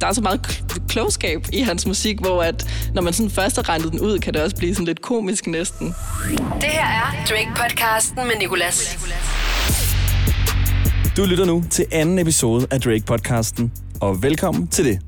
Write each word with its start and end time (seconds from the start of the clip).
der 0.00 0.06
er 0.06 0.12
så 0.12 0.20
meget 0.20 0.40
kl- 0.46 0.86
klogskab 0.88 1.46
i 1.52 1.60
hans 1.60 1.86
musik, 1.86 2.20
hvor 2.20 2.42
at, 2.42 2.70
når 2.94 3.02
man 3.02 3.12
sådan 3.12 3.30
først 3.30 3.56
har 3.56 3.68
regnet 3.68 3.92
den 3.92 4.00
ud, 4.00 4.18
kan 4.18 4.34
det 4.34 4.42
også 4.42 4.56
blive 4.56 4.74
sådan 4.74 4.86
lidt 4.86 5.02
komisk 5.02 5.46
næsten. 5.46 5.86
Det 6.60 6.68
her 6.68 6.86
er 6.86 7.24
Drake-podcasten 7.26 8.26
med 8.26 8.34
Nicolas. 8.40 8.98
Du 11.16 11.24
lytter 11.24 11.44
nu 11.44 11.64
til 11.70 11.86
anden 11.92 12.18
episode 12.18 12.66
af 12.70 12.80
Drake-podcasten, 12.80 13.70
og 14.00 14.22
velkommen 14.22 14.68
til 14.68 14.84
det. 14.84 14.98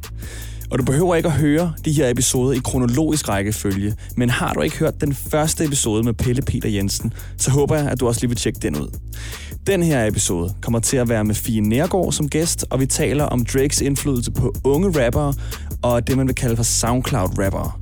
Og 0.70 0.78
du 0.78 0.84
behøver 0.84 1.14
ikke 1.14 1.28
at 1.28 1.34
høre 1.34 1.72
de 1.84 1.92
her 1.92 2.08
episoder 2.10 2.52
i 2.52 2.60
kronologisk 2.64 3.28
rækkefølge, 3.28 3.94
men 4.16 4.30
har 4.30 4.52
du 4.52 4.60
ikke 4.60 4.76
hørt 4.76 5.00
den 5.00 5.14
første 5.14 5.64
episode 5.64 6.02
med 6.02 6.14
Pelle 6.14 6.42
Peter 6.42 6.68
Jensen, 6.68 7.12
så 7.38 7.50
håber 7.50 7.76
jeg, 7.76 7.88
at 7.88 8.00
du 8.00 8.08
også 8.08 8.20
lige 8.20 8.28
vil 8.28 8.38
tjekke 8.38 8.58
den 8.62 8.76
ud. 8.76 8.88
Den 9.66 9.82
her 9.82 10.06
episode 10.06 10.54
kommer 10.62 10.80
til 10.80 10.96
at 10.96 11.08
være 11.08 11.24
med 11.24 11.34
Fie 11.34 11.60
Nergård 11.60 12.12
som 12.12 12.28
gæst, 12.28 12.64
og 12.70 12.80
vi 12.80 12.86
taler 12.86 13.24
om 13.24 13.44
Drakes 13.44 13.80
indflydelse 13.80 14.30
på 14.32 14.54
unge 14.64 15.04
rappere 15.04 15.34
og 15.82 16.06
det, 16.06 16.16
man 16.16 16.26
vil 16.26 16.34
kalde 16.34 16.56
for 16.56 16.62
SoundCloud-rappere. 16.62 17.72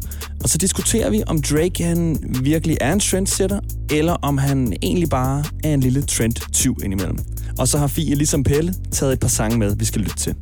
Og 0.42 0.48
så 0.48 0.58
diskuterer 0.58 1.10
vi, 1.10 1.22
om 1.26 1.42
Drake 1.42 1.84
han 1.84 2.18
virkelig 2.42 2.76
er 2.80 2.92
en 2.92 3.00
trendsetter, 3.00 3.60
eller 3.90 4.12
om 4.12 4.38
han 4.38 4.72
egentlig 4.82 5.08
bare 5.08 5.44
er 5.64 5.74
en 5.74 5.80
lille 5.80 6.02
trend-tyv 6.02 6.76
indimellem. 6.84 7.18
Og 7.58 7.68
så 7.68 7.78
har 7.78 7.86
Fie, 7.86 8.14
ligesom 8.14 8.44
Pelle, 8.44 8.74
taget 8.92 9.12
et 9.12 9.20
par 9.20 9.28
sange 9.28 9.58
med, 9.58 9.76
vi 9.76 9.84
skal 9.84 10.00
lytte 10.00 10.16
til. 10.16 10.34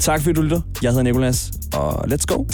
Tak 0.00 0.20
fordi 0.20 0.32
du 0.32 0.42
lytter. 0.42 0.60
Jeg 0.82 0.90
hedder 0.90 1.02
Nikolas, 1.02 1.52
og 1.74 2.04
let's 2.04 2.24
go. 2.26 2.44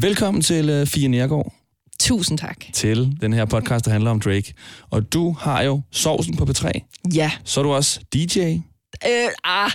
Velkommen 0.00 0.42
til 0.42 0.80
uh, 0.80 0.86
Fie 0.86 1.08
Nergård 1.08 1.59
Tusind 2.00 2.38
tak. 2.38 2.56
til 2.72 3.16
den 3.20 3.32
her 3.32 3.44
podcast, 3.44 3.84
der 3.84 3.90
handler 3.90 4.10
om 4.10 4.20
Drake. 4.20 4.54
Og 4.90 5.12
du 5.12 5.36
har 5.40 5.62
jo 5.62 5.80
sovsen 5.90 6.36
på 6.36 6.44
P3. 6.44 6.70
Ja. 7.14 7.30
Så 7.44 7.60
er 7.60 7.64
du 7.64 7.72
også 7.72 8.00
DJ. 8.14 8.38
Øh, 8.40 9.28
ah. 9.44 9.70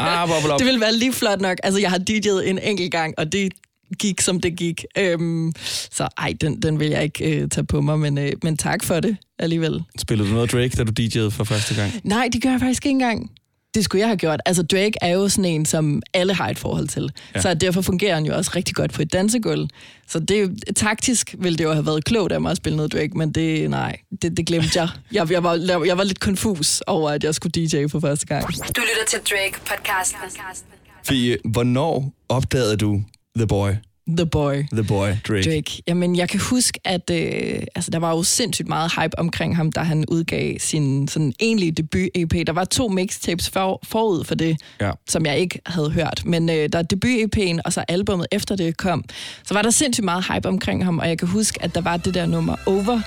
Ah, 0.00 0.28
bubble 0.28 0.52
up. 0.54 0.58
det 0.58 0.66
ville 0.66 0.80
være 0.80 0.94
lige 0.94 1.12
flot 1.12 1.40
nok. 1.40 1.58
Altså, 1.62 1.80
jeg 1.80 1.90
har 1.90 1.98
DJ'et 2.10 2.48
en 2.48 2.58
enkelt 2.58 2.92
gang, 2.92 3.14
og 3.18 3.32
det 3.32 3.52
gik, 3.98 4.20
som 4.20 4.40
det 4.40 4.56
gik. 4.56 4.84
Øhm, 4.98 5.52
så 5.90 6.08
ej, 6.18 6.34
den, 6.40 6.62
den 6.62 6.80
vil 6.80 6.88
jeg 6.88 7.02
ikke 7.02 7.36
øh, 7.36 7.48
tage 7.48 7.64
på 7.64 7.80
mig, 7.80 7.98
men, 7.98 8.18
øh, 8.18 8.32
men 8.42 8.56
tak 8.56 8.84
for 8.84 9.00
det 9.00 9.16
alligevel. 9.38 9.82
Spillede 9.98 10.28
du 10.28 10.34
noget 10.34 10.52
Drake, 10.52 10.68
da 10.76 10.84
du 10.84 10.92
DJ'ede 11.02 11.30
for 11.30 11.44
første 11.44 11.74
gang? 11.74 11.92
Nej, 12.04 12.28
det 12.32 12.42
gør 12.42 12.50
jeg 12.50 12.60
faktisk 12.60 12.86
ikke 12.86 12.92
engang. 12.92 13.30
Det 13.76 13.84
skulle 13.84 14.00
jeg 14.00 14.08
have 14.08 14.16
gjort. 14.16 14.40
Altså, 14.46 14.62
Drake 14.62 14.92
er 15.00 15.08
jo 15.08 15.28
sådan 15.28 15.44
en, 15.44 15.66
som 15.66 16.02
alle 16.14 16.34
har 16.34 16.48
et 16.48 16.58
forhold 16.58 16.88
til. 16.88 17.12
Ja. 17.34 17.40
Så 17.40 17.54
derfor 17.54 17.82
fungerer 17.82 18.14
han 18.14 18.26
jo 18.26 18.36
også 18.36 18.50
rigtig 18.56 18.74
godt 18.74 18.92
på 18.92 19.02
et 19.02 19.12
dansegulv. 19.12 19.68
Så 20.06 20.18
det, 20.18 20.62
er 20.66 20.72
taktisk 20.72 21.34
ville 21.38 21.58
det 21.58 21.64
jo 21.64 21.72
have 21.72 21.86
været 21.86 22.04
klogt 22.04 22.32
af 22.32 22.40
mig 22.40 22.50
at 22.50 22.56
spille 22.56 22.76
noget 22.76 22.92
Drake, 22.92 23.18
men 23.18 23.32
det, 23.32 23.70
nej, 23.70 23.96
det, 24.22 24.36
det 24.36 24.46
glemte 24.46 24.80
jeg. 24.80 24.88
jeg. 25.12 25.30
Jeg 25.30 25.42
var, 25.42 25.54
jeg 25.86 25.98
var 25.98 26.04
lidt 26.04 26.20
konfus 26.20 26.80
over, 26.86 27.10
at 27.10 27.24
jeg 27.24 27.34
skulle 27.34 27.52
DJ 27.52 27.86
for 27.86 28.00
første 28.00 28.26
gang. 28.26 28.46
Du 28.46 28.80
lytter 28.80 29.06
til 29.08 29.18
Drake-podcasten. 29.18 30.62
Fie, 31.04 31.36
hvornår 31.44 32.12
opdagede 32.28 32.76
du 32.76 33.02
The 33.36 33.46
Boy? 33.46 33.70
The 34.08 34.26
Boy. 34.26 34.66
The 34.72 34.82
Boy, 34.84 35.08
Drake. 35.28 35.50
Drake. 35.50 35.82
Jamen, 35.88 36.16
jeg 36.16 36.28
kan 36.28 36.40
huske, 36.40 36.80
at 36.84 37.10
øh, 37.10 37.62
altså, 37.74 37.90
der 37.90 37.98
var 37.98 38.10
jo 38.10 38.22
sindssygt 38.22 38.68
meget 38.68 38.92
hype 39.00 39.18
omkring 39.18 39.56
ham, 39.56 39.72
da 39.72 39.80
han 39.80 40.04
udgav 40.08 40.54
sin 40.58 41.08
sådan 41.08 41.32
egentlige 41.40 41.72
debut-EP. 41.72 42.46
Der 42.46 42.52
var 42.52 42.64
to 42.64 42.88
mixtapes 42.88 43.50
for, 43.50 43.80
forud 43.84 44.24
for 44.24 44.34
det, 44.34 44.56
Ja. 44.80 44.90
som 45.08 45.26
jeg 45.26 45.38
ikke 45.38 45.60
havde 45.66 45.90
hørt. 45.90 46.22
Men 46.24 46.48
øh, 46.50 46.68
der 46.72 46.78
er 46.78 46.82
debut-EP'en, 46.82 47.58
og 47.64 47.72
så 47.72 47.84
albumet 47.88 48.26
efter 48.32 48.56
det 48.56 48.76
kom, 48.76 49.04
så 49.44 49.54
var 49.54 49.62
der 49.62 49.70
sindssygt 49.70 50.04
meget 50.04 50.24
hype 50.32 50.48
omkring 50.48 50.84
ham, 50.84 50.98
og 50.98 51.08
jeg 51.08 51.18
kan 51.18 51.28
huske, 51.28 51.62
at 51.62 51.74
der 51.74 51.80
var 51.80 51.96
det 51.96 52.14
der 52.14 52.26
nummer 52.26 52.56
Over. 52.66 53.00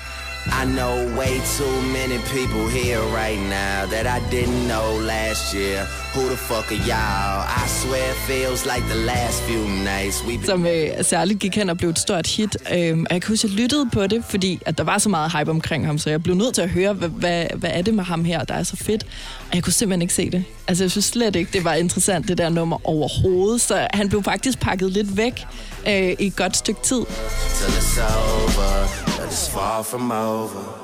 I 0.48 0.66
know 0.66 0.94
way 1.18 1.40
too 1.58 1.82
many 1.82 2.18
people 2.18 2.68
here 2.70 3.02
right 3.02 3.40
now 3.40 3.86
that 3.94 4.06
I 4.08 4.20
didn't 4.36 4.68
know 4.68 4.88
last 5.06 5.54
year. 5.54 5.86
Who 6.14 6.30
the 6.30 6.38
fuck 6.38 6.72
are 6.72 6.84
y'all? 6.90 7.46
I 7.64 7.68
swear 7.68 8.12
it 8.12 8.18
feels 8.32 8.66
like 8.66 8.84
the 8.94 9.00
last 9.06 9.44
few 9.44 9.64
nights 9.68 10.22
been. 10.22 10.46
som 10.46 10.66
øh, 10.66 11.04
særligt 11.04 11.40
gik 11.40 11.56
hen 11.56 11.70
og 11.70 11.78
blev 11.78 11.90
et 11.90 12.00
stort 12.00 12.28
hit. 12.28 12.58
Øhm, 12.74 13.06
og 13.10 13.14
jeg 13.14 13.22
kan 13.22 13.28
huske, 13.32 13.46
at 13.46 13.52
jeg 13.52 13.60
lyttede 13.60 13.90
på 13.94 14.08
det, 14.08 14.24
fordi 14.30 14.62
at 14.66 14.78
der 14.78 14.84
var 14.84 14.98
så 14.98 15.10
meget 15.10 15.32
hype 15.38 15.52
omkring 15.52 15.86
ham, 15.86 15.98
så 15.98 16.10
jeg 16.10 16.24
blev 16.24 16.36
nødt 16.36 16.56
til 16.56 16.62
at 16.62 16.70
høre, 16.70 16.94
hvad, 16.94 17.10
hvad, 17.10 17.46
hvad 17.56 17.70
er 17.74 17.82
det 17.82 17.94
med 17.94 18.04
ham 18.04 18.26
her, 18.26 18.44
der 18.44 18.54
er 18.54 18.64
så 18.64 18.76
fedt. 18.76 19.04
Og 19.50 19.56
jeg 19.56 19.64
kunne 19.64 19.74
simpelthen 19.74 20.02
ikke 20.02 20.14
se 20.14 20.30
det. 20.30 20.44
Altså, 20.68 20.84
jeg 20.84 20.92
synes 20.92 21.06
slet 21.06 21.36
ikke, 21.36 21.52
det 21.54 21.64
var 21.64 21.74
interessant, 21.74 22.28
det 22.28 22.38
der 22.38 22.50
nummer 22.50 22.78
overhovedet. 22.88 23.62
Så 23.62 23.88
han 23.94 24.10
blev 24.10 24.24
faktisk 24.24 24.60
pakket 24.60 24.92
lidt 24.92 25.18
væk 25.18 25.46
øh, 25.88 25.94
i 26.20 26.28
et 26.28 26.36
godt 26.36 26.58
stykke 26.58 26.82
tid. 26.84 27.02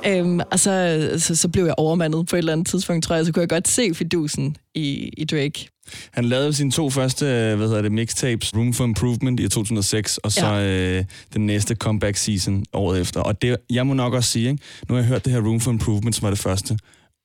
Øhm, 0.07 0.39
og 0.51 0.59
så, 0.59 1.09
så, 1.17 1.35
så 1.35 1.47
blev 1.50 1.66
jeg 1.66 1.73
overmandet 1.78 2.28
på 2.28 2.35
et 2.35 2.38
eller 2.38 2.51
andet 2.53 2.67
tidspunkt, 2.67 3.06
tror 3.06 3.16
jeg. 3.16 3.25
Så 3.25 3.31
kunne 3.33 3.41
jeg 3.41 3.50
godt 3.50 3.67
se 3.67 3.94
fidusen 3.94 4.57
i, 4.75 5.09
i 5.17 5.25
Drake. 5.25 5.67
Han 6.11 6.25
lavede 6.25 6.53
sine 6.53 6.72
to 6.72 6.89
første 6.89 7.25
øh, 7.25 7.55
hvad 7.57 7.67
hedder 7.67 7.81
det, 7.81 7.91
mixtapes, 7.91 8.55
Room 8.55 8.73
for 8.73 8.84
Improvement 8.84 9.39
i 9.39 9.50
2006, 9.50 10.17
og 10.17 10.31
så 10.31 10.45
Ja. 10.45 10.97
øh, 10.97 11.05
den 11.34 11.45
næste 11.45 11.75
comeback 11.75 12.17
season 12.17 12.66
året 12.73 13.01
efter. 13.01 13.19
Og 13.22 13.41
det, 13.41 13.57
jeg 13.69 13.88
må 13.88 13.94
nok 13.94 14.13
også 14.13 14.29
sige, 14.29 14.50
ikke? 14.50 14.63
nu 14.89 14.95
har 14.95 15.01
jeg 15.01 15.07
hørt 15.07 15.25
det 15.25 15.34
her 15.34 15.41
Room 15.41 15.59
for 15.59 15.72
Improvement, 15.72 16.16
som 16.16 16.23
var 16.23 16.29
det 16.29 16.39
første, 16.39 16.78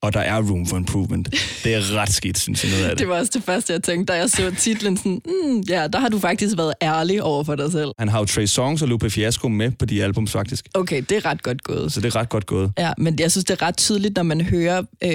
og 0.02 0.12
der 0.12 0.20
er 0.20 0.42
Room 0.42 0.66
for 0.66 0.76
Improvement. 0.76 1.28
Det 1.64 1.74
er 1.74 1.94
ret 1.94 2.12
skidt, 2.12 2.38
synes 2.38 2.64
jeg, 2.64 2.72
noget 2.72 2.84
af 2.84 2.90
det. 2.90 2.98
Det 2.98 3.08
var 3.08 3.18
også 3.18 3.30
det 3.34 3.42
første, 3.42 3.72
jeg 3.72 3.82
tænkte, 3.82 4.12
da 4.12 4.18
jeg 4.18 4.30
så 4.30 4.54
titlen. 4.58 4.96
Sådan, 4.96 5.22
mm, 5.26 5.60
ja, 5.60 5.86
der 5.86 5.98
har 5.98 6.08
du 6.08 6.18
faktisk 6.18 6.56
været 6.56 6.74
ærlig 6.82 7.22
over 7.22 7.44
for 7.44 7.54
dig 7.54 7.72
selv. 7.72 7.90
Han 7.98 8.08
har 8.08 8.18
jo 8.18 8.24
Trey 8.24 8.46
Songs 8.46 8.82
og 8.82 8.88
Lupe 8.88 9.10
Fiasco 9.10 9.48
med 9.48 9.70
på 9.70 9.84
de 9.84 10.04
albums, 10.04 10.32
faktisk. 10.32 10.68
Okay, 10.74 11.02
det 11.08 11.16
er 11.16 11.24
ret 11.24 11.42
godt 11.42 11.62
gået. 11.62 11.92
Så 11.92 12.00
det 12.00 12.14
er 12.14 12.16
ret 12.16 12.28
godt 12.28 12.46
gået. 12.46 12.72
Ja, 12.78 12.92
men 12.98 13.18
jeg 13.18 13.30
synes, 13.30 13.44
det 13.44 13.62
er 13.62 13.66
ret 13.66 13.76
tydeligt, 13.76 14.16
når 14.16 14.22
man 14.22 14.40
hører 14.40 14.82
øh, 15.04 15.10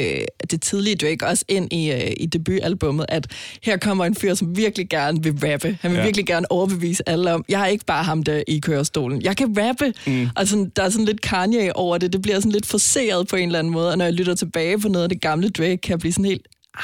det 0.51 0.61
tidlige 0.61 0.95
Drake 0.95 1.27
også 1.27 1.45
ind 1.47 1.73
i, 1.73 1.91
øh, 1.91 2.11
i 2.17 2.25
debutalbummet, 2.25 3.05
at 3.09 3.27
her 3.63 3.77
kommer 3.77 4.05
en 4.05 4.15
fyr, 4.15 4.33
som 4.33 4.57
virkelig 4.57 4.89
gerne 4.89 5.23
vil 5.23 5.33
rappe. 5.33 5.77
Han 5.81 5.91
vil 5.91 5.97
ja. 5.97 6.03
virkelig 6.03 6.25
gerne 6.25 6.51
overbevise 6.51 7.09
alle 7.09 7.33
om, 7.33 7.45
jeg 7.49 7.61
er 7.61 7.65
ikke 7.65 7.85
bare 7.85 8.03
ham 8.03 8.23
der 8.23 8.43
i 8.47 8.59
kørestolen. 8.59 9.21
Jeg 9.21 9.37
kan 9.37 9.55
rappe. 9.59 9.93
Mm. 10.07 10.29
Og 10.35 10.47
sådan, 10.47 10.71
der 10.75 10.83
er 10.83 10.89
sådan 10.89 11.05
lidt 11.05 11.21
Kanye 11.21 11.75
over 11.75 11.97
det. 11.97 12.13
Det 12.13 12.21
bliver 12.21 12.39
sådan 12.39 12.51
lidt 12.51 12.65
forseret 12.65 13.27
på 13.27 13.35
en 13.35 13.49
eller 13.49 13.59
anden 13.59 13.73
måde. 13.73 13.91
Og 13.91 13.97
når 13.97 14.05
jeg 14.05 14.13
lytter 14.13 14.35
tilbage 14.35 14.74
på 14.79 14.87
noget 14.87 15.03
af 15.03 15.09
det 15.09 15.21
gamle 15.21 15.49
Drake, 15.49 15.77
kan 15.77 15.91
jeg 15.91 15.99
blive 15.99 16.11
sådan 16.13 16.25
helt... 16.25 16.47
Ah, 16.77 16.81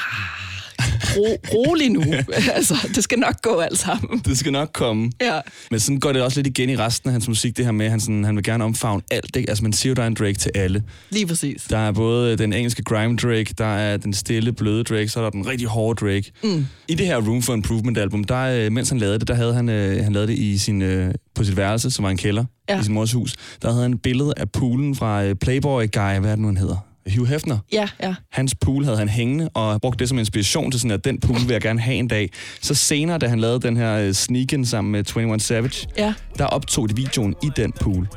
ro, 1.16 1.36
rolig 1.54 1.90
nu. 1.90 2.02
altså, 2.54 2.88
det 2.94 3.04
skal 3.04 3.18
nok 3.18 3.42
gå 3.42 3.58
alt 3.60 3.78
sammen. 3.78 4.18
Det 4.18 4.38
skal 4.38 4.52
nok 4.52 4.70
komme. 4.72 5.10
Ja. 5.20 5.40
Men 5.70 5.80
sådan 5.80 6.00
går 6.00 6.12
det 6.12 6.22
også 6.22 6.38
lidt 6.38 6.46
igen 6.46 6.70
i 6.70 6.76
resten 6.76 7.08
af 7.08 7.12
hans 7.12 7.28
musik, 7.28 7.56
det 7.56 7.64
her 7.64 7.72
med, 7.72 7.84
at 7.86 7.90
han, 7.90 8.00
sådan, 8.00 8.24
han 8.24 8.36
vil 8.36 8.44
gerne 8.44 8.64
omfavne 8.64 9.02
alt. 9.10 9.36
Ikke? 9.36 9.50
Altså 9.50 9.64
man 9.64 9.72
siger 9.72 9.90
jo, 9.90 9.94
der 9.94 10.02
er 10.02 10.06
en 10.06 10.14
Drake 10.14 10.34
til 10.34 10.50
alle. 10.54 10.82
Lige 11.10 11.26
præcis. 11.26 11.62
Der 11.70 11.78
er 11.78 11.92
både 11.92 12.36
den 12.36 12.52
engelske 12.52 12.82
grime 12.82 13.16
Drake, 13.16 13.54
der 13.58 13.64
er 13.76 13.96
den 13.96 14.12
stille, 14.14 14.52
bløde 14.52 14.84
Drake, 14.84 15.08
så 15.08 15.18
er 15.20 15.24
der 15.24 15.30
den 15.30 15.46
rigtig 15.46 15.68
hårde 15.68 16.06
Drake. 16.06 16.32
Mm. 16.44 16.66
I 16.88 16.94
det 16.94 17.06
her 17.06 17.16
Room 17.28 17.42
for 17.42 17.54
Improvement 17.54 17.98
album, 17.98 18.24
der, 18.24 18.38
øh, 18.66 18.72
mens 18.72 18.88
han 18.88 18.98
lavede 18.98 19.18
det, 19.18 19.28
der 19.28 19.34
havde 19.34 19.54
han, 19.54 19.68
øh, 19.68 20.04
han 20.04 20.12
lavede 20.12 20.28
det 20.32 20.38
i 20.38 20.58
sin, 20.58 20.82
øh, 20.82 21.14
på 21.34 21.44
sit 21.44 21.56
værelse, 21.56 21.90
som 21.90 22.02
var 22.02 22.10
en 22.10 22.16
kælder 22.16 22.44
Ja. 22.68 22.80
i 22.80 22.84
sin 22.84 22.94
mors 22.94 23.12
hus. 23.12 23.34
Der 23.62 23.70
havde 23.70 23.82
han 23.82 23.92
et 23.92 24.02
billede 24.02 24.34
af 24.36 24.50
poolen 24.50 24.94
fra 24.96 25.34
Playboy 25.34 25.82
Guy, 25.92 26.18
hvad 26.20 26.30
er 26.30 26.34
det 26.34 26.38
nu, 26.38 26.46
han 26.46 26.56
hedder? 26.56 26.76
Hugh 27.16 27.28
Hefner. 27.28 27.58
Ja, 27.72 27.88
ja. 28.02 28.14
Hans 28.32 28.54
pool 28.54 28.84
havde 28.84 28.98
han 28.98 29.08
hængende, 29.08 29.48
og 29.54 29.80
brugte 29.80 29.98
det 29.98 30.08
som 30.08 30.18
inspiration 30.18 30.70
til 30.70 30.80
sådan, 30.80 30.90
at 30.90 31.04
den 31.04 31.20
pool 31.20 31.38
vil 31.40 31.48
jeg 31.50 31.60
gerne 31.60 31.80
have 31.80 31.96
en 31.96 32.08
dag. 32.08 32.30
Så 32.60 32.74
senere, 32.74 33.18
da 33.18 33.28
han 33.28 33.40
lavede 33.40 33.60
den 33.60 33.76
her 33.76 33.94
øh, 33.96 34.12
sneak 34.12 34.48
sammen 34.64 34.92
med 34.92 35.04
21 35.16 35.40
Savage, 35.40 35.88
Ja. 35.98 36.14
der 36.38 36.44
optog 36.46 36.88
de 36.88 36.96
videoen 36.96 37.34
i 37.42 37.50
den 37.56 37.72
pool. 37.80 38.08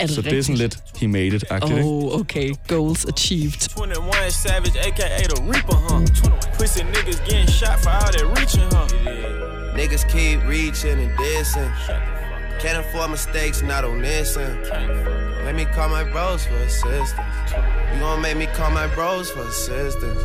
Er 0.00 0.06
det 0.06 0.14
Så 0.14 0.22
det 0.22 0.38
er 0.38 0.42
sådan 0.42 0.56
lidt 0.56 0.78
he 1.00 1.08
made 1.08 1.26
it-agtigt, 1.26 1.70
ikke? 1.76 1.84
Oh, 1.84 2.20
okay. 2.20 2.50
Goals 2.68 3.04
achieved. 3.04 3.68
21 3.76 4.30
Savage, 4.30 4.78
aka 4.86 5.22
the 5.22 5.42
Reaper, 5.52 5.76
huh? 5.88 6.06
Pussy 6.58 6.78
niggas 6.78 7.20
getting 7.30 7.50
shot 7.50 7.78
for 7.82 7.90
all 7.90 8.12
that 8.12 8.26
reaching, 8.38 8.68
huh? 8.72 9.78
Niggas 9.78 10.04
keep 10.12 10.38
reaching 10.48 10.98
and 11.04 11.10
dissing. 11.18 11.70
Can't 12.62 12.78
afford 12.84 13.10
mistakes, 13.10 13.62
not 13.62 13.84
on 13.84 14.02
this 14.02 14.36
end. 14.36 15.23
Let 15.44 15.54
me 15.56 15.66
call 15.66 15.88
my 15.90 16.04
bros 16.04 16.46
for 16.46 16.56
assistance. 16.56 17.12
You 17.92 18.00
gon' 18.00 18.22
make 18.22 18.36
me 18.36 18.46
call 18.46 18.70
my 18.70 18.86
bros 18.94 19.30
for 19.30 19.42
assistance. 19.42 20.22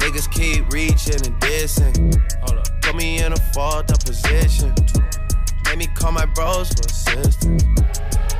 Niggas 0.00 0.30
keep 0.30 0.60
reaching 0.72 1.20
and 1.26 1.34
dissing. 1.42 1.96
Hold 2.42 2.58
up. 2.58 2.66
Put 2.82 2.94
me 2.94 3.08
in 3.24 3.32
a 3.32 3.40
fucked 3.54 3.90
up 3.92 4.00
position. 4.04 4.72
Make 5.66 5.78
me 5.78 5.86
call 5.98 6.12
my 6.12 6.26
bros 6.36 6.68
for 6.68 6.86
assistance. 6.86 7.64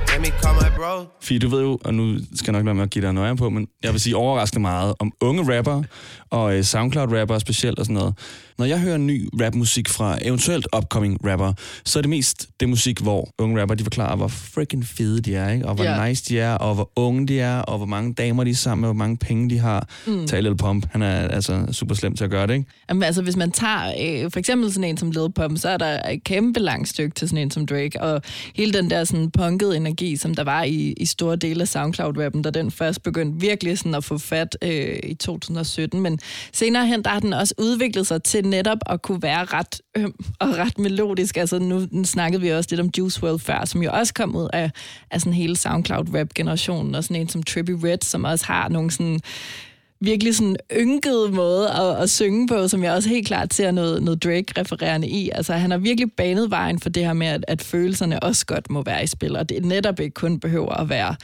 Make 0.09 0.21
me 0.21 0.31
call 0.43 0.55
my 0.55 0.71
bros. 0.77 1.07
Fie, 1.21 1.39
du 1.39 1.49
ved 1.49 1.61
jo, 1.63 1.79
og 1.85 1.95
nu 1.95 2.19
skal 2.35 2.53
jeg 2.53 2.53
nok 2.53 2.65
lade 2.65 2.75
med 2.75 2.83
at 2.83 2.91
give 2.91 3.05
dig 3.05 3.13
nøje 3.13 3.37
på, 3.37 3.51
men 3.51 3.69
jeg 3.83 3.93
vil 3.93 4.01
sige 4.01 4.17
overraskende 4.17 4.61
meget 4.61 4.95
om 4.99 5.13
unge 5.21 5.57
rapper 5.57 5.83
og 6.31 6.57
øh, 6.57 6.65
SoundCloud-rapper 6.65 7.39
specielt 7.39 7.79
og 7.79 7.85
sådan 7.85 7.95
noget. 7.95 8.15
Når 8.59 8.65
jeg 8.65 8.81
hører 8.81 8.97
ny 8.99 9.29
rapmusik 9.41 9.89
fra 9.89 10.19
eventuelt 10.23 10.67
upcoming 10.77 11.19
rapper, 11.31 11.53
så 11.85 11.99
er 11.99 12.03
det 12.03 12.11
mest 12.11 12.49
det 12.61 12.69
musik, 12.69 13.01
hvor 13.01 13.29
unge 13.39 13.61
rapper 13.61 13.75
de 13.75 13.83
forklarer, 13.85 14.17
hvor 14.17 14.29
freaking 14.29 14.87
fede 14.87 15.21
de 15.21 15.35
er, 15.35 15.51
ikke? 15.51 15.67
og 15.69 15.75
hvor 15.75 15.85
Ja. 15.85 16.09
nice 16.09 16.25
de 16.29 16.39
er, 16.41 16.55
og 16.55 16.75
hvor 16.75 16.91
unge 16.97 17.27
de 17.29 17.41
er, 17.41 17.59
og 17.59 17.77
hvor 17.77 17.87
mange 17.87 18.15
damer 18.15 18.45
de 18.45 18.51
er 18.51 18.55
sammen 18.55 18.81
med, 18.81 18.87
hvor 18.89 18.95
mange 18.95 19.17
penge 19.17 19.51
de 19.51 19.59
har. 19.59 19.89
Mm. 20.07 20.27
Tag 20.27 20.43
Lil 20.43 20.57
Pump, 20.57 20.87
han 20.93 21.03
er 21.03 21.29
altså 21.29 21.67
super 21.73 21.95
slem 21.95 22.17
til 22.17 22.25
at 22.25 22.31
gøre 22.31 22.47
det, 22.47 22.55
ikke? 22.55 22.67
Jamen, 22.89 23.03
altså, 23.03 23.23
hvis 23.23 23.37
man 23.37 23.51
tager 23.51 23.93
øh, 24.25 24.31
for 24.31 24.39
eksempel 24.39 24.73
sådan 24.73 24.89
en 24.91 24.97
som 24.97 25.11
Lil 25.11 25.33
Pump, 25.35 25.59
så 25.59 25.69
er 25.69 25.77
der 25.77 26.11
et 26.11 26.25
kæmpe 26.25 26.61
langt 26.61 26.89
stykke 26.89 27.15
til 27.15 27.29
sådan 27.29 27.43
en 27.43 27.51
som 27.51 27.67
Drake, 27.67 28.03
og 28.03 28.23
hele 28.55 28.73
den 28.73 28.91
der 28.91 29.05
sådan 29.05 29.31
punkede 29.31 29.77
energi, 29.77 30.17
som 30.17 30.35
der 30.35 30.45
var 30.45 30.63
i, 30.63 30.95
i 30.97 31.07
store 31.07 31.37
dele 31.37 31.63
af 31.63 31.69
SoundCloud-rappen, 31.69 32.43
da 32.43 32.51
den 32.51 32.71
først 32.71 33.03
begyndte 33.03 33.41
virkelig 33.41 33.79
sådan 33.79 33.95
at 33.95 34.05
få 34.05 34.19
fat 34.19 34.57
øh, 34.63 34.99
i 35.03 35.15
2017. 35.15 36.01
Men 36.01 36.19
senere 36.53 36.87
hen, 36.87 37.03
der 37.03 37.11
har 37.11 37.21
den 37.21 37.33
også 37.33 37.55
udviklet 37.59 38.07
sig 38.07 38.23
til 38.23 38.48
netop 38.51 38.79
at 38.87 39.03
kunne 39.03 39.23
være 39.23 39.45
ret 39.45 39.81
øm 39.97 40.15
og 40.41 40.49
ret 40.49 40.79
melodisk. 40.79 41.37
Altså 41.37 41.59
nu, 41.59 42.05
snakkede 42.05 42.43
vi 42.43 42.49
også 42.49 42.69
lidt 42.71 42.81
om 42.81 42.91
Juice 42.99 43.23
WRLD 43.23 43.39
før, 43.39 43.65
som 43.65 43.83
jo 43.83 43.91
også 43.93 44.15
kom 44.15 44.37
ud 44.37 44.49
af, 44.53 44.71
af 45.11 45.21
sådan 45.21 45.33
hele 45.33 45.57
SoundCloud-rap-generationen, 45.57 46.95
og 46.95 47.05
sådan 47.05 47.21
en 47.23 47.29
som 47.29 47.43
Trippie 47.43 47.79
Red, 47.85 47.99
som 48.03 48.25
også 48.25 48.47
har 48.47 48.69
nogle 48.69 48.91
sådan 48.91 49.21
virkelig 50.01 50.37
sådan 50.37 50.57
ynkede 50.77 51.31
måde 51.33 51.71
at, 51.71 52.03
at 52.03 52.11
synge 52.11 52.49
på, 52.49 52.69
som 52.69 52.85
jeg 52.85 52.93
også 52.93 53.09
helt 53.09 53.27
klart 53.27 53.55
ser 53.55 53.71
noget, 53.71 54.03
noget 54.03 54.25
Drake-refererende 54.25 55.09
i. 55.09 55.31
Altså, 55.35 55.53
han 55.53 55.71
har 55.71 55.79
virkelig 55.79 56.13
banet 56.13 56.51
vejen 56.51 56.79
for 56.79 56.89
det 56.89 57.05
her 57.05 57.13
med, 57.13 57.27
at, 57.27 57.45
at 57.49 57.63
følelserne 57.63 58.23
også 58.23 58.47
godt 58.47 58.71
må 58.71 58.83
være 58.83 59.05
i 59.05 59.07
spil, 59.07 59.37
og 59.37 59.49
det 59.49 59.65
netop 59.65 60.01
ikke 60.01 60.15
kun 60.15 60.41
behøver 60.41 60.75
at 60.75 60.89
være, 60.89 61.17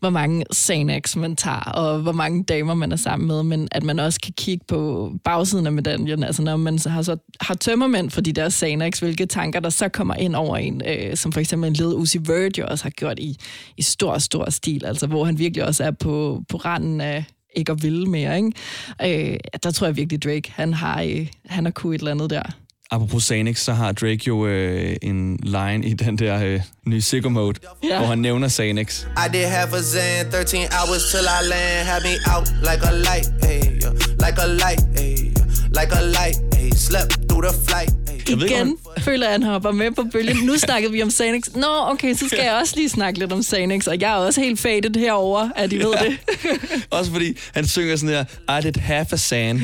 hvor 0.00 0.10
mange 0.10 0.44
Xanax 0.54 1.16
man 1.16 1.36
tager, 1.36 1.60
og 1.60 1.98
hvor 1.98 2.12
mange 2.12 2.44
damer 2.44 2.74
man 2.74 2.92
er 2.92 2.96
sammen 2.96 3.26
med, 3.26 3.42
men 3.42 3.68
at 3.72 3.82
man 3.82 3.98
også 3.98 4.20
kan 4.20 4.32
kigge 4.36 4.64
på 4.68 5.12
bagsiden 5.24 5.66
af 5.66 5.72
medaljen, 5.72 6.22
altså 6.24 6.42
når 6.42 6.56
man 6.56 6.78
så 6.78 6.88
har, 6.88 7.02
så, 7.02 7.16
har 7.40 7.54
tømmermænd 7.54 8.10
for 8.10 8.20
de 8.20 8.32
der 8.32 8.50
Xanax, 8.50 8.98
hvilke 8.98 9.26
tanker 9.26 9.60
der 9.60 9.70
så 9.70 9.88
kommer 9.88 10.14
ind 10.14 10.36
over 10.36 10.56
en, 10.56 10.82
øh, 10.86 11.16
som 11.16 11.32
for 11.32 11.40
eksempel 11.40 11.68
en 11.68 11.74
led 11.74 11.94
Uzi 11.94 12.18
Vert 12.26 12.58
jo 12.58 12.66
også 12.68 12.84
har 12.84 12.90
gjort 12.90 13.18
i, 13.18 13.36
i 13.76 13.82
stor, 13.82 14.18
stor 14.18 14.50
stil, 14.50 14.84
altså 14.84 15.06
hvor 15.06 15.24
han 15.24 15.38
virkelig 15.38 15.64
også 15.64 15.84
er 15.84 15.90
på, 15.90 16.42
på 16.48 16.56
randen 16.56 17.00
af, 17.00 17.24
ikke 17.56 17.72
at 17.72 17.82
ville 17.82 18.06
mere. 18.06 18.36
Ikke? 18.36 19.32
Øh, 19.32 19.36
der 19.62 19.70
tror 19.70 19.86
jeg 19.86 19.96
virkelig, 19.96 20.22
Drake 20.22 20.52
han 20.54 20.74
har, 20.74 21.02
øh, 21.02 21.26
han 21.46 21.64
har 21.64 21.72
kunnet 21.72 21.94
et 21.94 21.98
eller 21.98 22.10
andet 22.10 22.30
der. 22.30 22.42
Apropos 22.92 23.22
Xanax, 23.24 23.58
så 23.58 23.72
har 23.72 23.92
Drake 23.92 24.20
jo 24.26 24.46
øh, 24.46 24.96
en 25.02 25.38
line 25.42 25.86
i 25.86 25.94
den 25.94 26.18
der 26.18 26.44
øh, 26.44 26.60
nye 26.86 27.00
Sicko 27.00 27.28
Mode, 27.28 27.58
Ja. 27.84 27.98
hvor 27.98 28.06
han 28.06 28.18
nævner 28.18 28.48
Xanax. 28.48 29.02
I 29.02 29.28
did 29.32 29.44
half 29.44 29.72
a 29.72 29.82
Zan, 29.82 30.30
13 30.30 30.60
hours 30.60 31.02
till 31.10 31.20
I 31.40 31.48
land. 31.48 31.86
Had 31.88 32.02
me 32.02 32.14
out 32.36 32.48
like 32.60 32.82
a 32.86 32.92
light, 32.92 33.28
hey, 33.44 33.62
yeah. 33.82 33.94
like 34.26 34.38
a 34.42 34.46
light, 34.46 34.82
hey, 34.98 35.16
yeah. 35.24 35.39
Like 35.72 35.92
a 35.92 36.02
light, 36.02 36.36
hey. 36.54 36.70
Slept 36.70 37.28
through 37.28 37.44
the 37.48 37.54
flight, 37.66 37.92
Igen 38.28 38.78
føler 39.00 39.26
jeg, 39.26 39.34
at 39.34 39.40
han 39.40 39.50
hopper 39.50 39.70
med 39.70 39.90
på 39.90 40.04
bølgen. 40.12 40.36
Nu 40.36 40.58
snakkede 40.58 40.92
vi 40.92 41.02
om 41.02 41.10
Xanax. 41.10 41.42
Nå, 41.54 41.66
okay, 41.86 42.14
så 42.14 42.26
skal 42.28 42.44
jeg 42.44 42.54
også 42.60 42.76
lige 42.76 42.88
snakke 42.88 43.18
lidt 43.18 43.32
om 43.32 43.42
Xanax, 43.42 43.86
og 43.86 44.00
jeg 44.00 44.12
er 44.12 44.16
også 44.16 44.40
helt 44.40 44.60
faded 44.60 45.00
herover, 45.00 45.48
at 45.56 45.72
I 45.72 45.78
ved 45.78 45.92
det. 46.02 46.18
Også 46.90 47.10
fordi 47.10 47.36
han 47.54 47.66
synger 47.66 47.96
sådan 47.96 48.26
her, 48.48 48.58
I 48.58 48.62
did 48.62 48.80
half 48.80 49.12
a 49.12 49.16
sand, 49.16 49.60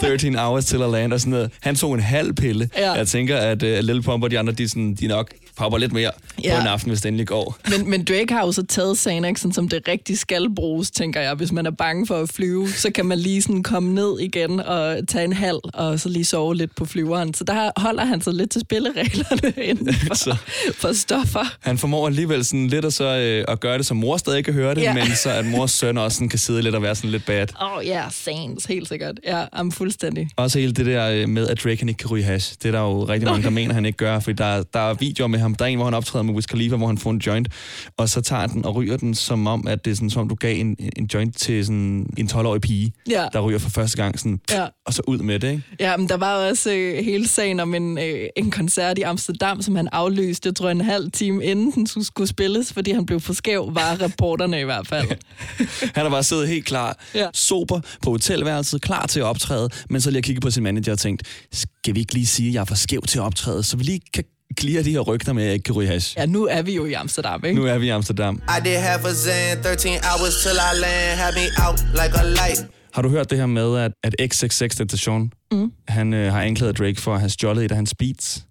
13 0.00 0.38
hours 0.38 0.64
till 0.64 0.80
I 0.80 0.82
land, 0.82 1.12
og 1.12 1.20
sådan 1.20 1.30
noget. 1.30 1.50
Han 1.60 1.76
tog 1.76 1.94
en 1.94 2.00
halv 2.00 2.32
pille. 2.34 2.70
Ja. 2.76 2.92
Jeg 2.92 3.08
tænker, 3.08 3.36
at 3.36 3.62
uh, 3.62 3.68
Lille 3.68 4.02
Pump 4.02 4.22
og 4.22 4.30
de 4.30 4.38
andre, 4.38 4.52
de, 4.52 4.68
sådan, 4.68 4.94
de 4.94 5.06
nok 5.06 5.30
popper 5.58 5.78
lidt 5.78 5.92
mere 5.92 6.10
Ja. 6.44 6.54
på 6.56 6.60
en 6.60 6.66
aften, 6.66 6.90
hvis 6.90 7.00
det 7.00 7.08
endelig 7.08 7.26
går. 7.26 7.56
Men, 7.70 7.90
men 7.90 8.04
Drake 8.04 8.34
har 8.34 8.40
jo 8.46 8.52
så 8.52 8.66
taget 8.66 8.98
Xanaxen, 8.98 9.52
som 9.52 9.68
det 9.68 9.88
rigtig 9.88 10.18
skal 10.18 10.54
bruges, 10.56 10.90
tænker 10.90 11.20
jeg. 11.20 11.34
Hvis 11.34 11.52
man 11.52 11.66
er 11.66 11.70
bange 11.70 12.06
for 12.06 12.14
at 12.22 12.28
flyve, 12.28 12.68
så 12.68 12.90
kan 12.90 13.06
man 13.06 13.18
lige 13.18 13.42
sådan 13.42 13.62
komme 13.62 13.94
ned 13.94 14.18
igen 14.20 14.60
og 14.60 14.96
tage 15.08 15.24
en 15.24 15.32
halv, 15.32 15.58
og 15.74 16.00
så 16.00 16.08
lige 16.08 16.24
sove 16.24 16.54
lidt 16.54 16.74
på 16.76 16.84
flyveren. 16.84 17.34
Så 17.34 17.44
der 17.44 17.70
holder 17.76 18.04
han 18.04 18.20
sig 18.20 18.34
lidt 18.34 18.50
til 18.50 18.60
spillereglerne 18.60 19.52
inden 19.70 19.94
for, 20.08 20.14
Så. 20.14 20.36
for 20.74 20.92
stoffer. 20.92 21.56
Han 21.60 21.78
formår 21.78 22.06
alligevel 22.06 22.44
sådan 22.44 22.66
lidt 22.68 22.84
at, 22.84 22.92
så, 22.92 23.04
øh, 23.04 23.44
at 23.48 23.60
gøre 23.60 23.78
det, 23.78 23.86
så 23.86 23.94
mor 23.94 24.16
stadig 24.16 24.44
kan 24.44 24.54
høre 24.54 24.74
det, 24.74 24.80
Ja. 24.82 24.94
men 24.94 25.06
så 25.16 25.30
at 25.30 25.46
mors 25.46 25.70
søn 25.70 25.98
også 25.98 26.14
sådan 26.14 26.28
kan 26.28 26.38
sidde 26.38 26.62
lidt 26.62 26.74
og 26.74 26.82
være 26.82 26.94
sådan 26.94 27.10
lidt 27.10 27.26
bad. 27.26 27.46
Åh 27.62 27.76
oh, 27.76 27.86
ja, 27.86 28.00
yeah, 28.00 28.12
Sans, 28.12 28.64
helt 28.64 28.88
sikkert. 28.88 29.20
Ja, 29.26 29.44
I'm 29.54 29.70
fuldstændig. 29.70 30.28
Også 30.36 30.58
hele 30.58 30.72
det 30.72 30.86
der 30.86 31.08
øh, 31.10 31.28
med, 31.28 31.48
at 31.48 31.64
Drake 31.64 31.78
han 31.78 31.88
ikke 31.88 31.98
kan 31.98 32.10
ryge 32.10 32.24
hash. 32.24 32.54
Det 32.62 32.68
er 32.68 32.72
der 32.72 32.80
jo 32.80 33.04
rigtig 33.04 33.28
mange, 33.28 33.42
der 33.42 33.50
mener, 33.50 33.74
han 33.74 33.84
ikke 33.86 33.96
gør. 33.96 34.20
Fordi 34.20 34.36
der, 34.36 34.62
der 34.74 34.80
er 34.90 34.94
videoer 34.94 35.28
med 35.28 35.38
ham. 35.38 35.47
Der 35.54 35.64
er 35.64 35.68
en, 35.68 35.76
hvor 35.76 35.84
han 35.84 35.94
optræder 35.94 36.22
med 36.22 36.34
Wiz 36.34 36.44
Khalifa, 36.46 36.76
hvor 36.76 36.86
han 36.86 36.98
får 36.98 37.10
en 37.10 37.18
joint. 37.18 37.48
Og 37.96 38.08
så 38.08 38.20
tager 38.20 38.40
han 38.40 38.50
den 38.50 38.64
og 38.64 38.74
ryger 38.74 38.96
den, 38.96 39.14
som 39.14 39.46
om, 39.46 39.66
at 39.68 39.84
det 39.84 39.90
er 39.90 39.94
sådan, 39.94 40.10
som 40.10 40.22
om 40.22 40.28
du 40.28 40.34
gav 40.34 40.60
en, 40.60 40.76
en 40.96 41.08
joint 41.14 41.36
til 41.36 41.64
sådan 41.66 42.06
en 42.18 42.26
12-årig 42.32 42.60
pige, 42.60 42.92
Ja. 43.10 43.26
der 43.32 43.40
ryger 43.40 43.58
for 43.58 43.70
første 43.70 43.96
gang. 44.02 44.18
Sådan, 44.18 44.40
Ja. 44.50 44.66
Og 44.86 44.94
så 44.94 45.02
ud 45.06 45.18
med 45.18 45.40
det, 45.40 45.50
ikke? 45.50 45.62
Ja, 45.80 45.96
men 45.96 46.08
der 46.08 46.16
var 46.16 46.34
også 46.50 46.70
øh, 46.72 47.04
hele 47.04 47.28
sagen 47.28 47.60
om 47.60 47.74
en, 47.74 47.98
øh, 47.98 48.28
en 48.36 48.50
koncert 48.50 48.98
i 48.98 49.02
Amsterdam, 49.02 49.62
som 49.62 49.76
han 49.76 49.88
aflyste, 49.92 50.46
jeg 50.46 50.56
tror 50.56 50.70
en 50.70 50.80
halv 50.80 51.10
time 51.10 51.44
inden 51.44 51.70
den 51.72 51.86
skulle, 51.86 52.06
skulle 52.06 52.28
spilles, 52.28 52.72
fordi 52.72 52.90
han 52.92 53.06
blev 53.06 53.20
for 53.20 53.32
skæv, 53.32 53.70
var 53.74 54.02
reporterne 54.02 54.60
i 54.60 54.64
hvert 54.64 54.86
fald. 54.86 55.08
Han 55.94 56.04
har 56.04 56.10
bare 56.10 56.22
siddet 56.22 56.48
helt 56.48 56.64
klar, 56.64 56.98
Ja. 57.14 57.26
sober 57.34 57.80
på 58.02 58.10
hotelværelset, 58.10 58.82
klar 58.82 59.06
til 59.06 59.20
at 59.20 59.26
optræde, 59.26 59.68
men 59.90 60.00
så 60.00 60.10
lige 60.10 60.18
at 60.18 60.24
kigge 60.24 60.40
på 60.40 60.50
sin 60.50 60.62
manager 60.62 60.92
og 60.92 60.98
tænkt, 60.98 61.22
skal 61.52 61.94
vi 61.94 62.00
ikke 62.00 62.14
lige 62.14 62.26
sige, 62.26 62.48
at 62.48 62.54
jeg 62.54 62.60
er 62.60 62.64
for 62.64 62.74
skæv 62.74 63.02
til 63.02 63.18
at 63.18 63.22
optræde, 63.24 63.62
så 63.62 63.76
vi 63.76 63.84
lige 63.84 64.00
kan 64.14 64.24
clear 64.60 64.82
de 64.82 64.90
her 64.90 65.00
rygter 65.00 65.32
med, 65.32 65.42
at 65.42 65.46
jeg 65.46 65.54
ikke 65.54 65.64
kan 65.64 65.74
ryge 65.74 65.88
hash. 65.88 66.14
Ja, 66.18 66.26
nu 66.26 66.46
er 66.46 66.62
vi 66.62 66.74
jo 66.74 66.84
i 66.84 66.92
Amsterdam, 66.92 67.44
ikke? 67.44 67.60
Nu 67.60 67.66
er 67.66 67.78
vi 67.78 67.86
i 67.86 67.88
Amsterdam. 67.88 68.34
I 68.34 68.68
did 68.68 68.76
half 68.76 69.04
a 69.04 69.12
Zan, 69.14 69.62
13 69.62 69.90
hours 69.90 70.34
till 70.42 70.56
I 70.72 70.80
land. 70.80 71.18
Had 71.18 71.32
me 71.34 71.66
out 71.66 71.80
like 71.92 72.18
a 72.20 72.24
light. 72.24 72.66
Har 72.94 73.02
du 73.02 73.08
hørt 73.08 73.30
det 73.30 73.38
her 73.38 73.46
med, 73.46 73.76
at, 73.76 73.92
at 74.04 74.14
XXX 74.32 74.76
Tentation, 74.76 75.32
mm. 75.52 75.72
han 75.88 76.14
øh, 76.14 76.32
har 76.32 76.42
anklaget 76.42 76.78
Drake 76.78 77.00
for 77.00 77.14
at 77.14 77.20
have 77.20 77.30
stjålet 77.30 77.64
et 77.64 77.70
af 77.70 77.76
hans 77.76 77.94
beats? 77.98 78.44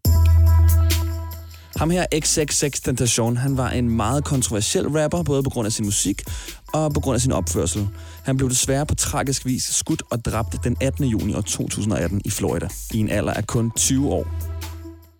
Ham 1.75 1.89
her, 1.89 2.05
XXX 2.19 2.81
Tentation, 2.81 3.37
han 3.37 3.57
var 3.57 3.69
en 3.69 3.89
meget 3.89 4.23
kontroversiel 4.23 4.87
rapper, 4.87 5.23
både 5.23 5.43
på 5.43 5.49
grund 5.49 5.65
af 5.65 5.71
sin 5.71 5.85
musik 5.85 6.21
og 6.73 6.93
på 6.93 6.99
grund 6.99 7.15
af 7.15 7.21
sin 7.21 7.31
opførsel. 7.31 7.87
Han 8.23 8.37
blev 8.37 8.49
desværre 8.49 8.85
på 8.85 8.95
tragisk 8.95 9.45
vis 9.45 9.63
skudt 9.63 10.03
og 10.11 10.25
dræbt 10.25 10.55
den 10.63 10.77
18. 10.81 11.05
juni 11.05 11.33
år 11.33 11.41
2018 11.41 12.21
i 12.25 12.29
Florida, 12.29 12.67
i 12.93 12.97
en 12.97 13.09
alder 13.09 13.33
af 13.33 13.47
kun 13.47 13.71
20 13.75 14.09
år. 14.09 14.27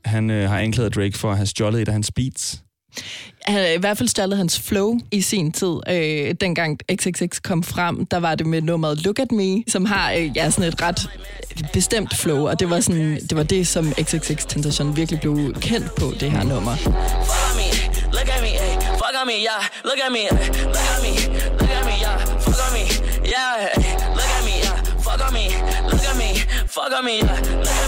Han 0.07 0.29
øh, 0.29 0.49
har 0.49 0.59
anklaget 0.59 0.95
Drake 0.95 1.17
for 1.17 1.31
at 1.31 1.37
have 1.37 1.47
stjålet 1.47 1.81
et 1.81 1.87
af 1.87 1.93
hans 1.93 2.11
beats. 2.11 2.61
Han 3.45 3.55
har 3.55 3.67
i 3.67 3.77
hvert 3.77 3.97
fald 3.97 4.09
stjålet 4.09 4.37
hans 4.37 4.59
flow 4.59 4.99
i 5.11 5.21
sin 5.21 5.51
tid. 5.51 5.73
Øh, 5.89 6.35
dengang 6.41 6.79
XXX 6.93 7.41
kom 7.43 7.63
frem, 7.63 8.05
der 8.05 8.17
var 8.17 8.35
det 8.35 8.45
med 8.45 8.61
nummeret 8.61 9.03
Look 9.03 9.19
At 9.19 9.31
Me, 9.31 9.63
som 9.67 9.85
har 9.85 10.11
øh, 10.11 10.37
ja, 10.37 10.49
sådan 10.49 10.73
et 10.73 10.81
ret 10.81 11.09
bestemt 11.73 12.15
flow, 12.15 12.47
og 12.47 12.59
det 12.59 12.69
var, 12.69 12.79
sådan, 12.79 13.15
det 13.15 13.37
var 13.37 13.43
det, 13.43 13.67
som 13.67 13.93
XXX 14.01 14.45
Tentation 14.45 14.95
virkelig 14.95 15.21
blev 15.21 15.53
kendt 15.61 15.95
på, 15.95 16.13
det 16.19 16.31
her 16.31 16.43
nummer. 16.43 16.75
Fuck 16.75 16.87
on 16.91 17.05
me, 17.57 17.63
look 18.13 18.29
at 18.29 18.35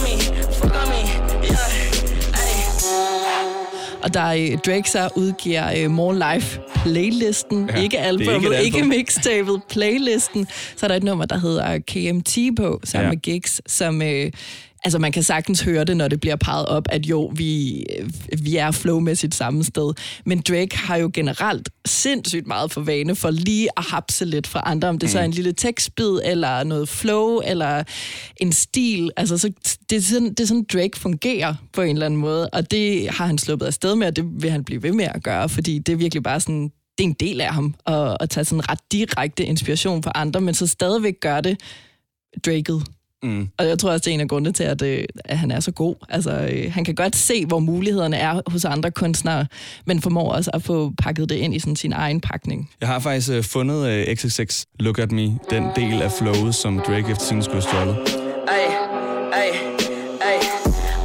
me. 0.06 0.18
Fuck 0.62 0.76
on 0.76 0.90
me, 0.90 1.02
yeah. 1.52 1.89
Og 4.04 4.14
der 4.14 4.20
er 4.20 4.58
Drake 4.58 4.90
så 4.90 5.10
udgiver 5.16 5.86
uh, 5.86 5.92
More 5.92 6.34
Life 6.34 6.60
playlisten, 6.76 7.70
Ja, 7.70 7.82
ikke 7.82 8.00
albumet, 8.00 8.36
ikke 8.36 8.48
album. 8.48 8.54
ikke 8.66 8.84
mixtapet, 8.84 9.62
playlisten. 9.70 10.48
Så 10.76 10.86
er 10.86 10.88
der 10.88 10.96
et 10.96 11.04
nummer, 11.04 11.26
der 11.26 11.38
hedder 11.40 11.80
KMT 11.80 12.56
på, 12.58 12.80
sammen 12.84 13.06
ja. 13.06 13.12
med 13.12 13.22
Gigs, 13.22 13.62
som... 13.68 14.02
Uh, 14.02 14.32
Altså, 14.84 15.00
man 15.00 15.12
kan 15.12 15.24
sagtens 15.24 15.62
høre 15.62 15.84
det, 15.84 15.98
når 15.98 16.08
det 16.08 16.20
bliver 16.20 16.36
peget 16.36 16.66
op, 16.66 16.84
at 16.90 17.06
jo, 17.06 17.32
vi, 17.36 17.84
vi 18.44 18.56
er 18.56 18.72
flowmæssigt 18.72 19.36
samme 19.36 19.64
sted. 19.64 19.94
Men 20.26 20.42
Drake 20.42 20.78
har 20.78 20.98
jo 20.98 21.12
generelt 21.14 21.70
sindssygt 21.86 22.48
meget 22.48 22.72
for 22.72 22.82
vane 22.82 23.16
for 23.16 23.30
lige 23.30 23.68
at 23.78 23.84
hapse 23.84 24.26
lidt 24.26 24.48
fra 24.48 24.62
andre. 24.66 24.88
Om 24.88 25.00
det 25.00 25.08
mm. 25.08 25.12
så 25.12 25.20
er 25.20 25.24
en 25.24 25.32
lille 25.32 25.54
tekstbid, 25.54 26.20
eller 26.24 26.64
noget 26.64 26.90
flow, 26.90 27.40
eller 27.46 27.84
en 28.38 28.52
stil. 28.52 29.12
Altså, 29.18 29.38
så 29.38 29.52
det, 29.90 29.98
er 29.98 30.02
sådan, 30.02 30.30
det 30.30 30.40
er 30.40 30.46
sådan, 30.48 30.66
Drake 30.74 31.00
fungerer 31.00 31.56
på 31.74 31.82
en 31.82 31.96
eller 31.96 32.06
anden 32.06 32.20
måde. 32.20 32.50
Og 32.50 32.72
det 32.72 33.10
har 33.10 33.26
han 33.26 33.38
sluppet 33.38 33.66
afsted 33.66 33.96
med, 33.96 34.08
og 34.08 34.16
det 34.16 34.26
vil 34.42 34.52
han 34.52 34.64
blive 34.64 34.84
ved 34.84 34.92
med 34.92 35.06
at 35.06 35.24
gøre, 35.24 35.50
fordi 35.50 35.80
det 35.80 35.94
er 35.94 35.98
virkelig 35.98 36.24
bare 36.24 36.40
sådan 36.40 36.72
det 36.98 37.06
er 37.06 37.10
en 37.10 37.16
del 37.20 37.42
af 37.42 37.54
ham 37.54 37.76
at, 37.86 38.18
at 38.20 38.30
tage 38.30 38.46
sådan 38.46 38.70
ret 38.70 38.80
direkte 38.92 39.46
inspiration 39.46 40.04
fra 40.04 40.12
andre, 40.16 40.42
men 40.42 40.54
så 40.54 40.68
stadigvæk 40.68 41.20
gøre 41.22 41.42
det 41.42 41.60
Draket. 42.46 42.84
Mm. 43.24 43.50
Og 43.58 43.68
jeg 43.68 43.80
tror 43.80 43.92
også, 43.92 44.04
det 44.04 44.12
er 44.12 44.14
en 44.14 44.20
af 44.20 44.28
grundene 44.28 44.54
til, 44.54 44.64
at, 44.64 44.82
øh, 44.82 45.04
at 45.26 45.38
han 45.38 45.52
er 45.52 45.60
så 45.60 45.72
god. 45.72 45.96
Altså, 46.10 46.32
øh, 46.32 46.74
han 46.74 46.86
kan 46.86 46.96
godt 46.96 47.16
se, 47.16 47.46
hvor 47.46 47.60
mulighederne 47.60 48.18
er 48.18 48.42
hos 48.48 48.66
andre 48.66 48.92
kunstnere, 48.92 49.46
men 49.86 50.02
formår 50.02 50.32
også 50.32 50.52
at 50.54 50.64
få 50.64 50.94
pakket 50.98 51.30
det 51.30 51.36
ind 51.36 51.56
i 51.56 51.60
sådan 51.60 51.76
sin 51.76 51.94
egen 51.94 52.22
pakning. 52.22 52.70
Jeg 52.82 52.88
har 52.90 53.00
faktisk 53.00 53.30
øh, 53.32 53.44
fundet 53.44 53.88
øh, 53.88 54.16
XXX 54.16 54.64
Look 54.80 55.00
At 55.00 55.12
Me, 55.12 55.22
den 55.50 55.64
del 55.76 56.02
af 56.02 56.12
flowet, 56.12 56.56
som 56.56 56.80
Drake 56.80 57.12
efter 57.12 57.26
sin 57.26 57.44
skulle 57.44 57.62
have 57.64 57.70
stjålet. 57.70 57.98
Ay. 58.48 58.68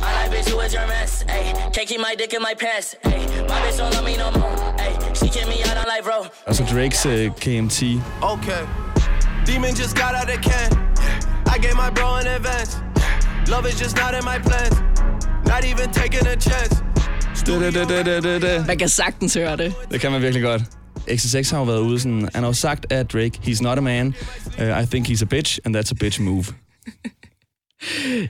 I 0.06 0.10
like 0.18 0.30
bitch 0.36 0.50
who 0.52 0.60
is 0.66 0.72
your 0.72 0.86
mess. 0.86 1.22
Ay, 1.28 1.44
can't 1.74 1.88
keep 1.88 2.00
my 2.00 2.14
dick 2.18 2.32
in 2.32 2.42
my 2.48 2.54
pants. 2.64 2.96
Ay, 3.04 3.18
my 3.50 3.58
bitch 3.64 3.78
don't 3.80 3.92
love 3.94 4.04
me 4.10 4.16
no 4.16 4.28
more. 4.40 4.54
Ay, 4.84 4.92
she 5.18 5.26
kick 5.36 5.46
me 5.46 5.58
out 5.68 5.76
on 5.82 5.86
life, 5.92 6.04
bro. 6.08 6.18
Og 6.46 6.54
så 6.54 6.64
Drakes 6.72 7.06
øh, 7.06 7.30
KMT. 7.30 7.82
Okay. 8.22 8.62
Demon 9.46 9.74
just 9.82 9.94
got 9.96 10.14
out 10.20 10.30
of 10.34 10.40
can. 10.42 10.83
I 11.54 11.58
gave 11.58 11.76
my 11.76 11.90
bro 11.94 12.08
an 12.20 12.26
advance. 12.26 12.72
Love 13.52 13.68
is 13.68 13.76
just 13.82 13.96
not 14.02 14.12
in 14.18 14.24
my 14.32 14.38
plans. 14.48 14.76
Not 15.52 15.62
even 15.70 15.86
taking 15.92 16.26
a 16.26 16.36
chance. 16.48 16.74
Det, 17.46 17.60
det, 17.60 17.74
det, 17.74 17.88
det, 17.88 18.06
det, 18.06 18.22
det, 18.22 18.42
det. 18.42 18.66
Man 18.66 18.78
kan 18.78 18.88
sagtens 18.88 19.34
høre 19.34 19.56
det. 19.56 19.74
det 19.90 20.00
kan 20.00 20.12
man 20.12 20.22
virkelig 20.22 20.42
godt. 20.42 20.62
XXX 21.14 21.50
har 21.50 21.58
jo 21.58 21.64
været 21.64 21.80
ude 21.80 22.00
sådan, 22.00 22.28
han 22.34 22.42
har 22.42 22.46
jo 22.46 22.52
sagt 22.52 22.92
af 22.92 23.06
Drake, 23.06 23.40
he's 23.42 23.62
not 23.62 23.78
a 23.78 23.80
man, 23.80 24.14
uh, 24.58 24.82
I 24.82 24.86
think 24.86 25.08
he's 25.08 25.22
a 25.22 25.24
bitch, 25.26 25.58
and 25.64 25.76
that's 25.76 25.90
a 25.90 25.94
bitch 26.00 26.20
move. 26.20 26.44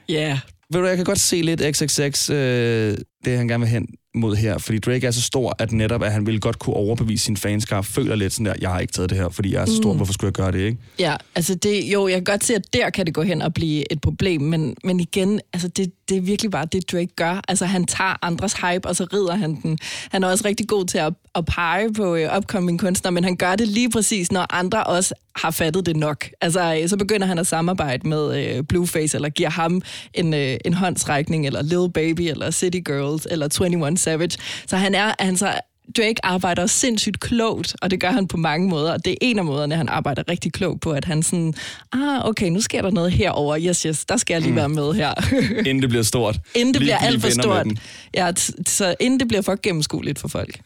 Ja, 0.08 0.14
yeah. 0.14 0.38
Ved 0.72 0.80
du, 0.80 0.86
jeg 0.86 0.96
kan 0.96 1.04
godt 1.04 1.20
se 1.20 1.42
lidt 1.42 1.62
XXX, 1.76 2.30
øh, 2.30 2.96
det 3.24 3.38
han 3.38 3.48
gerne 3.48 3.60
vil 3.60 3.68
hen 3.68 3.86
mod 4.14 4.36
her, 4.36 4.58
fordi 4.58 4.78
Drake 4.78 5.06
er 5.06 5.10
så 5.10 5.22
stor, 5.22 5.56
at 5.58 5.72
netop, 5.72 6.02
at 6.02 6.12
han 6.12 6.26
ville 6.26 6.40
godt 6.40 6.58
kunne 6.58 6.76
overbevise 6.76 7.24
sin 7.24 7.36
fanskar, 7.36 7.82
føler 7.82 8.16
lidt 8.16 8.32
sådan 8.32 8.46
der, 8.46 8.54
jeg 8.60 8.70
har 8.70 8.80
ikke 8.80 8.92
taget 8.92 9.10
det 9.10 9.18
her, 9.18 9.28
fordi 9.28 9.54
jeg 9.54 9.62
er 9.62 9.66
så 9.66 9.76
stor, 9.76 9.92
mm. 9.92 9.96
hvorfor 9.96 10.12
skulle 10.12 10.28
jeg 10.28 10.32
gøre 10.32 10.52
det, 10.52 10.66
ikke? 10.66 10.78
Ja, 10.98 11.16
altså 11.34 11.54
det, 11.54 11.84
jo, 11.84 12.08
jeg 12.08 12.16
kan 12.16 12.24
godt 12.24 12.44
se, 12.44 12.54
at 12.54 12.72
der 12.72 12.90
kan 12.90 13.06
det 13.06 13.14
gå 13.14 13.22
hen 13.22 13.42
og 13.42 13.54
blive 13.54 13.92
et 13.92 14.00
problem, 14.00 14.40
men, 14.40 14.76
men 14.84 15.00
igen, 15.00 15.40
altså 15.52 15.68
det, 15.68 15.92
det 16.08 16.16
er 16.16 16.20
virkelig 16.20 16.50
bare 16.50 16.66
det, 16.72 16.92
Drake 16.92 17.14
gør. 17.16 17.40
Altså 17.48 17.66
han 17.66 17.84
tager 17.84 18.16
andres 18.22 18.52
hype, 18.52 18.88
og 18.88 18.96
så 18.96 19.06
rider 19.12 19.34
han 19.34 19.60
den. 19.62 19.78
Han 20.10 20.24
er 20.24 20.28
også 20.28 20.44
rigtig 20.48 20.68
god 20.68 20.84
til 20.84 20.98
at, 20.98 21.12
at 21.34 21.44
pege 21.44 21.92
på 21.92 22.14
uh, 22.14 22.36
upcoming 22.36 22.80
kunstnere, 22.80 23.12
men 23.12 23.24
han 23.24 23.36
gør 23.36 23.56
det 23.56 23.68
lige 23.68 23.90
præcis, 23.90 24.32
når 24.32 24.46
andre 24.50 24.84
også 24.84 25.14
har 25.36 25.50
fattet 25.50 25.86
det 25.86 25.96
nok. 25.96 26.28
Altså, 26.40 26.78
øh, 26.82 26.88
så 26.88 26.96
begynder 26.96 27.26
han 27.26 27.38
at 27.38 27.46
samarbejde 27.46 28.08
med 28.08 28.56
uh, 28.58 28.64
Blueface, 28.66 29.16
eller 29.16 29.28
giver 29.28 29.50
ham 29.50 29.82
en, 30.14 30.34
uh, 30.34 30.40
en 30.64 30.74
håndsrækning, 30.74 31.46
eller 31.46 31.62
Lil 31.62 31.92
Baby, 31.94 32.20
eller 32.20 32.50
City 32.50 32.78
Girls, 32.86 33.26
eller 33.30 33.48
21 33.60 33.86
Savage. 34.04 34.38
Så 34.66 34.76
han 34.76 34.94
er, 34.94 35.14
han 35.18 35.36
så 35.36 35.60
Drake 35.96 36.14
arbejder 36.22 36.66
sindssygt 36.66 37.20
klogt, 37.20 37.76
og 37.82 37.90
det 37.90 38.00
gør 38.00 38.10
han 38.10 38.28
på 38.28 38.36
mange 38.36 38.68
måder. 38.68 38.92
Og 38.92 39.04
det 39.04 39.10
er 39.12 39.16
en 39.20 39.38
af 39.38 39.44
måderne, 39.44 39.76
han 39.76 39.88
arbejder 39.88 40.22
rigtig 40.28 40.52
klogt 40.52 40.80
på, 40.80 40.92
at 40.92 41.04
han 41.04 41.22
sådan, 41.22 41.54
ah, 41.92 42.24
okay, 42.24 42.48
nu 42.48 42.60
sker 42.60 42.82
der 42.82 42.90
noget 42.90 43.12
herover. 43.12 43.58
Yes, 43.58 43.82
yes, 43.82 44.04
der 44.04 44.16
skal 44.16 44.34
jeg 44.34 44.40
lige 44.40 44.50
mm. 44.50 44.56
være 44.56 44.68
med 44.68 44.92
her. 44.92 45.14
inden 45.68 45.82
det 45.82 45.88
bliver 45.88 46.02
stort. 46.02 46.36
Inden 46.54 46.74
det 46.74 46.80
bliver 46.80 46.98
alt 46.98 47.22
for 47.22 47.30
stort. 47.30 47.66
Ja, 48.14 48.32
så 48.66 48.94
inden 49.00 49.20
det 49.20 49.28
bliver 49.28 49.42
for 49.42 49.56
gennemskueligt 49.62 50.18
for 50.18 50.28
folk. 50.28 50.60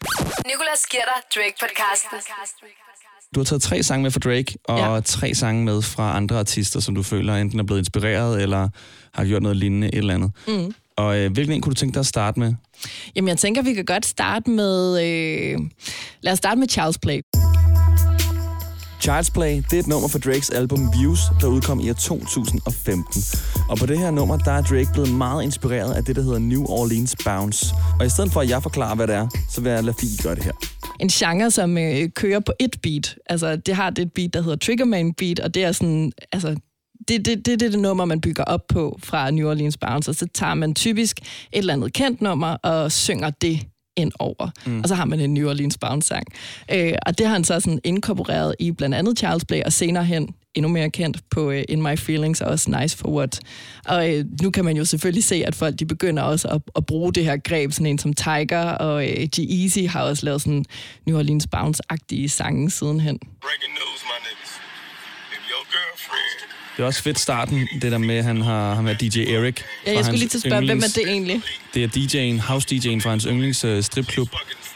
Nicolas 0.46 0.86
giver 0.90 1.02
dig 1.02 1.22
Drake-podcasten. 1.34 2.32
Du 3.34 3.40
har 3.40 3.44
taget 3.44 3.62
tre 3.62 3.82
sange 3.82 4.02
med 4.02 4.10
fra 4.10 4.20
Drake, 4.20 4.58
og 4.64 4.94
ja. 4.94 5.00
tre 5.00 5.34
sange 5.34 5.64
med 5.64 5.82
fra 5.82 6.16
andre 6.16 6.38
artister, 6.38 6.80
som 6.80 6.94
du 6.94 7.02
føler 7.02 7.36
enten 7.36 7.58
er 7.60 7.64
blevet 7.64 7.80
inspireret, 7.80 8.42
eller 8.42 8.68
har 9.14 9.24
gjort 9.24 9.42
noget 9.42 9.56
lignende 9.56 9.86
et 9.86 9.98
eller 9.98 10.14
andet. 10.14 10.30
Mm. 10.48 10.74
Og 10.98 11.18
øh, 11.18 11.32
hvilken 11.32 11.54
en 11.54 11.60
kunne 11.60 11.70
du 11.70 11.74
tænke 11.74 11.94
dig 11.94 12.00
at 12.00 12.06
starte 12.06 12.40
med? 12.40 12.54
Jamen, 13.16 13.28
jeg 13.28 13.38
tænker, 13.38 13.62
vi 13.62 13.74
kan 13.74 13.84
godt 13.84 14.06
starte 14.06 14.50
med... 14.50 15.02
Øh... 15.02 15.58
Lad 16.20 16.32
os 16.32 16.38
starte 16.38 16.58
med 16.60 16.68
Charles 16.68 16.98
Play. 16.98 17.20
Child's 19.04 19.30
Play, 19.34 19.56
det 19.56 19.72
er 19.72 19.78
et 19.78 19.86
nummer 19.86 20.08
fra 20.08 20.18
Drakes 20.18 20.50
album 20.50 20.80
Views, 20.98 21.20
der 21.40 21.46
udkom 21.46 21.80
i 21.80 21.90
år 21.90 21.94
2015. 21.94 23.22
Og 23.68 23.78
på 23.78 23.86
det 23.86 23.98
her 23.98 24.10
nummer, 24.10 24.38
der 24.38 24.52
er 24.52 24.62
Drake 24.62 24.88
blevet 24.92 25.14
meget 25.14 25.42
inspireret 25.42 25.94
af 25.94 26.04
det, 26.04 26.16
der 26.16 26.22
hedder 26.22 26.38
New 26.38 26.64
Orleans 26.64 27.16
Bounce. 27.24 27.74
Og 28.00 28.06
i 28.06 28.08
stedet 28.08 28.32
for, 28.32 28.40
at 28.40 28.48
jeg 28.48 28.62
forklarer, 28.62 28.94
hvad 28.94 29.06
det 29.06 29.14
er, 29.14 29.28
så 29.50 29.60
vil 29.60 29.72
jeg 29.72 29.84
lade 29.84 29.96
Fie 30.00 30.16
gøre 30.22 30.34
det 30.34 30.44
her. 30.44 30.52
En 31.00 31.08
genre, 31.08 31.50
som 31.50 31.78
øh, 31.78 32.08
kører 32.16 32.40
på 32.40 32.52
et 32.60 32.76
beat. 32.82 33.16
Altså, 33.26 33.56
det 33.56 33.74
har 33.74 33.90
det 33.90 34.02
et 34.02 34.12
beat, 34.12 34.34
der 34.34 34.42
hedder 34.42 34.56
Triggerman 34.56 35.14
Beat, 35.14 35.40
og 35.40 35.54
det 35.54 35.64
er 35.64 35.72
sådan, 35.72 36.12
altså, 36.32 36.56
det, 37.08 37.24
det, 37.24 37.46
det, 37.46 37.60
det 37.60 37.62
er 37.62 37.70
det 37.70 37.78
nummer, 37.78 38.04
man 38.04 38.20
bygger 38.20 38.44
op 38.44 38.66
på 38.68 38.98
fra 39.02 39.30
New 39.30 39.50
Orleans 39.50 39.76
Bounce, 39.76 40.10
og 40.10 40.14
så 40.14 40.26
tager 40.34 40.54
man 40.54 40.74
typisk 40.74 41.20
et 41.20 41.24
eller 41.52 41.72
andet 41.72 41.92
kendt 41.92 42.20
nummer 42.20 42.48
og 42.48 42.92
synger 42.92 43.30
det 43.30 43.66
ind 43.96 44.12
over. 44.18 44.50
Mm. 44.66 44.80
Og 44.80 44.88
så 44.88 44.94
har 44.94 45.04
man 45.04 45.20
en 45.20 45.34
New 45.34 45.48
Orleans 45.48 45.78
Bounce-sang. 45.78 46.26
Øh, 46.72 46.92
og 47.06 47.18
det 47.18 47.26
har 47.26 47.32
han 47.32 47.44
så 47.44 47.60
sådan 47.60 47.80
inkorporeret 47.84 48.54
i 48.58 48.72
blandt 48.72 48.94
andet 48.94 49.18
Charles 49.18 49.44
Play, 49.44 49.62
og 49.62 49.72
senere 49.72 50.04
hen 50.04 50.34
endnu 50.54 50.68
mere 50.68 50.90
kendt 50.90 51.18
på 51.30 51.48
uh, 51.48 51.62
In 51.68 51.82
My 51.82 51.98
Feelings, 51.98 52.40
og 52.40 52.50
også 52.50 52.80
Nice 52.80 52.96
For 52.96 53.08
What. 53.08 53.40
Og 53.84 54.08
uh, 54.08 54.42
nu 54.42 54.50
kan 54.50 54.64
man 54.64 54.76
jo 54.76 54.84
selvfølgelig 54.84 55.24
se, 55.24 55.42
at 55.46 55.54
folk 55.54 55.78
de 55.78 55.86
begynder 55.86 56.22
også 56.22 56.48
at, 56.48 56.60
at 56.76 56.86
bruge 56.86 57.12
det 57.12 57.24
her 57.24 57.36
greb, 57.36 57.72
sådan 57.72 57.86
en 57.86 57.98
som 57.98 58.12
Tiger, 58.12 58.64
og 58.64 58.94
uh, 58.94 59.22
G-Eazy 59.36 59.88
har 59.88 60.02
også 60.02 60.24
lavet 60.24 60.42
sådan 60.42 60.64
New 61.06 61.18
Orleans 61.18 61.46
Bounce-agtige 61.56 62.28
sange 62.28 62.70
sidenhen. 62.70 63.18
Breaking 63.18 63.72
news, 63.78 64.00
my 64.10 64.18
niggas. 64.26 64.47
Det 66.78 66.84
er 66.84 66.86
også 66.86 67.02
fedt 67.02 67.18
starten, 67.18 67.68
det 67.82 67.92
der 67.92 67.98
med, 67.98 68.14
at 68.14 68.24
han 68.24 68.40
har, 68.40 68.74
han 68.74 68.86
har 68.86 68.94
DJ 68.94 69.18
Eric. 69.18 69.60
Ja, 69.86 69.92
jeg 69.92 70.04
skulle 70.04 70.18
lige 70.18 70.28
til 70.28 70.38
at 70.38 70.42
spørge, 70.42 70.66
hvem 70.66 70.78
er 70.78 70.92
det 70.94 71.02
egentlig? 71.06 71.42
Det 71.74 71.84
er 71.84 71.88
DJ'en, 71.88 72.40
house-DJ'en 72.40 73.00
fra 73.00 73.10
hans 73.10 73.24
yndlings 73.24 73.64
uh, 73.64 73.80
stripklub, 73.80 74.28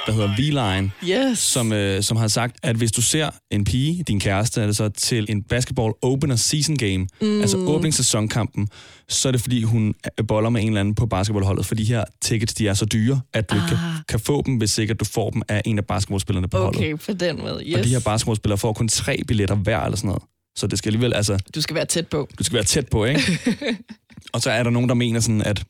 der 0.07 0.13
hedder 0.13 0.29
V-Line, 0.29 0.91
yes. 1.05 1.39
som, 1.39 1.73
uh, 1.73 1.79
som 2.01 2.17
har 2.17 2.29
sagt, 2.29 2.57
at 2.63 2.77
hvis 2.77 2.93
du 2.93 3.03
ser 3.03 3.31
en 3.51 3.65
pige, 3.65 4.05
din 4.09 4.21
kæreste, 4.21 4.63
er 4.63 4.67
det 4.67 4.77
så 4.77 4.89
til 4.89 5.27
en 5.29 5.43
basketball 5.43 5.93
opener 6.03 6.37
season 6.37 6.77
game, 6.77 7.07
mm. 7.21 7.41
altså 7.41 7.57
åbningssæsonkampen, 7.57 8.69
så 9.09 9.29
er 9.29 9.33
det 9.33 9.41
fordi, 9.41 9.63
hun 9.63 9.95
boller 10.29 10.51
med 10.51 10.63
en 10.63 10.69
eller 10.69 10.81
anden 10.81 10.95
på 10.95 11.07
basketballholdet, 11.07 11.67
for 11.67 11.75
de 11.75 11.85
her 11.85 12.05
tickets, 12.23 12.55
de 12.55 12.69
er 12.69 12.75
så 12.75 12.85
dyre, 12.85 13.21
at 13.33 13.51
du 13.51 13.57
ah. 13.57 13.69
kan, 13.69 13.79
kan 14.09 14.21
få 14.21 14.43
dem, 14.47 14.55
hvis 14.55 14.79
ikke 14.79 14.95
du 14.95 15.05
får 15.05 15.31
dem 15.31 15.43
af 15.49 15.63
en 15.65 15.79
af 15.79 15.85
basketballspillerne 15.85 16.49
på 16.49 16.57
okay, 16.57 16.65
holdet. 16.65 16.95
Okay, 16.95 17.05
på 17.07 17.13
den 17.13 17.39
måde, 17.41 17.63
yes. 17.67 17.79
Og 17.79 17.85
de 17.85 17.89
her 17.89 18.01
basketballspillere 18.01 18.59
får 18.59 18.73
kun 18.73 18.89
tre 18.89 19.21
billetter 19.29 19.55
hver 19.55 19.81
eller 19.81 19.97
sådan 19.97 20.09
noget. 20.09 20.23
Så 20.57 20.67
det 20.67 20.79
skal 20.79 20.89
alligevel, 20.89 21.15
altså... 21.15 21.39
Du 21.55 21.61
skal 21.61 21.77
være 21.77 21.85
tæt 21.85 22.09
på. 22.09 22.29
Du 22.39 22.45
skal 22.45 22.55
være 22.55 22.65
tæt 22.65 22.89
på, 22.89 23.05
ikke? 23.05 23.21
og 24.35 24.41
så 24.41 24.51
er 24.51 24.63
der 24.63 24.71
nogen, 24.71 24.89
der 24.89 24.95
mener 24.95 25.21
sådan, 25.21 25.43
at 25.43 25.65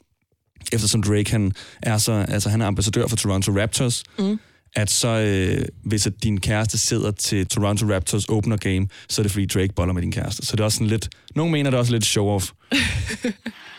eftersom 0.72 1.02
Drake 1.02 1.30
han 1.30 1.52
er, 1.82 1.98
så, 1.98 2.12
altså, 2.12 2.48
han 2.48 2.60
er 2.60 2.66
ambassadør 2.66 3.06
for 3.06 3.16
Toronto 3.16 3.52
Raptors, 3.60 4.04
mm. 4.18 4.38
at 4.76 4.90
så 4.90 5.08
øh, 5.08 5.66
hvis 5.84 6.06
at 6.06 6.22
din 6.22 6.40
kæreste 6.40 6.78
sidder 6.78 7.10
til 7.10 7.46
Toronto 7.46 7.86
Raptors 7.94 8.24
opener 8.24 8.56
game, 8.56 8.88
så 9.08 9.20
er 9.20 9.22
det 9.22 9.32
fordi 9.32 9.46
Drake 9.46 9.72
boller 9.76 9.94
med 9.94 10.02
din 10.02 10.12
kæreste. 10.12 10.46
Så 10.46 10.56
det 10.56 10.60
er 10.60 10.64
også 10.64 10.76
sådan 10.76 10.88
lidt... 10.88 11.08
Nogle 11.34 11.52
mener, 11.52 11.70
det 11.70 11.76
er 11.76 11.80
også 11.80 11.92
lidt 11.92 12.04
show-off. 12.04 12.52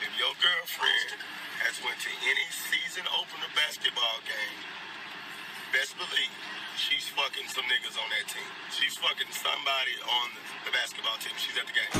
some 7.57 7.67
niggas 7.73 7.95
on 8.03 8.07
that 8.15 8.25
team. 8.33 8.49
She's 8.77 8.95
fucking 9.03 9.31
somebody 9.45 9.95
on 10.17 10.27
the 10.65 10.71
basketball 10.79 11.17
team. 11.23 11.35
She's 11.43 11.57
at 11.61 11.65
the 11.69 11.75
game. 11.79 11.93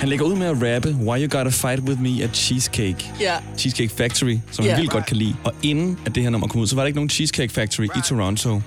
Han 0.00 0.08
lægger 0.08 0.24
ud 0.24 0.36
med 0.36 0.46
at 0.46 0.56
rappe 0.62 0.90
Why 1.06 1.16
You 1.22 1.28
Gotta 1.28 1.50
Fight 1.50 1.80
With 1.88 2.00
Me 2.00 2.24
at 2.24 2.30
Cheesecake. 2.36 3.02
Yeah. 3.20 3.42
Cheesecake 3.58 3.92
Factory, 4.00 4.36
som 4.50 4.64
yeah. 4.64 4.74
han 4.74 4.80
vildt 4.80 4.92
godt 4.92 5.06
kan 5.06 5.16
lide. 5.16 5.36
Og 5.44 5.52
inden 5.62 5.98
at 6.06 6.14
det 6.14 6.22
her 6.22 6.30
nummer 6.30 6.48
kom 6.48 6.60
ud, 6.60 6.66
så 6.66 6.74
var 6.74 6.82
der 6.82 6.86
ikke 6.86 6.96
nogen 6.96 7.10
Cheesecake 7.10 7.52
Factory 7.52 7.84
i 7.84 8.00
Toronto. 8.08 8.60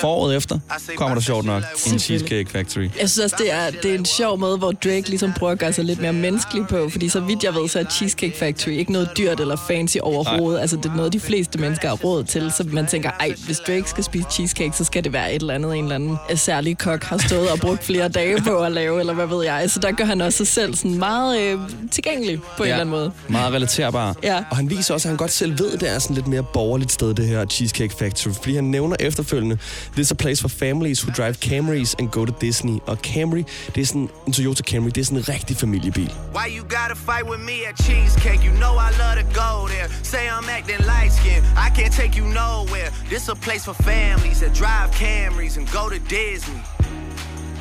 Foråret 0.00 0.36
efter 0.36 0.58
kommer 0.96 1.14
der 1.14 1.22
sjovt 1.22 1.46
nok 1.46 1.62
en 1.92 1.98
Cheesecake 1.98 2.50
Factory. 2.50 2.82
Jeg 2.82 3.10
synes 3.10 3.18
også, 3.18 3.36
det 3.38 3.52
er, 3.52 3.70
det 3.70 3.90
er 3.90 3.94
en 3.98 4.04
sjov 4.04 4.38
måde, 4.38 4.58
hvor 4.58 4.72
Drake 4.72 5.08
ligesom 5.08 5.32
prøver 5.32 5.52
at 5.52 5.58
gøre 5.58 5.72
sig 5.72 5.84
lidt 5.84 6.00
mere 6.00 6.12
menneskelig 6.12 6.66
på, 6.66 6.88
fordi 6.88 7.08
så 7.08 7.20
vidt 7.20 7.44
jeg 7.44 7.54
ved, 7.54 7.68
så 7.68 7.78
er 7.78 7.84
Cheesecake 7.84 8.38
Factory 8.38 8.72
ikke 8.72 8.92
noget 8.92 9.08
dyrt 9.18 9.40
eller 9.40 9.56
fancy 9.56 9.96
overhovedet. 10.02 10.58
Ej. 10.58 10.60
Altså, 10.60 10.76
det 10.76 10.86
er 10.86 10.94
noget, 10.94 11.12
de 11.12 11.20
fleste 11.20 11.58
mennesker 11.58 11.88
har 11.88 11.96
råd 11.96 12.24
til, 12.24 12.52
så 12.56 12.64
man 12.72 12.86
tænker, 12.86 13.10
ej, 13.20 13.34
hvis 13.46 13.60
Drake 13.60 13.84
skal 13.90 14.04
spise 14.04 14.26
cheesecake, 14.30 14.76
så 14.76 14.84
skal 14.84 15.04
det 15.04 15.12
være 15.12 15.34
et 15.34 15.40
eller 15.40 15.54
andet, 15.54 15.76
en 15.76 15.84
eller 15.84 15.94
anden 15.94 16.18
særlig 16.34 16.78
kok 16.78 17.04
har 17.04 17.18
stået 17.18 17.50
og 17.50 17.58
brugt 17.58 17.84
flere 17.84 18.08
dage 18.08 18.42
på 18.42 18.58
at 18.58 18.72
lave, 18.72 19.00
eller 19.00 19.12
hvad 19.14 19.26
ved 19.26 19.44
jeg. 19.44 19.70
Så 19.70 19.78
der 19.80 19.92
gør 19.92 20.04
han 20.04 20.20
også 20.20 20.36
sig 20.36 20.46
selv 20.46 20.74
sådan 20.74 20.98
meget 20.98 21.40
øh, 21.40 21.58
tilgængelig 21.90 22.40
på 22.42 22.48
ja, 22.58 22.62
en 22.64 22.64
eller 22.64 22.80
anden 22.80 22.90
måde. 22.90 23.12
Meget 23.28 23.52
relaterbar. 23.52 24.16
Ja. 24.22 24.44
Og 24.50 24.56
han 24.56 24.70
viser 24.70 24.94
også, 24.94 25.08
at 25.08 25.10
han 25.10 25.16
godt 25.16 25.30
selv 25.30 25.58
ved, 25.58 25.72
at 25.72 25.80
det 25.80 25.90
er 25.90 25.98
sådan 25.98 26.16
lidt 26.16 26.26
mere 26.26 26.42
borgerligt 26.42 26.92
sted, 26.92 27.14
det 27.14 27.26
her 27.26 27.44
Cheesecake 27.44 27.94
Factory, 27.98 28.32
fordi 28.32 28.54
han 28.54 28.64
nævner 28.64 28.96
efterfølgende, 29.00 29.58
This 29.96 30.06
is 30.06 30.10
a 30.10 30.14
place 30.14 30.40
for 30.40 30.48
families 30.48 31.00
who 31.02 31.10
drive 31.12 31.36
Camrys 31.40 31.94
and 31.98 32.10
go 32.10 32.24
to 32.24 32.32
Disney. 32.40 32.78
Og 32.86 32.96
Camry, 32.96 33.42
det 33.74 33.80
er 33.80 33.86
sådan 33.86 34.08
en 34.26 34.32
Toyota 34.32 34.62
Camry, 34.62 34.90
det 34.94 34.98
er 34.98 35.04
sådan 35.04 35.18
en 35.18 35.28
rigtig 35.28 35.56
familiebil. 35.56 36.10
Why 36.34 36.46
you 36.56 36.62
gotta 36.62 36.96
fight 37.08 37.26
with 37.30 37.42
me 37.50 37.56
at 37.68 37.74
Cheesecake? 37.84 38.40
You 38.48 38.52
know 38.62 38.74
I 38.86 38.90
love 39.02 39.16
to 39.22 39.26
go 39.44 39.52
there. 39.74 39.88
Say 40.02 40.24
I'm 40.34 40.48
acting 40.56 40.80
light 40.92 41.12
skinned, 41.18 41.44
I 41.66 41.68
can't 41.78 41.94
take 42.00 42.12
you 42.20 42.26
nowhere. 42.44 42.90
This 43.10 43.28
a 43.28 43.34
place 43.34 43.64
for 43.68 43.76
families 43.92 44.38
that 44.42 44.52
drive 44.62 44.88
Camrys 45.02 45.56
and 45.58 45.66
go 45.78 45.88
to 45.94 45.98
Disney. 45.98 46.62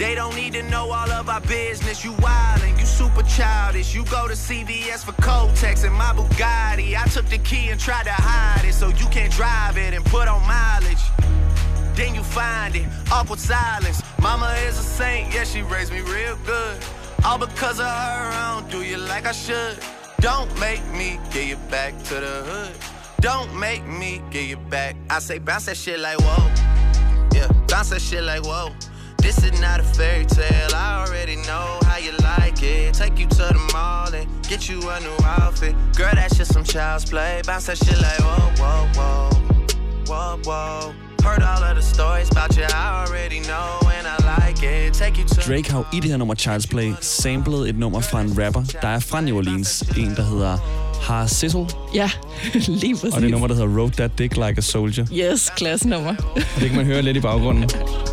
They 0.01 0.15
don't 0.15 0.35
need 0.35 0.53
to 0.53 0.63
know 0.63 0.91
all 0.91 1.11
of 1.11 1.29
our 1.29 1.41
business. 1.41 2.03
You 2.03 2.13
wildin', 2.13 2.79
you 2.79 2.87
super 2.87 3.21
childish. 3.21 3.93
You 3.93 4.03
go 4.05 4.27
to 4.27 4.33
CVS 4.33 5.05
for 5.05 5.11
Kotex 5.21 5.83
and 5.83 5.93
my 5.93 6.11
Bugatti. 6.17 6.95
I 6.95 7.07
took 7.07 7.27
the 7.27 7.37
key 7.37 7.69
and 7.69 7.79
tried 7.79 8.05
to 8.05 8.11
hide 8.11 8.65
it 8.65 8.73
so 8.73 8.87
you 8.87 9.05
can't 9.09 9.31
drive 9.31 9.77
it 9.77 9.93
and 9.93 10.03
put 10.05 10.27
on 10.27 10.41
mileage. 10.47 11.03
Then 11.95 12.15
you 12.15 12.23
find 12.23 12.75
it, 12.75 12.87
awkward 13.11 13.39
silence. 13.39 14.01
Mama 14.21 14.53
is 14.67 14.77
a 14.77 14.83
saint, 14.83 15.33
yeah, 15.33 15.43
she 15.43 15.61
raised 15.61 15.91
me 15.91 16.01
real 16.01 16.37
good. 16.45 16.77
All 17.25 17.37
because 17.37 17.79
of 17.79 17.85
her, 17.85 17.91
I 17.91 18.59
don't 18.59 18.71
do 18.71 18.83
you 18.83 18.97
like 18.97 19.25
I 19.25 19.31
should. 19.31 19.77
Don't 20.19 20.49
make 20.59 20.85
me 20.93 21.19
get 21.31 21.47
you 21.47 21.57
back 21.69 21.97
to 22.03 22.15
the 22.15 22.43
hood. 22.45 22.75
Don't 23.21 23.53
make 23.59 23.85
me 23.85 24.21
get 24.31 24.47
you 24.47 24.57
back. 24.57 24.95
I 25.09 25.19
say 25.19 25.37
bounce 25.37 25.65
that 25.65 25.77
shit 25.77 25.99
like 25.99 26.17
whoa. 26.19 26.47
Yeah, 27.33 27.47
bounce 27.67 27.89
that 27.89 28.01
shit 28.01 28.23
like 28.23 28.43
whoa. 28.43 28.71
This 29.17 29.43
is 29.43 29.59
not 29.61 29.79
a 29.79 29.83
fairy 29.83 30.25
tale. 30.25 30.73
I 30.73 31.05
already 31.05 31.35
know 31.35 31.79
how 31.83 31.97
you 31.97 32.11
like 32.23 32.63
it. 32.63 32.95
Take 32.95 33.19
you 33.19 33.27
to 33.27 33.35
the 33.35 33.69
mall 33.73 34.13
and 34.13 34.27
get 34.47 34.67
you 34.67 34.79
a 34.89 34.99
new 34.99 35.15
outfit. 35.23 35.75
Girl, 35.95 36.11
that's 36.15 36.35
just 36.37 36.53
some 36.53 36.63
child's 36.63 37.05
play. 37.05 37.41
Bounce 37.45 37.67
that 37.67 37.77
shit 37.77 38.01
like 38.01 38.19
whoa, 38.19 38.51
whoa, 38.57 39.29
whoa, 40.07 40.37
whoa, 40.41 40.41
whoa. 40.43 41.10
Heard 41.23 41.43
all 41.51 41.63
of 41.69 41.75
the 41.75 41.85
stories 41.95 42.29
about 42.31 42.51
you, 42.57 42.63
I 42.63 43.05
already 43.05 43.39
know, 43.51 43.69
and 43.97 44.05
I 44.13 44.17
like 44.33 44.59
it. 44.87 44.93
Take 44.93 45.15
you 45.21 45.27
to 45.27 45.41
Drake 45.47 45.71
har 45.71 45.77
jo 45.77 45.85
i 45.93 45.99
det 45.99 46.09
her 46.09 46.17
nummer 46.17 46.35
Child's 46.35 46.67
Play 46.69 46.93
samlet 47.01 47.69
et 47.69 47.77
nummer 47.79 47.99
fra 48.01 48.21
en 48.21 48.43
rapper, 48.45 48.63
der 48.81 48.87
er 48.87 48.99
fra 48.99 49.21
New 49.21 49.37
Orleans. 49.37 49.81
En, 49.97 50.15
der 50.15 50.23
hedder 50.23 50.57
Har 51.01 51.27
Sizzle. 51.27 51.67
Ja, 51.93 52.09
lige 52.81 52.95
præcis. 52.95 53.13
Og 53.13 53.21
det 53.21 53.31
nummer, 53.31 53.47
der 53.47 53.55
hedder 53.55 53.79
Road 53.79 53.91
That 53.91 54.11
Dick 54.17 54.33
Like 54.35 54.57
a 54.57 54.61
Soldier. 54.61 55.05
Yes, 55.13 55.51
klassenummer. 55.57 56.15
det 56.59 56.67
kan 56.67 56.75
man 56.75 56.85
høre 56.85 57.01
lidt 57.01 57.17
i 57.17 57.19
baggrunden. 57.19 57.69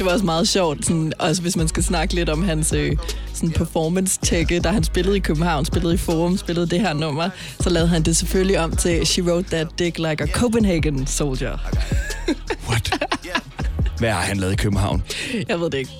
Det 0.00 0.06
var 0.06 0.12
også 0.12 0.24
meget 0.24 0.48
sjovt, 0.48 0.84
sådan, 0.84 1.12
også 1.18 1.42
hvis 1.42 1.56
man 1.56 1.68
skal 1.68 1.82
snakke 1.82 2.14
lidt 2.14 2.28
om 2.28 2.42
hans 2.42 2.72
øh, 2.72 2.96
sådan 3.34 3.50
performance-tække, 3.50 4.60
da 4.60 4.68
han 4.68 4.84
spillede 4.84 5.16
i 5.16 5.20
København, 5.20 5.64
spillede 5.64 5.94
i 5.94 5.96
Forum, 5.96 6.36
spillede 6.36 6.66
det 6.66 6.80
her 6.80 6.92
nummer, 6.92 7.30
så 7.60 7.70
lavede 7.70 7.88
han 7.88 8.02
det 8.02 8.16
selvfølgelig 8.16 8.58
om 8.58 8.76
til 8.76 9.06
She 9.06 9.22
Wrote 9.22 9.48
That 9.50 9.66
Dick 9.78 9.98
Like 9.98 10.24
a 10.24 10.26
Copenhagen 10.26 11.06
Soldier. 11.06 11.58
What? 12.68 13.04
Hvad 13.98 14.10
har 14.10 14.20
han 14.20 14.36
lavet 14.36 14.52
i 14.52 14.56
København? 14.56 15.02
Jeg 15.48 15.60
ved 15.60 15.70
det 15.70 15.78
ikke. 15.78 15.90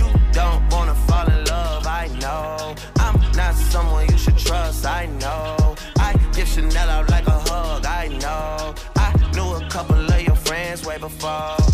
You 0.00 0.06
don't 0.32 0.74
wanna 0.74 0.94
fall 1.08 1.28
in 1.38 1.44
love, 1.52 1.82
I 2.04 2.08
know. 2.20 2.74
I'm 3.04 3.18
not 3.40 3.54
someone 3.72 4.04
you 4.12 4.18
should 4.18 4.38
trust, 4.38 4.84
I 4.84 5.06
know. 5.20 5.74
I 6.08 6.10
give 6.34 6.48
Chanel 6.48 6.88
out 6.96 7.06
like 7.10 7.26
a 7.26 7.38
hug, 7.48 7.84
I 8.02 8.08
know. 8.22 8.74
I 9.06 9.10
knew 9.34 9.48
a 9.62 9.70
couple 9.70 10.14
of 10.14 10.20
your 10.28 10.36
friends 10.46 10.86
way 10.86 10.98
before. 10.98 11.65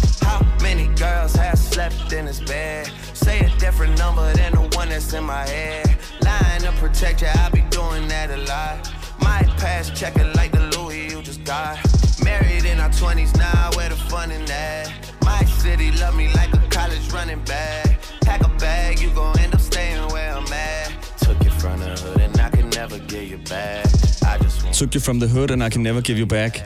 That's 5.03 5.15
in 5.15 5.25
my 5.25 5.47
head. 5.47 5.97
Lying 6.23 6.63
to 6.63 6.73
protect 6.73 7.23
you, 7.23 7.29
I 7.29 7.51
be 7.51 7.63
doing 7.71 8.09
that 8.09 8.31
a 8.31 8.39
lot. 8.49 8.91
My 9.21 9.43
past 9.59 9.95
checking 9.95 10.33
like 10.35 10.53
the 10.53 10.65
Louis 10.77 11.11
you 11.13 11.23
just 11.23 11.45
got. 11.45 11.79
Married 12.23 12.65
in 12.65 12.79
our 12.81 12.91
20s 12.91 13.37
now, 13.37 13.71
where 13.77 13.89
the 13.89 13.97
fun 13.97 14.31
in 14.31 14.45
that? 14.47 14.91
My 15.25 15.45
city 15.45 15.91
love 15.93 16.17
me 16.17 16.29
like 16.35 16.53
a 16.55 16.63
college 16.69 17.13
running 17.13 17.43
back. 17.45 18.01
Pack 18.23 18.43
a 18.45 18.49
bag, 18.59 19.01
you 19.01 19.11
gon' 19.11 19.39
end 19.41 19.55
up 19.55 19.61
staying 19.61 20.07
where 20.13 20.33
I'm 20.33 20.53
at. 20.53 20.93
Took 21.21 21.45
you 21.45 21.51
from 21.51 21.81
the 21.81 21.95
hood 22.03 22.21
and 22.21 22.41
I 22.41 22.51
can 22.51 22.71
never 22.71 22.99
give 22.99 23.31
you 23.31 23.39
back. 23.49 23.87
I 24.25 24.39
just 24.39 24.63
want 24.63 24.75
Took 24.75 24.95
you 24.95 25.01
from 25.01 25.21
the 25.21 25.29
hood 25.29 25.51
and 25.51 25.63
I 25.63 25.69
can 25.69 25.83
never 25.83 26.01
give 26.01 26.19
you 26.19 26.27
back. 26.27 26.65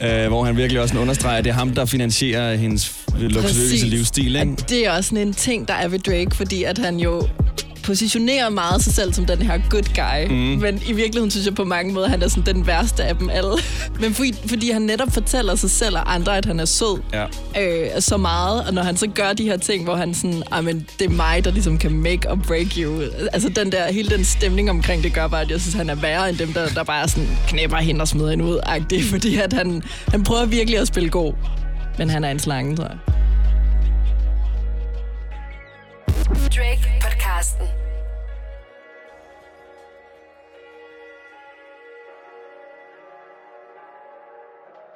Uh, 0.00 0.26
hvor 0.26 0.44
han 0.44 0.56
virkelig 0.56 0.82
også 0.82 0.98
understreger, 0.98 1.38
at 1.38 1.44
det 1.44 1.50
er 1.50 1.54
ham, 1.54 1.74
der 1.74 1.84
finansierer 1.84 2.56
hendes 2.56 3.04
luksuriøse 3.18 3.86
livsstil, 3.86 4.36
ikke? 4.36 4.56
Det 4.68 4.86
er 4.86 4.90
også 4.92 5.08
sådan 5.08 5.28
en 5.28 5.34
ting, 5.34 5.68
der 5.68 5.74
er 5.74 5.88
ved 5.88 5.98
Drake, 5.98 6.36
fordi 6.36 6.64
at 6.64 6.78
han 6.78 7.00
jo 7.00 7.28
positionerer 7.88 8.48
meget 8.48 8.84
sig 8.84 8.94
selv 8.94 9.12
som 9.14 9.26
den 9.26 9.42
her 9.42 9.58
good 9.70 9.82
guy. 9.94 10.34
Mm. 10.34 10.60
Men 10.60 10.82
i 10.86 10.92
virkeligheden 10.92 11.30
synes 11.30 11.46
jeg 11.46 11.54
på 11.54 11.64
mange 11.64 11.92
måder, 11.92 12.04
at 12.06 12.10
han 12.10 12.22
er 12.22 12.28
sådan 12.28 12.54
den 12.54 12.66
værste 12.66 13.04
af 13.04 13.16
dem 13.16 13.30
alle. 13.30 13.50
Men 14.00 14.14
fordi, 14.14 14.34
fordi 14.46 14.70
han 14.70 14.82
netop 14.82 15.12
fortæller 15.12 15.54
sig 15.54 15.70
selv 15.70 15.96
og 15.96 16.14
andre, 16.14 16.36
at 16.36 16.44
han 16.44 16.60
er 16.60 16.64
sød 16.64 17.00
Ja. 17.12 17.24
øh, 17.62 18.00
så 18.00 18.16
meget. 18.16 18.66
Og 18.66 18.74
når 18.74 18.82
han 18.82 18.96
så 18.96 19.06
gør 19.06 19.32
de 19.32 19.42
her 19.44 19.56
ting, 19.56 19.84
hvor 19.84 19.96
han 19.96 20.14
sådan, 20.14 20.42
"Ej, 20.52 20.60
men 20.60 20.86
det 20.98 21.04
er 21.04 21.10
mig, 21.10 21.44
der 21.44 21.50
ligesom 21.50 21.78
kan 21.78 21.92
make 21.92 22.30
or 22.30 22.34
break 22.34 22.66
you. 22.78 23.00
Altså 23.32 23.48
den 23.48 23.72
der, 23.72 23.92
hele 23.92 24.08
den 24.16 24.24
stemning 24.24 24.70
omkring 24.70 25.02
det 25.02 25.14
gør 25.14 25.26
bare, 25.26 25.40
at 25.42 25.50
jeg 25.50 25.60
synes, 25.60 25.74
han 25.74 25.90
er 25.90 25.94
værre 25.94 26.28
end 26.28 26.36
dem, 26.38 26.52
der, 26.52 26.68
der 26.68 26.82
bare 26.84 27.08
sådan 27.08 27.28
knæpper 27.48 27.76
hende 27.76 28.00
og 28.00 28.08
smider 28.08 28.30
hende 28.30 28.44
ud. 28.44 28.58
-agtigt, 28.66 29.10
fordi 29.14 29.36
at 29.36 29.52
han, 29.52 29.82
han 30.08 30.24
prøver 30.24 30.46
virkelig 30.46 30.78
at 30.80 30.86
spille 30.88 31.08
god. 31.08 31.32
Men 31.98 32.10
han 32.10 32.24
er 32.24 32.30
en 32.30 32.38
slange, 32.38 32.76
tror 32.76 32.84
jeg. 32.84 33.17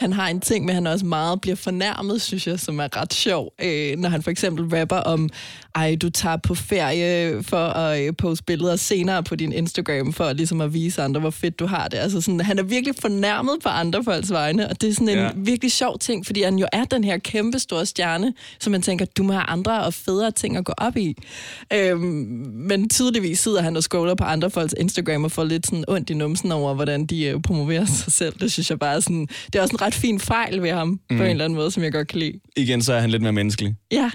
Han 0.03 0.13
har 0.13 0.29
en 0.29 0.41
ting 0.41 0.65
med, 0.65 0.71
at 0.71 0.75
han 0.75 0.87
også 0.87 1.07
meget 1.07 1.41
bliver 1.41 1.57
fornærmet, 1.57 2.23
synes 2.23 2.47
jeg, 2.47 2.61
som 2.61 2.79
er 2.81 2.97
ret 3.01 3.15
sjov. 3.15 3.53
Øh, 3.63 3.99
når 3.99 4.09
han 4.09 4.23
for 4.23 4.31
eksempel 4.31 4.79
rapper 4.79 4.97
om, 4.97 5.29
ej, 5.75 5.97
du 6.03 6.11
tager 6.11 6.37
på 6.37 6.55
ferie 6.55 7.43
for 7.43 7.57
at 7.67 8.01
øh, 8.07 8.13
poste 8.19 8.45
billeder 8.45 8.77
senere 8.77 9.23
på 9.23 9.37
din 9.37 9.53
Instagram, 9.53 10.13
for 10.13 10.33
ligesom 10.33 10.61
at 10.61 10.75
vise 10.75 11.03
andre, 11.03 11.21
hvor 11.21 11.31
fedt 11.31 11.59
du 11.59 11.67
har 11.67 11.89
det. 11.89 11.99
Altså 11.99 12.21
sådan, 12.21 12.41
han 12.41 12.59
er 12.59 12.63
virkelig 12.63 12.95
fornærmet 13.01 13.53
på 13.63 13.69
andre 13.69 14.05
folks 14.05 14.31
vegne, 14.31 14.69
og 14.69 14.81
det 14.81 14.89
er 14.89 14.95
sådan 14.95 15.09
en 15.09 15.19
Ja. 15.19 15.31
virkelig 15.37 15.73
sjov 15.73 15.99
ting, 15.99 16.27
fordi 16.27 16.43
han 16.43 16.59
jo 16.59 16.67
er 16.73 16.85
den 16.85 17.05
her 17.05 17.19
kæmpe 17.19 17.59
store 17.59 17.87
stjerne, 17.87 18.33
som 18.61 18.71
man 18.71 18.83
tænker, 18.83 19.05
du 19.05 19.23
må 19.23 19.33
have 19.33 19.45
andre 19.45 19.85
og 19.85 19.95
federe 19.95 20.31
ting 20.31 20.57
at 20.57 20.65
gå 20.65 20.73
op 20.79 20.97
i. 20.97 21.17
Øhm, 21.75 22.01
men 22.55 22.89
tydeligvis 22.89 23.39
sidder 23.41 23.63
han 23.63 23.77
og 23.77 23.83
scroller 23.83 24.15
på 24.15 24.25
andre 24.25 24.51
folks 24.51 24.75
Instagram 24.81 25.25
og 25.25 25.33
får 25.33 25.45
lidt 25.45 25.67
sådan 25.67 25.85
ondt 25.89 26.11
i 26.11 26.15
numsen 26.15 26.53
over, 26.53 26.75
hvordan 26.75 27.07
de 27.07 27.25
øh, 27.25 27.43
promoverer 27.43 27.85
sig 27.85 28.13
selv. 28.13 28.35
Det 28.41 28.53
synes 28.53 28.71
jeg 28.71 28.79
bare 28.79 28.95
er 28.97 29.01
sådan, 29.01 29.27
det 29.47 29.55
er 29.55 29.63
også 29.63 29.73
en 29.75 29.83
ret 29.83 29.92
fin 29.95 30.21
fejl 30.21 30.63
ved 30.63 30.71
ham, 30.73 30.89
mm. 30.89 31.17
på 31.17 31.23
en 31.23 31.31
eller 31.31 31.45
anden 31.45 31.57
måde, 31.57 31.71
som 31.71 31.83
jeg 31.83 31.93
godt 31.93 32.09
kan 32.09 32.19
lide. 32.19 32.33
Igen, 32.57 32.83
så 32.83 32.93
er 32.93 33.01
han 33.01 33.11
lidt 33.11 33.23
mere 33.23 33.33
menneskelig. 33.33 33.75
Ja, 33.93 34.11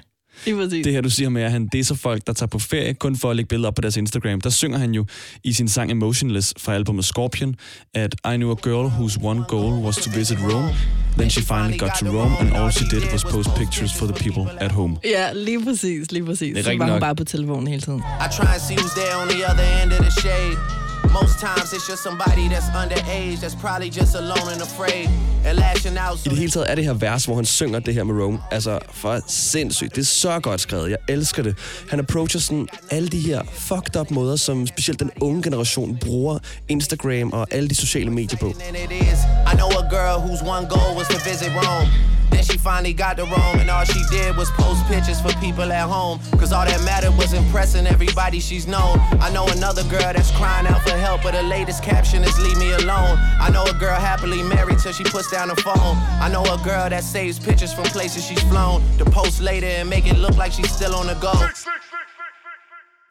lige 0.45 0.55
præcis. 0.57 0.83
Det 0.83 0.93
her, 0.93 1.01
du 1.01 1.09
siger 1.09 1.29
med, 1.29 1.41
at 1.41 1.51
han, 1.51 1.67
det 1.71 1.79
er 1.79 1.83
så 1.83 1.95
folk, 1.95 2.27
der 2.27 2.33
tager 2.33 2.47
på 2.47 2.59
ferie 2.59 2.93
kun 2.93 3.15
for 3.15 3.29
at 3.29 3.35
lægge 3.35 3.47
billeder 3.49 3.67
op 3.67 3.75
på 3.75 3.81
deres 3.81 3.97
Instagram. 3.97 4.41
Der 4.41 4.49
synger 4.49 4.77
han 4.77 4.91
jo 4.91 5.05
i 5.43 5.53
sin 5.53 5.67
sang 5.67 5.91
Emotionless 5.91 6.53
fra 6.59 6.73
albumet 6.73 7.05
Scorpion, 7.05 7.55
at 7.93 8.15
I 8.33 8.35
knew 8.35 8.51
a 8.51 8.55
girl 8.61 8.85
whose 8.87 9.19
one 9.23 9.43
goal 9.47 9.73
was 9.85 9.95
to 9.97 10.11
visit 10.15 10.37
Rome. 10.41 10.69
Then 11.17 11.29
she 11.29 11.41
finally 11.41 11.77
got 11.77 11.91
to 11.99 12.05
Rome, 12.05 12.35
and 12.39 12.53
all 12.53 12.71
she 12.71 12.85
did 12.85 13.03
was 13.13 13.23
post 13.23 13.49
pictures 13.57 13.93
for 13.93 14.05
the 14.05 14.15
people 14.23 14.51
at 14.59 14.71
home. 14.71 14.97
Ja, 15.05 15.33
lige 15.33 15.63
præcis, 15.65 16.11
lige 16.11 16.25
præcis. 16.25 16.49
Det 16.55 16.59
er 16.59 16.63
Så 16.63 16.77
var 16.77 16.85
hun 16.85 16.91
nok. 16.93 16.99
bare 17.01 17.15
på 17.15 17.23
telefonen 17.23 17.67
hele 17.67 17.81
tiden. 17.81 17.99
I 17.99 18.27
try 18.37 18.45
and 18.53 18.61
see 18.67 18.77
who's 18.77 18.95
there 18.99 19.15
on 19.21 19.27
the 19.27 19.51
other 19.51 19.83
end 19.83 19.91
of 19.93 19.99
the 20.05 20.11
shade. 20.21 20.86
Most 21.21 21.39
times 21.39 21.73
it's 21.73 21.87
just 21.91 22.03
somebody 22.03 22.47
that's 22.53 22.69
underage, 22.81 23.37
that's 23.43 23.55
probably 23.55 23.89
just 23.89 24.13
alone 24.15 24.47
and 24.53 24.61
afraid, 24.61 25.07
and 25.45 25.57
lashing 25.57 25.97
out. 25.97 26.15
I 26.17 26.23
So 26.23 26.29
det 26.29 26.37
hele 26.37 26.51
taget 26.51 26.71
er 26.71 26.75
det 26.75 26.83
her 26.85 26.93
vers, 26.93 27.25
hvor 27.25 27.35
han 27.35 27.45
synger 27.45 27.79
det 27.79 27.93
her 27.93 28.03
med 28.03 28.23
Rome, 28.23 28.39
altså 28.51 28.79
for 28.91 29.19
sindssygt. 29.27 29.95
Det 29.95 30.01
er 30.01 30.05
så 30.05 30.39
godt 30.39 30.61
skrevet. 30.61 30.89
Jeg 30.89 30.97
elsker 31.09 31.43
det. 31.43 31.55
Han 31.89 31.99
approacher 31.99 32.39
sådan 32.39 32.67
alle 32.91 33.07
de 33.09 33.19
her 33.19 33.41
fucked 33.53 33.95
up 33.99 34.11
måder, 34.11 34.35
som 34.35 34.67
specielt 34.67 34.99
den 34.99 35.11
unge 35.21 35.43
generation 35.43 35.97
bruger 36.01 36.39
Instagram 36.67 37.33
og 37.33 37.47
alle 37.51 37.69
de 37.69 37.75
sociale 37.75 38.11
medier 38.11 38.39
på. 38.39 38.47
I 38.47 39.55
know 39.55 39.69
a 39.83 39.89
girl 39.89 40.17
whose 40.27 40.41
one 40.43 40.65
goal 40.67 40.91
was 40.97 41.07
to 41.07 41.17
visit 41.29 41.51
Rome. 41.63 41.89
Then 42.31 42.43
she 42.43 42.57
finally 42.57 42.93
got 42.93 43.13
to 43.17 43.23
Rome, 43.23 43.57
and 43.61 43.69
all 43.69 43.85
she 43.85 44.01
did 44.15 44.29
was 44.37 44.49
post 44.61 44.81
pictures 44.91 45.19
for 45.21 45.31
people 45.45 45.71
at 45.81 45.87
home. 45.97 46.19
Cause 46.39 46.51
all 46.57 46.65
that 46.71 46.81
mattered 46.91 47.15
was 47.17 47.31
impressing 47.33 47.87
everybody 47.87 48.39
she's 48.39 48.65
known. 48.67 48.99
I 49.25 49.29
know 49.35 49.45
another 49.57 49.83
girl 49.83 50.11
that's 50.15 50.31
crying 50.39 50.67
out 50.67 50.81
for 50.87 50.97
help, 51.07 51.19
but 51.25 51.33
her 51.39 51.47
latest 51.57 51.79
caption 51.91 52.19
is 52.27 52.33
leave 52.45 52.59
me 52.65 52.69
alone. 52.81 53.13
I 53.45 53.47
know 53.53 53.63
a 53.73 53.75
girl 53.85 53.99
happily 54.11 54.41
married 54.55 54.79
till 54.83 54.93
she 54.99 55.03
puts 55.15 55.27
down 55.35 55.47
the 55.53 55.59
phone. 55.67 55.95
I 56.25 56.27
know 56.33 56.43
a 56.57 56.59
girl 56.69 56.85
that 56.93 57.03
saves 57.15 57.37
pictures 57.47 57.73
from 57.77 57.85
places 57.97 58.21
she's 58.29 58.43
flown 58.51 58.77
to 58.99 59.03
post 59.19 59.35
later 59.51 59.71
and 59.79 59.87
make 59.95 60.05
it 60.11 60.17
look 60.25 60.35
like 60.43 60.51
she's 60.57 60.71
still 60.79 60.93
on 60.99 61.05
the 61.11 61.17
go. 61.27 61.33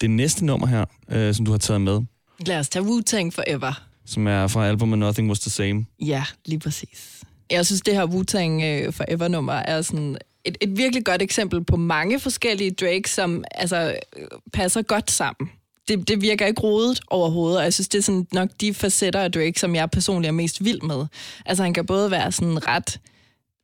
Det 0.01 0.11
næste 0.11 0.45
nummer 0.45 0.67
her, 0.67 0.85
øh, 1.11 1.35
som 1.35 1.45
du 1.45 1.51
har 1.51 1.59
taget 1.59 1.81
med, 1.81 2.01
Lad 2.47 2.59
os 2.59 2.69
tage 2.69 2.83
Wu-Tang 2.85 3.31
Forever. 3.35 3.83
som 4.07 4.27
er 4.27 4.47
fra 4.47 4.67
albumet 4.69 4.99
Nothing 4.99 5.29
Was 5.29 5.41
The 5.41 5.51
Same. 5.51 5.87
Ja, 6.01 6.25
lige 6.45 6.59
præcis. 6.61 7.21
Jeg 7.51 7.67
synes, 7.67 7.81
det 7.81 7.95
her 7.95 8.07
Wu-Tang 8.07 8.65
øh, 8.65 8.93
Forever-nummer 8.93 9.53
er 9.53 9.83
sådan 9.83 10.17
et, 10.45 10.57
et 10.61 10.77
virkelig 10.77 11.05
godt 11.05 11.23
eksempel 11.23 11.65
på 11.65 11.77
mange 11.77 12.21
forskellige 12.21 12.71
Drake, 12.71 13.11
som 13.11 13.45
altså, 13.51 13.97
øh, 14.17 14.27
passer 14.53 14.83
godt 14.83 15.11
sammen. 15.11 15.51
Det, 15.89 16.09
det 16.09 16.23
virker 16.23 16.47
ikke 16.47 16.63
rodet 16.63 17.01
overhovedet, 17.11 17.59
og 17.59 17.65
jeg 17.65 17.75
synes, 17.75 17.89
det 17.89 17.99
er 17.99 18.03
sådan 18.03 18.27
nok 18.33 18.49
de 18.61 18.75
facetter 18.75 19.21
af 19.21 19.33
Drake, 19.33 19.61
som 19.61 19.75
jeg 19.75 19.91
personligt 19.91 20.29
er 20.29 20.33
mest 20.33 20.65
vild 20.65 20.81
med. 20.81 21.07
Altså, 21.47 21.63
han 21.63 21.75
kan 21.75 21.87
både 21.87 22.11
være 22.11 22.33
sådan 22.33 22.69
ret 22.69 23.01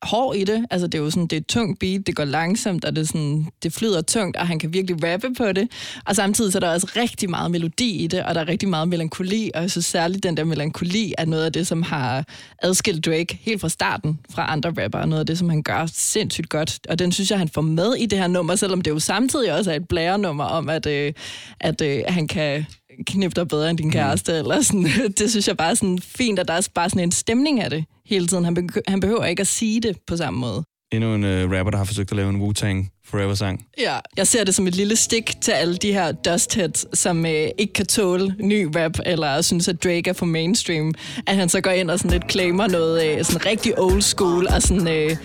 hård 0.03 0.37
i 0.37 0.45
det. 0.45 0.67
Altså, 0.71 0.87
det 0.87 0.99
er 0.99 1.03
jo 1.03 1.11
sådan, 1.11 1.27
det 1.27 1.37
er 1.37 1.41
et 1.41 1.47
tungt 1.47 1.79
beat, 1.79 2.07
det 2.07 2.17
går 2.17 2.25
langsomt, 2.25 2.85
og 2.85 2.97
det, 2.97 3.03
er 3.03 3.07
sådan, 3.07 3.47
det 3.62 3.73
flyder 3.73 4.03
tungt, 4.03 4.37
og 4.37 4.47
han 4.47 4.59
kan 4.59 4.73
virkelig 4.73 5.12
rappe 5.12 5.35
på 5.38 5.53
det. 5.53 5.69
Og 6.07 6.17
samtidig 6.17 6.53
så 6.53 6.59
er 6.59 6.61
der 6.61 6.73
også 6.73 6.93
rigtig 6.97 7.31
meget 7.31 7.51
melodi 7.51 8.05
i 8.05 8.07
det, 8.07 8.23
og 8.23 8.35
der 8.35 8.41
er 8.41 8.49
rigtig 8.49 8.69
meget 8.69 8.88
melankoli, 8.88 9.51
og 9.55 9.62
jeg 9.62 9.71
synes 9.71 9.87
særligt, 9.87 10.23
den 10.23 10.37
der 10.37 10.45
melankoli 10.45 11.15
er 11.19 11.25
noget 11.25 11.45
af 11.45 11.53
det, 11.53 11.67
som 11.67 11.83
har 11.83 12.25
adskilt 12.62 13.07
Drake 13.07 13.38
helt 13.43 13.61
fra 13.61 13.69
starten 13.69 14.19
fra 14.31 14.53
andre 14.53 14.73
rapper, 14.83 15.07
noget 15.07 15.21
af 15.21 15.27
det, 15.27 15.38
som 15.38 15.49
han 15.49 15.62
gør 15.62 15.87
sindssygt 15.93 16.49
godt. 16.49 16.79
Og 16.88 16.99
den 16.99 17.12
synes 17.12 17.31
jeg, 17.31 17.38
han 17.38 17.49
får 17.49 17.62
med 17.62 17.95
i 17.95 18.07
det 18.07 18.19
her 18.19 18.27
nummer, 18.27 18.57
selvom 18.57 18.81
det 18.81 18.91
jo 18.91 18.99
samtidig 18.99 19.53
også 19.55 19.71
er 19.71 19.77
et 19.77 19.88
blærenummer 19.88 20.45
om, 20.45 20.69
at, 20.69 20.87
øh, 20.87 21.12
at 21.61 21.81
øh, 21.81 22.03
han 22.09 22.29
kan 22.29 22.67
knippe 23.07 23.41
dig 23.41 23.49
bedre 23.49 23.71
end 23.71 23.79
din 23.79 23.91
kæreste, 23.91 24.33
mm. 24.33 24.39
eller 24.39 24.63
sådan. 24.63 24.87
Det 25.19 25.31
synes 25.31 25.49
jeg 25.49 25.57
bare 25.57 25.71
er 25.71 25.75
sådan 25.75 25.99
fint, 25.99 26.39
at 26.39 26.49
der 26.49 26.55
er 26.55 26.69
bare 26.75 26.91
sådan 26.91 27.03
en 27.03 27.13
stemning 27.13 27.61
af 27.61 27.71
det 27.71 27.85
hele 28.07 28.27
tiden. 28.27 28.45
Han, 28.45 28.55
be- 28.55 28.83
han 28.89 29.01
behøver 29.01 29.25
ikke 29.25 29.41
at 29.41 29.47
sige 29.47 29.81
det 29.81 29.97
på 30.07 30.17
samme 30.17 30.41
måde. 30.41 30.65
Endnu 30.93 31.15
en 31.15 31.25
øh, 31.25 31.51
rapper, 31.51 31.71
der 31.71 31.79
har 31.79 31.85
forsøgt 31.85 32.11
at 32.11 32.17
lave 32.17 32.31
en 32.31 32.41
Wu-Tang 32.41 33.03
Forever-sang. 33.05 33.67
Ja, 33.79 33.99
jeg 34.17 34.27
ser 34.27 34.45
det 34.45 34.55
som 34.55 34.67
et 34.67 34.75
lille 34.75 34.97
stik 34.97 35.33
til 35.41 35.53
alle 35.53 35.77
de 35.77 35.93
her 35.93 36.13
dustheads, 36.13 36.99
som 36.99 37.27
øh, 37.27 37.49
ikke 37.59 37.73
kan 37.73 37.87
tåle 37.87 38.35
ny 38.39 38.69
rap, 38.77 38.99
eller 39.07 39.41
synes, 39.41 39.69
at 39.69 39.85
Drake 39.85 40.11
er 40.11 40.13
for 40.13 40.27
mainstream. 40.27 40.95
At 41.27 41.37
han 41.37 41.49
så 41.49 41.61
går 41.61 41.71
ind 41.71 41.91
og 41.91 41.99
sådan 41.99 42.11
lidt 42.11 42.33
claimer 42.33 42.69
noget 42.69 43.05
øh, 43.07 43.25
sådan 43.25 43.47
rigtig 43.47 43.79
old 43.79 44.03
school, 44.03 44.47
og 44.47 44.63
sådan 44.63 44.89
øh, 44.89 45.17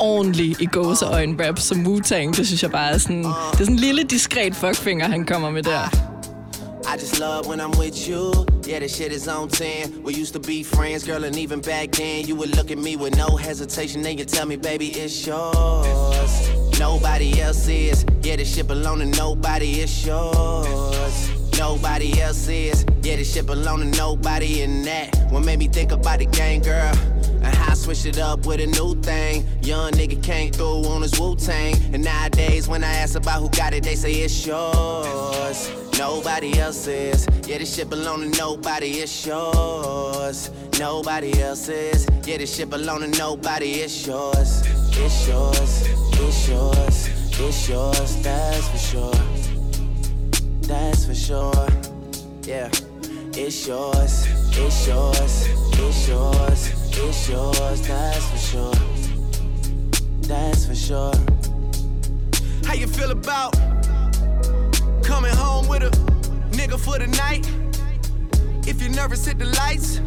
ordentlig 0.00 0.56
i 0.60 0.66
gåseøjne 0.66 1.48
rap 1.48 1.58
som 1.58 1.86
Wu-Tang. 1.86 2.36
Det 2.36 2.46
synes 2.46 2.62
jeg 2.62 2.70
bare 2.70 2.92
er 2.92 2.98
sådan, 2.98 3.24
det 3.24 3.26
er 3.52 3.56
sådan 3.58 3.72
en 3.72 3.78
lille 3.78 4.02
diskret 4.02 4.54
fuckfinger, 4.54 5.08
han 5.08 5.24
kommer 5.24 5.50
med 5.50 5.62
der. 5.62 6.15
I 6.88 6.96
just 6.96 7.18
love 7.18 7.48
when 7.48 7.60
I'm 7.60 7.72
with 7.72 8.08
you. 8.08 8.32
Yeah, 8.62 8.78
this 8.78 8.96
shit 8.96 9.10
is 9.12 9.26
on 9.26 9.48
10. 9.48 10.04
We 10.04 10.14
used 10.14 10.32
to 10.34 10.38
be 10.38 10.62
friends, 10.62 11.04
girl, 11.04 11.24
and 11.24 11.36
even 11.36 11.60
back 11.60 11.90
then, 11.90 12.26
you 12.26 12.36
would 12.36 12.56
look 12.56 12.70
at 12.70 12.78
me 12.78 12.96
with 12.96 13.16
no 13.16 13.36
hesitation. 13.36 14.02
Then 14.02 14.18
you 14.18 14.24
tell 14.24 14.46
me, 14.46 14.54
baby, 14.56 14.88
it's 14.88 15.26
yours. 15.26 16.78
Nobody 16.78 17.40
else 17.40 17.66
is. 17.66 18.06
Yeah, 18.22 18.36
this 18.36 18.54
shit 18.54 18.68
belong 18.68 19.00
to 19.00 19.06
nobody, 19.06 19.80
it's 19.80 20.06
yours. 20.06 21.58
Nobody 21.58 22.20
else 22.20 22.46
is. 22.48 22.84
Yeah, 23.02 23.16
this 23.16 23.34
shit 23.34 23.46
belong 23.46 23.80
to 23.80 23.98
nobody, 23.98 24.62
and 24.62 24.84
that 24.84 25.16
what 25.30 25.44
made 25.44 25.58
me 25.58 25.66
think 25.66 25.90
about 25.90 26.20
the 26.20 26.26
game, 26.26 26.62
girl. 26.62 26.94
And 27.42 27.46
how 27.46 27.72
I 27.72 27.74
switch 27.74 28.06
it 28.06 28.18
up 28.18 28.46
with 28.46 28.60
a 28.60 28.66
new 28.66 28.94
thing. 29.02 29.44
Young 29.60 29.90
nigga 29.92 30.22
came 30.22 30.52
through 30.52 30.84
on 30.86 31.02
his 31.02 31.18
Wu 31.18 31.34
Tang. 31.34 31.74
And 31.92 32.04
nowadays, 32.04 32.68
when 32.68 32.84
I 32.84 32.94
ask 32.94 33.16
about 33.16 33.40
who 33.40 33.50
got 33.50 33.74
it, 33.74 33.82
they 33.82 33.96
say 33.96 34.12
it's 34.12 34.46
yours. 34.46 35.85
Nobody 35.98 36.58
else's. 36.58 37.26
Yeah, 37.46 37.58
this 37.58 37.74
shit 37.74 37.88
belong 37.88 38.20
to 38.20 38.38
nobody, 38.38 39.00
it's 39.00 39.26
yours. 39.26 40.50
Nobody 40.78 41.40
else's. 41.40 42.06
Yeah, 42.26 42.36
this 42.36 42.54
shit 42.54 42.68
belong 42.68 43.00
to 43.00 43.08
nobody, 43.18 43.80
it's 43.80 44.06
yours. 44.06 44.62
It's 44.98 45.28
yours, 45.28 45.88
it's 46.20 46.48
yours, 46.48 47.08
it's 47.40 47.68
yours, 47.68 48.22
that's 48.22 48.68
for 48.68 48.78
sure. 48.78 49.14
That's 50.62 51.06
for 51.06 51.14
sure. 51.14 51.66
Yeah, 52.42 52.68
it's 53.32 53.66
yours, 53.66 54.26
it's 54.52 54.86
yours, 54.86 55.48
it's 55.78 56.08
yours, 56.08 56.72
it's 56.98 57.28
yours, 57.28 57.88
that's 57.88 58.30
for 58.30 58.38
sure. 58.38 58.74
That's 60.22 60.66
for 60.66 60.74
sure. 60.74 61.12
How 62.64 62.74
you 62.74 62.86
feel 62.86 63.12
about 63.12 63.54
coming 65.16 65.34
home 65.34 65.66
with 65.66 65.82
a 65.82 65.88
nigga 66.50 66.78
for 66.78 66.98
the 66.98 67.06
night? 67.06 67.50
If 68.68 68.82
you're 68.82 68.90
nervous, 68.90 69.24
hit 69.24 69.38
the 69.38 69.46
lights. 69.46 70.02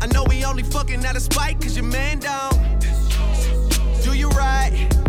I 0.00 0.06
know 0.06 0.22
we 0.28 0.44
only 0.44 0.62
fucking 0.62 1.04
out 1.04 1.16
of 1.16 1.22
spite, 1.22 1.60
cause 1.60 1.76
your 1.76 1.86
man 1.86 2.20
down. 2.20 2.52
Do 4.04 4.14
you 4.16 4.28
right? 4.28 5.03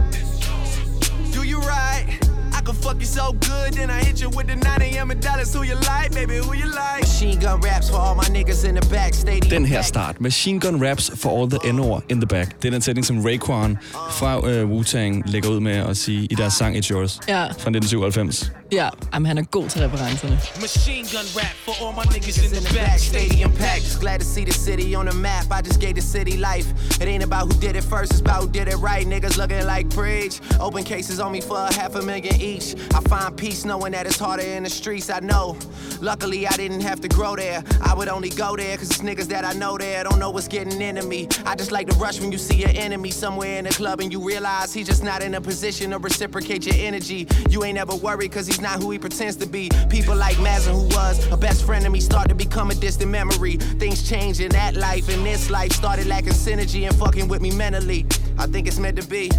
Can 2.65 2.73
fuck 2.73 2.99
you 2.99 3.05
so 3.05 3.31
good, 3.33 3.73
then 3.73 3.89
I 3.89 4.03
hit 4.03 4.21
you 4.21 4.29
with 4.29 4.47
the 4.47 4.55
9 4.55 4.81
a.m. 4.81 5.11
and 5.11 5.21
dollars. 5.21 5.53
Who 5.53 5.63
you 5.63 5.75
like, 5.75 6.11
baby? 6.13 6.37
Who 6.37 6.53
you 6.53 6.65
like? 6.65 7.01
Machine 7.01 7.39
gun 7.39 7.59
raps 7.61 7.89
for 7.89 7.97
all 7.97 8.15
my 8.15 8.23
niggas 8.37 8.65
in 8.69 8.75
the 8.75 8.85
back. 8.89 9.13
Stadium 9.13 9.49
Den 9.49 9.65
her 9.65 9.83
start, 9.83 10.19
Machine 10.21 10.59
Gun 10.59 10.79
Raps 10.79 11.09
for 11.21 11.29
all 11.29 11.47
the 11.47 11.59
N-ord 11.73 12.03
in 12.09 12.17
the 12.19 12.27
back. 12.27 12.61
Det 12.61 12.67
er 12.67 12.71
den 12.71 12.81
sætning, 12.81 13.05
som 13.05 13.19
Raekwon 13.25 13.77
fra 14.11 14.37
uh, 14.37 14.71
Wu-Tang 14.71 15.23
lægger 15.25 15.49
ud 15.49 15.59
med 15.59 15.75
at 15.75 15.97
sige 15.97 16.25
i 16.31 16.35
deres 16.35 16.53
sang 16.53 16.75
It's 16.77 16.89
Yours 16.91 17.19
Ja, 17.27 17.43
fra 17.43 17.69
1997. 17.69 18.51
ja. 18.71 18.89
Jamen, 19.13 19.25
han 19.25 19.37
er 19.37 19.43
god 19.43 19.69
til 19.69 19.81
referencerne. 19.81 20.39
Machine 20.61 21.07
gun 21.13 21.27
rap 21.41 21.55
for 21.65 21.73
all 21.87 21.93
my 21.99 22.05
niggas 22.15 22.37
in 22.43 22.63
the 22.63 22.73
back. 22.75 22.99
stadium 22.99 23.51
packed. 23.51 23.83
Just 23.83 23.99
glad 23.99 24.19
to 24.19 24.25
see 24.25 24.45
the 24.45 24.53
city 24.67 24.95
on 24.95 25.05
the 25.05 25.17
map. 25.27 25.45
I 25.59 25.67
just 25.67 25.79
gave 25.79 25.93
the 25.93 26.07
city 26.15 26.35
life. 26.51 26.67
It 27.01 27.07
ain't 27.13 27.23
about 27.31 27.43
who 27.47 27.55
did 27.67 27.75
it 27.75 27.83
first, 27.93 28.09
it's 28.13 28.21
about 28.25 28.39
who 28.43 28.49
did 28.59 28.67
it 28.73 28.77
right. 28.89 29.05
Niggas 29.13 29.35
looking 29.41 29.65
like 29.73 29.85
preach. 29.97 30.35
Open 30.67 30.83
cases 30.83 31.17
on 31.19 31.31
me 31.35 31.41
for 31.49 31.57
a 31.69 31.73
half 31.79 31.93
a 31.95 32.01
million 32.11 32.35
each. 32.51 32.54
I 32.55 33.01
find 33.01 33.35
peace 33.35 33.65
knowing 33.65 33.91
that 33.91 34.05
it's 34.05 34.17
harder 34.17 34.43
in 34.43 34.63
the 34.63 34.69
streets. 34.69 35.09
I 35.09 35.19
know. 35.19 35.57
Luckily, 36.01 36.47
I 36.47 36.55
didn't 36.55 36.81
have 36.81 37.01
to 37.01 37.09
grow 37.09 37.35
there. 37.35 37.63
I 37.81 37.93
would 37.93 38.07
only 38.07 38.29
go 38.29 38.55
there 38.55 38.77
cause 38.77 38.89
it's 38.89 38.99
niggas 38.99 39.27
that 39.27 39.43
I 39.43 39.53
know 39.53 39.77
there 39.77 40.03
don't 40.03 40.19
know 40.19 40.29
what's 40.29 40.47
getting 40.47 40.81
into 40.81 41.03
me. 41.03 41.27
I 41.45 41.55
just 41.55 41.71
like 41.71 41.87
to 41.89 41.95
rush 41.97 42.21
when 42.21 42.31
you 42.31 42.37
see 42.37 42.55
your 42.55 42.69
enemy 42.73 43.11
somewhere 43.11 43.57
in 43.57 43.65
the 43.65 43.71
club 43.71 43.99
and 43.99 44.11
you 44.11 44.25
realize 44.25 44.73
he's 44.73 44.87
just 44.87 45.03
not 45.03 45.21
in 45.21 45.35
a 45.35 45.41
position 45.41 45.91
to 45.91 45.97
reciprocate 45.97 46.65
your 46.65 46.75
energy. 46.77 47.27
You 47.49 47.63
ain't 47.65 47.77
ever 47.77 47.95
worried 47.95 48.31
cause 48.31 48.47
he's 48.47 48.61
not 48.61 48.81
who 48.81 48.91
he 48.91 48.99
pretends 48.99 49.35
to 49.37 49.47
be. 49.47 49.69
People 49.89 50.15
like 50.15 50.39
Mazin, 50.39 50.75
who 50.75 50.85
was 50.87 51.29
a 51.31 51.37
best 51.37 51.65
friend 51.65 51.85
of 51.85 51.91
me, 51.91 51.99
start 51.99 52.29
to 52.29 52.35
become 52.35 52.71
a 52.71 52.75
distant 52.75 53.11
memory. 53.11 53.57
Things 53.57 54.07
change 54.07 54.39
in 54.39 54.49
that 54.51 54.75
life, 54.75 55.09
and 55.09 55.25
this 55.25 55.49
life 55.49 55.73
started 55.73 56.07
lacking 56.07 56.33
synergy 56.33 56.87
and 56.87 56.95
fucking 56.95 57.27
with 57.27 57.41
me 57.41 57.51
mentally. 57.51 58.05
I 58.37 58.47
think 58.47 58.67
it's 58.67 58.79
meant 58.79 58.97
to 59.01 59.07
be. 59.07 59.29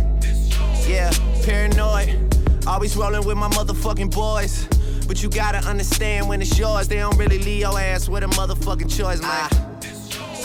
Yeah, 0.87 1.11
paranoid. 1.45 2.36
Always 2.67 2.97
rolling 2.97 3.25
with 3.25 3.37
my 3.37 3.49
motherfucking 3.51 4.13
boys. 4.13 4.67
But 5.07 5.23
you 5.23 5.29
gotta 5.31 5.59
understand 5.59 6.29
when 6.29 6.43
it's 6.43 6.59
yours, 6.59 6.89
they 6.89 6.97
don't 6.97 7.17
really 7.17 7.39
leave 7.39 7.61
your 7.61 7.79
ass 7.79 8.09
with 8.09 8.25
a 8.25 8.27
motherfucking 8.27 8.91
choice, 8.91 9.21
man. 9.21 9.31
Ah. 9.31 9.67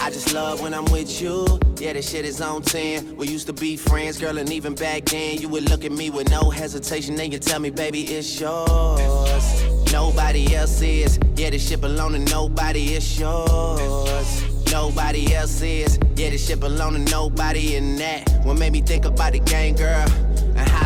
I 0.01 0.09
just 0.11 0.33
love 0.33 0.61
when 0.61 0.73
I'm 0.73 0.85
with 0.85 1.19
you. 1.19 1.47
Yeah, 1.77 1.93
this 1.93 2.11
shit 2.11 2.25
is 2.25 2.39
on 2.39 2.61
10. 2.61 3.15
We 3.17 3.27
used 3.27 3.47
to 3.47 3.53
be 3.53 3.75
friends, 3.75 4.19
girl, 4.19 4.37
and 4.37 4.51
even 4.51 4.75
back 4.75 5.05
then, 5.05 5.39
you 5.39 5.49
would 5.49 5.67
look 5.69 5.83
at 5.83 5.91
me 5.91 6.11
with 6.11 6.29
no 6.29 6.51
hesitation. 6.51 7.15
Then 7.15 7.31
you 7.31 7.39
tell 7.39 7.59
me, 7.59 7.71
baby, 7.71 8.03
it's 8.03 8.39
yours. 8.39 9.91
Nobody 9.91 10.55
else 10.55 10.81
is. 10.81 11.19
Yeah, 11.35 11.49
this 11.49 11.67
shit 11.67 11.81
belong 11.81 12.13
to 12.13 12.19
nobody, 12.19 12.93
it's 12.93 13.19
yours. 13.19 14.71
Nobody 14.71 15.33
else 15.33 15.61
is. 15.61 15.99
Yeah, 16.15 16.29
this 16.29 16.47
shit 16.47 16.59
belong 16.59 16.93
to 16.93 17.11
nobody, 17.11 17.75
and 17.77 17.97
that 17.99 18.29
what 18.43 18.59
made 18.59 18.73
me 18.73 18.81
think 18.81 19.05
about 19.05 19.33
the 19.33 19.39
game, 19.39 19.75
girl. 19.75 20.07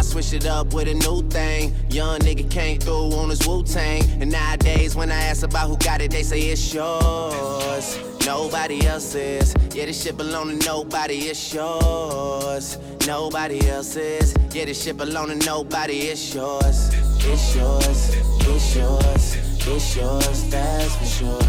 Switched 0.06 0.34
it 0.34 0.46
up 0.46 0.74
with 0.74 0.88
a 0.88 0.94
new 0.94 1.22
thing. 1.30 1.74
Young 1.90 2.20
nigga 2.20 2.50
came 2.50 2.80
through 2.80 3.12
on 3.14 3.30
his 3.30 3.46
Wu 3.48 3.64
Tang. 3.64 4.04
And 4.22 4.32
nowadays, 4.32 4.96
when 4.96 5.12
I 5.12 5.22
ask 5.24 5.44
about 5.44 5.68
who 5.68 5.78
got 5.78 6.02
it, 6.02 6.12
they 6.12 6.24
say 6.24 6.40
it's 6.40 6.74
yours. 6.74 8.00
Nobody 8.26 8.86
else's. 8.88 9.54
Yeah, 9.74 9.86
this 9.86 10.04
shit 10.04 10.16
belong 10.16 10.58
to 10.58 10.66
nobody, 10.66 11.16
it's 11.16 11.54
yours. 11.54 12.78
Nobody 13.06 13.68
else's. 13.68 14.34
Yeah, 14.54 14.66
this 14.66 14.84
shit 14.84 14.98
belong 14.98 15.28
to 15.28 15.46
nobody, 15.46 15.98
it's 16.12 16.34
yours. 16.34 16.92
It's 17.28 17.56
yours, 17.56 18.16
it's 18.42 18.76
yours, 18.76 19.36
it's 19.68 19.96
yours, 19.96 20.50
that's 20.50 20.96
for 20.96 21.06
sure. 21.06 21.40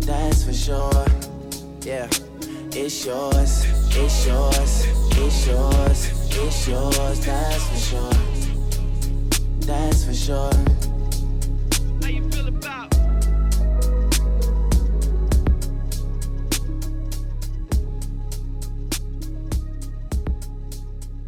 That's 0.00 0.44
for 0.44 0.52
sure. 0.52 1.06
Yeah, 1.82 2.08
it's 2.70 3.04
yours, 3.06 3.64
it's 3.96 4.26
yours, 4.26 4.86
it's 5.16 5.46
yours, 5.46 6.25
it's 6.44 6.68
yours, 6.68 7.18
that's 7.20 7.64
for 7.68 7.78
sure. 7.88 8.12
That's 9.60 10.04
for 10.06 10.14
sure. 10.14 10.52
How 12.02 12.10
you 12.10 12.30
feel 12.30 12.48
about? 12.48 12.90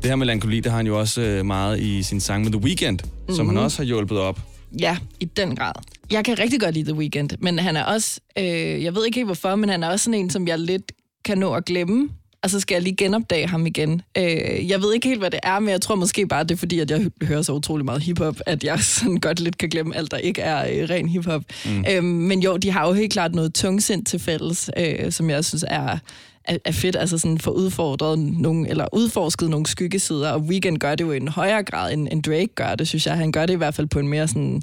Det 0.03 0.11
her 0.11 0.17
melankoli, 0.17 0.61
det 0.61 0.73
har 0.73 0.77
han 0.77 0.87
jo 0.87 0.99
også 0.99 1.21
øh, 1.21 1.47
meget 1.47 1.81
i 1.81 2.03
sin 2.03 2.21
sang 2.21 2.45
med 2.45 2.53
The 2.53 2.61
Weeknd, 2.61 2.99
mm-hmm. 3.05 3.37
som 3.37 3.49
han 3.49 3.57
også 3.57 3.77
har 3.79 3.85
hjulpet 3.85 4.19
op. 4.19 4.41
Ja, 4.81 4.99
i 5.21 5.25
den 5.25 5.57
grad. 5.57 5.73
Jeg 6.11 6.25
kan 6.25 6.39
rigtig 6.39 6.61
godt 6.61 6.75
lide 6.75 6.93
The 6.93 6.95
Weeknd, 6.95 7.31
men 7.39 7.59
han 7.59 7.77
er 7.77 7.85
også, 7.85 8.21
øh, 8.39 8.45
jeg 8.85 8.95
ved 8.95 9.05
ikke 9.07 9.17
helt 9.17 9.29
hvorfor, 9.29 9.57
men 9.57 9.69
han 9.69 9.83
er 9.83 9.89
også 9.89 10.05
sådan 10.05 10.21
en, 10.21 10.31
som 10.31 10.49
jeg 10.49 10.59
lidt 10.59 10.93
kan 11.25 11.39
nå 11.39 11.53
at 11.55 11.65
glemme. 11.65 12.09
Og 12.43 12.51
så 12.51 12.61
skal 12.61 12.75
jeg 12.75 12.83
lige 12.83 12.97
genopdage 12.97 13.49
ham 13.49 13.67
igen. 13.67 14.03
Øh, 14.19 14.69
jeg 14.69 14.83
ved 14.83 14.95
ikke 14.95 15.09
helt, 15.09 15.21
hvad 15.21 15.31
det 15.31 15.41
er, 15.43 15.59
men 15.59 15.69
jeg 15.69 15.81
tror 15.81 15.95
måske 15.95 16.27
bare, 16.27 16.45
det 16.45 16.51
er 16.51 16.57
fordi, 16.57 16.79
at 16.79 16.91
jeg 16.91 16.99
hø- 17.03 17.27
hører 17.27 17.43
så 17.43 17.53
utrolig 17.53 17.85
meget 17.85 18.03
hiphop, 18.03 18.37
at 18.47 18.65
jeg 18.65 18.81
sådan 19.01 19.17
godt 19.17 19.41
lidt 19.41 19.59
kan 19.59 19.69
glemme 19.69 19.97
alt, 19.97 20.11
der 20.11 20.17
ikke 20.17 20.43
er 20.43 20.83
øh, 20.83 20.91
ren 20.91 21.09
hiphop. 21.09 21.43
Mm. 21.67 21.85
Øh, 21.91 22.05
men 22.05 22.41
jo, 22.41 22.57
de 22.57 22.71
har 22.71 22.87
jo 22.87 22.93
helt 22.93 23.13
klart 23.13 23.35
noget 23.35 23.55
tungsind 23.55 24.05
til 24.05 24.19
fælles, 24.21 24.71
øh, 24.77 25.13
som 25.13 25.31
jeg 25.31 25.45
synes 25.45 25.65
er, 25.69 25.99
er, 26.45 26.59
er 26.65 26.73
fedt, 26.73 26.97
altså 26.97 27.19
sådan 27.19 27.39
få 27.39 27.51
udfordret 27.51 28.19
nogle, 28.19 28.69
eller 28.69 28.87
udforsket 28.93 29.51
nogle 29.51 29.67
skyggesider, 29.67 30.31
og 30.31 30.41
Weekend 30.41 30.79
gør 30.79 30.95
det 30.95 31.05
jo 31.05 31.13
i 31.13 31.17
en 31.17 31.29
højere 31.29 31.63
grad, 31.63 31.93
end, 31.93 32.09
end 32.13 32.23
Drake 32.23 32.49
gør 32.55 32.75
det, 32.75 32.89
synes 32.89 33.07
jeg. 33.07 33.17
Han 33.17 33.33
gør 33.33 33.47
det 33.47 33.55
i 33.55 33.57
hvert 33.57 33.75
fald 33.75 33.87
på 33.87 33.99
en 33.99 34.09
mere 34.09 34.29
sådan, 34.29 34.63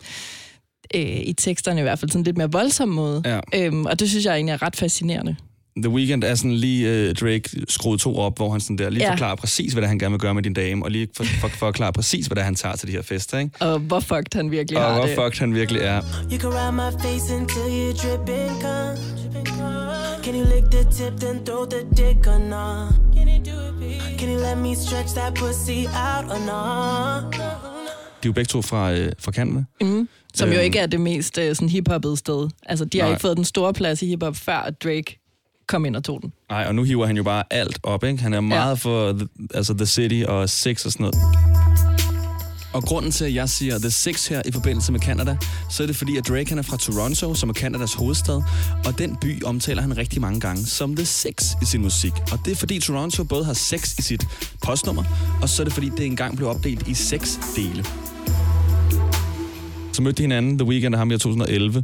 øh, 0.96 1.20
i 1.20 1.34
teksterne 1.34 1.80
i 1.80 1.84
hvert 1.84 2.00
fald, 2.00 2.12
sådan 2.12 2.24
lidt 2.24 2.38
mere 2.38 2.52
voldsom 2.52 2.90
måde. 2.90 3.22
Ja. 3.26 3.40
Øhm, 3.54 3.86
og 3.86 4.00
det 4.00 4.10
synes 4.10 4.26
jeg 4.26 4.36
egentlig 4.36 4.54
er 4.54 4.62
ret 4.62 4.76
fascinerende. 4.76 5.36
The 5.84 5.90
Weeknd 5.90 6.24
er 6.24 6.36
sådan 6.36 6.54
lige 6.54 6.90
øh, 6.90 7.16
Drake 7.16 7.50
skruet 7.70 8.00
to 8.00 8.18
op, 8.18 8.38
hvor 8.38 8.52
han 8.52 8.60
sådan 8.62 8.78
der 8.78 8.90
lige 8.90 9.04
Ja. 9.04 9.12
forklarer 9.12 9.36
præcis, 9.36 9.74
hvad 9.74 9.82
det 9.82 9.86
er, 9.86 9.90
han 9.90 10.00
gerne 10.00 10.12
vil 10.12 10.20
gøre 10.20 10.34
med 10.34 10.44
din 10.44 10.54
dame, 10.54 10.86
og 10.86 10.92
lige 10.92 11.08
for, 11.18 11.24
for, 11.42 11.48
forklarer 11.48 11.92
præcis, 11.92 12.26
hvad 12.28 12.36
det 12.36 12.42
er, 12.42 12.46
han 12.46 12.56
tager 12.56 12.76
til 12.76 12.88
de 12.88 12.94
her 12.94 13.02
fester, 13.02 13.38
ikke? 13.40 13.52
Og 13.60 13.80
hvor 13.80 14.00
fucked 14.00 14.34
han 14.36 14.52
virkelig 14.52 14.80
Og 14.80 14.86
har 14.86 14.94
hvor 15.00 15.06
det. 15.06 15.16
fucked 15.16 15.40
han 15.40 15.54
virkelig 15.56 15.82
er. 15.82 16.02
You 16.32 16.38
can 16.40 16.50
ride 16.50 16.72
my 16.72 16.92
face 17.04 17.36
until 17.36 17.66
you 17.78 17.92
drip 18.02 18.30
and 18.30 18.62
come. 18.62 18.98
Can 20.24 20.36
you 20.36 20.46
lick 20.56 20.66
the 20.72 20.84
tip, 20.92 21.20
then 21.20 21.46
throw 21.46 21.66
the 21.66 21.80
dick 21.98 22.28
or 22.28 22.40
not? 22.40 22.94
Can 23.16 23.28
you 23.28 23.40
do 23.52 23.58
it, 23.70 23.74
babe? 23.80 24.18
Can 24.20 24.30
you 24.34 24.38
let 24.50 24.58
me 24.58 24.76
stretch 24.76 25.14
that 25.16 25.34
pussy 25.34 25.80
out 26.08 26.26
or 26.36 26.40
not? 26.54 27.34
De 27.34 27.40
er 27.40 28.26
jo 28.26 28.32
begge 28.34 28.48
to 28.50 28.62
fra, 28.62 28.94
øh, 28.94 29.12
fra 29.20 29.32
Canada. 29.32 29.64
Som 30.34 30.50
jo 30.50 30.56
Øhm. 30.56 30.64
ikke 30.64 30.80
er 30.80 30.86
det 30.86 31.02
mest 31.02 31.38
øh, 31.38 31.56
sådan 31.56 31.70
hip-hoppede 31.70 32.18
sted. 32.18 32.50
Altså, 32.66 32.86
de 32.86 32.98
har 32.98 33.06
Nej. 33.06 33.12
ikke 33.14 33.22
fået 33.22 33.38
den 33.38 33.46
store 33.46 33.74
plads 33.74 34.02
i 34.02 34.08
hiphop, 34.08 34.36
før 34.36 34.70
Drake 34.84 35.22
kom 35.67 35.86
ind 35.86 35.95
og 35.95 36.04
tog 36.04 36.21
den. 36.21 36.34
Nej, 36.49 36.65
og 36.67 36.75
nu 36.75 36.84
hiver 36.84 37.06
han 37.06 37.17
jo 37.17 37.23
bare 37.23 37.43
alt 37.51 37.80
op, 37.84 38.04
ikke? 38.04 38.21
Han 38.23 38.34
er 38.34 38.41
meget 38.41 38.69
Ja. 38.69 38.73
for 38.73 39.12
the, 39.12 39.28
altså 39.54 39.73
The 39.73 39.86
City 39.86 40.23
og 40.28 40.49
Six 40.49 40.86
og 40.86 40.91
sådan 40.91 41.04
noget. 41.04 41.15
Og 42.73 42.84
grunden 42.84 43.12
til, 43.12 43.25
at 43.25 43.34
jeg 43.34 43.49
siger 43.49 43.80
The 43.80 43.91
Six 43.91 44.28
her 44.28 44.41
i 44.45 44.51
forbindelse 44.51 44.91
med 44.91 44.99
Canada, 44.99 45.38
så 45.71 45.84
er 45.84 45.88
det 45.88 45.95
fordi, 45.95 46.17
at 46.17 46.28
Drake 46.28 46.49
han 46.49 46.58
er 46.58 46.62
fra 46.62 46.78
Toronto, 46.78 47.34
som 47.36 47.49
er 47.49 47.54
Canadas 47.54 47.93
hovedstad, 47.93 48.41
og 48.86 48.97
den 48.97 49.15
by 49.21 49.43
omtaler 49.43 49.82
han 49.82 49.97
rigtig 49.97 50.21
mange 50.21 50.39
gange 50.39 50.65
som 50.65 50.95
The 50.95 51.06
Six 51.06 51.51
i 51.62 51.65
sin 51.65 51.82
musik. 51.82 52.12
Og 52.32 52.39
det 52.45 52.51
er 52.51 52.56
fordi 52.56 52.80
Toronto 52.80 53.23
både 53.23 53.45
har 53.45 53.54
sex 53.54 53.97
i 53.97 54.01
sit 54.01 54.28
postnummer, 54.63 55.04
og 55.41 55.49
så 55.49 55.62
er 55.62 55.63
det 55.63 55.73
fordi, 55.73 55.89
det 55.97 56.06
engang 56.06 56.36
blev 56.38 56.49
opdelt 56.49 56.88
i 56.88 56.93
seks 56.93 57.39
dele. 57.56 57.86
Så 59.93 60.01
mødte 60.01 60.17
de 60.17 60.23
hinanden 60.23 60.58
The 60.58 60.67
Weeknd 60.67 60.93
og 60.95 60.99
ham 60.99 61.12
i 61.12 61.13
år 61.13 61.17
2011, 61.17 61.84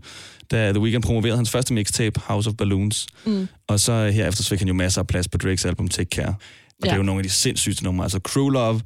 da 0.52 0.72
The 0.72 0.80
Weeknd 0.80 1.04
promoverede 1.04 1.38
hans 1.38 1.50
første 1.50 1.74
mixtape, 1.74 2.20
House 2.20 2.50
of 2.50 2.56
Balloons. 2.56 3.08
Mm. 3.26 3.48
Og 3.68 3.80
så 3.80 4.10
herefter 4.10 4.44
så 4.44 4.50
fik 4.50 4.60
han 4.60 4.68
jo 4.68 4.74
masser 4.74 5.02
af 5.02 5.08
plads 5.08 5.28
på 5.28 5.38
Drakes 5.38 5.66
album 5.66 5.88
Take 5.88 6.10
Care. 6.10 6.28
Og 6.28 6.86
ja. 6.86 6.90
det 6.90 6.94
er 6.94 6.98
jo 6.98 7.04
nogle 7.04 7.20
af 7.20 7.24
de 7.24 7.30
sindssygste 7.30 7.84
numre. 7.84 8.06
Altså 8.06 8.20
Crew 8.20 8.50
Love, 8.50 8.82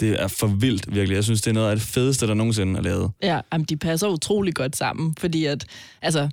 det 0.00 0.22
er 0.22 0.28
for 0.28 0.46
vildt 0.46 0.94
virkelig. 0.94 1.14
Jeg 1.14 1.24
synes, 1.24 1.42
det 1.42 1.50
er 1.50 1.54
noget 1.54 1.70
af 1.70 1.76
det 1.76 1.84
fedeste, 1.84 2.26
der 2.26 2.34
nogensinde 2.34 2.78
er 2.78 2.82
lavet. 2.82 3.10
Ja, 3.22 3.40
jamen, 3.52 3.64
de 3.64 3.76
passer 3.76 4.08
utrolig 4.08 4.54
godt 4.54 4.76
sammen, 4.76 5.14
fordi 5.18 5.44
at, 5.44 5.64
altså, 6.02 6.28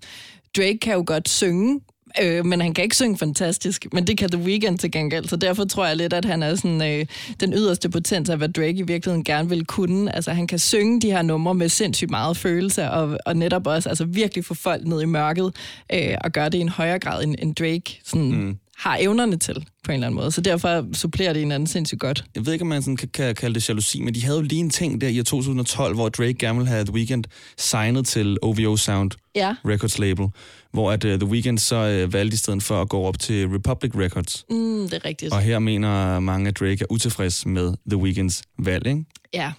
Drake 0.57 0.77
kan 0.81 0.93
jo 0.93 1.03
godt 1.07 1.29
synge, 1.29 1.79
Øh, 2.21 2.45
men 2.45 2.61
han 2.61 2.73
kan 2.73 2.83
ikke 2.83 2.95
synge 2.95 3.17
fantastisk, 3.17 3.85
men 3.93 4.07
det 4.07 4.17
kan 4.17 4.29
The 4.29 4.41
Weeknd 4.41 4.77
til 4.77 4.91
gengæld, 4.91 5.25
så 5.25 5.35
derfor 5.35 5.65
tror 5.65 5.85
jeg 5.85 5.97
lidt, 5.97 6.13
at 6.13 6.25
han 6.25 6.43
er 6.43 6.55
sådan, 6.55 6.81
øh, 6.81 7.05
den 7.39 7.53
yderste 7.53 7.89
potens 7.89 8.29
af, 8.29 8.37
hvad 8.37 8.49
Drake 8.49 8.77
i 8.77 8.81
virkeligheden 8.81 9.23
gerne 9.23 9.49
vil 9.49 9.65
kunne. 9.65 10.15
Altså 10.15 10.31
han 10.31 10.47
kan 10.47 10.59
synge 10.59 11.01
de 11.01 11.11
her 11.11 11.21
numre 11.21 11.53
med 11.53 11.69
sindssygt 11.69 12.11
meget 12.11 12.37
følelse, 12.37 12.89
og, 12.89 13.17
og 13.25 13.37
netop 13.37 13.67
også 13.67 13.89
altså, 13.89 14.05
virkelig 14.05 14.45
få 14.45 14.53
folk 14.53 14.87
ned 14.87 15.01
i 15.01 15.05
mørket, 15.05 15.55
øh, 15.93 16.15
og 16.21 16.31
gøre 16.31 16.49
det 16.49 16.57
i 16.57 16.61
en 16.61 16.69
højere 16.69 16.99
grad, 16.99 17.23
end, 17.23 17.35
end 17.39 17.55
Drake 17.55 17.99
sådan, 18.03 18.31
mm 18.31 18.57
har 18.81 18.97
evnerne 19.01 19.37
til, 19.37 19.65
på 19.83 19.91
en 19.91 19.93
eller 19.93 20.07
anden 20.07 20.15
måde. 20.15 20.31
Så 20.31 20.41
derfor 20.41 20.85
supplerer 20.93 21.33
det 21.33 21.41
hinanden 21.41 21.67
sindssygt 21.67 21.99
godt. 21.99 22.23
Jeg 22.35 22.45
ved 22.45 22.53
ikke, 22.53 22.63
om 22.63 22.67
man 22.69 22.81
sådan 22.81 22.97
kan, 22.97 23.09
kan 23.13 23.35
kalde 23.35 23.55
det 23.55 23.69
jalousi, 23.69 24.01
men 24.01 24.15
de 24.15 24.23
havde 24.23 24.37
jo 24.37 24.43
lige 24.43 24.59
en 24.59 24.69
ting 24.69 25.01
der 25.01 25.07
i 25.07 25.19
år 25.19 25.23
2012, 25.23 25.95
hvor 25.95 26.09
Drake 26.09 26.33
gerne 26.33 26.57
ville 26.57 26.69
have 26.69 26.85
The 26.85 26.93
Weeknd 26.93 27.23
signet 27.57 28.05
til 28.05 28.37
OVO 28.41 28.77
Sound 28.77 29.11
Ja, 29.35 29.55
Records 29.65 29.99
label, 29.99 30.27
hvor 30.71 30.91
at, 30.91 31.05
uh, 31.05 31.11
The 31.11 31.25
Weeknd 31.25 31.57
så 31.57 32.03
uh, 32.05 32.13
valgte 32.13 32.33
i 32.33 32.37
stedet 32.37 32.63
for 32.63 32.81
at 32.81 32.89
gå 32.89 33.01
op 33.01 33.19
til 33.19 33.47
Republic 33.47 33.91
Records. 33.95 34.45
mm, 34.49 34.83
det 34.89 34.93
er 34.93 35.05
rigtigt. 35.05 35.33
Og 35.33 35.41
her 35.41 35.59
mener 35.59 36.19
mange, 36.19 36.47
at 36.47 36.59
Drake 36.59 36.77
er 36.81 36.85
utilfreds 36.89 37.45
med 37.45 37.73
The 37.89 37.97
Weeknds 37.97 38.43
valg, 38.59 38.87
ikke? 38.87 39.05
Ja. 39.33 39.51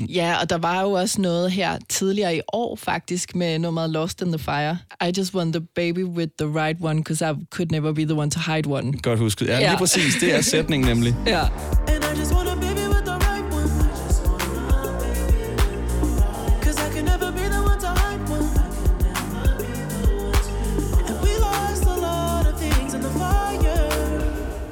Ja, 0.00 0.36
og 0.40 0.50
der 0.50 0.58
var 0.58 0.82
jo 0.82 0.90
også 0.92 1.20
noget 1.20 1.50
her 1.52 1.78
tidligere 1.88 2.36
i 2.36 2.40
år 2.52 2.76
faktisk 2.76 3.34
med 3.34 3.58
nummeret 3.58 3.90
Lost 3.90 4.22
in 4.22 4.28
the 4.28 4.38
Fire. 4.38 4.78
I 5.08 5.12
just 5.18 5.34
want 5.34 5.52
the 5.54 5.62
baby 5.74 6.04
with 6.04 6.32
the 6.40 6.48
right 6.48 6.76
one, 6.80 6.96
because 7.04 7.24
I 7.30 7.34
could 7.50 7.70
never 7.70 7.92
be 7.92 8.04
the 8.04 8.14
one 8.14 8.30
to 8.30 8.40
hide 8.52 8.68
one. 8.68 8.92
Godt 9.02 9.18
husket. 9.18 9.46
Ja, 9.48 9.58
lige 9.58 9.70
Ja. 9.70 9.76
præcis. 9.78 10.14
Det 10.20 10.34
er 10.34 10.40
sætningen 10.40 10.88
nemlig. 10.88 11.14
Ja. 11.26 11.42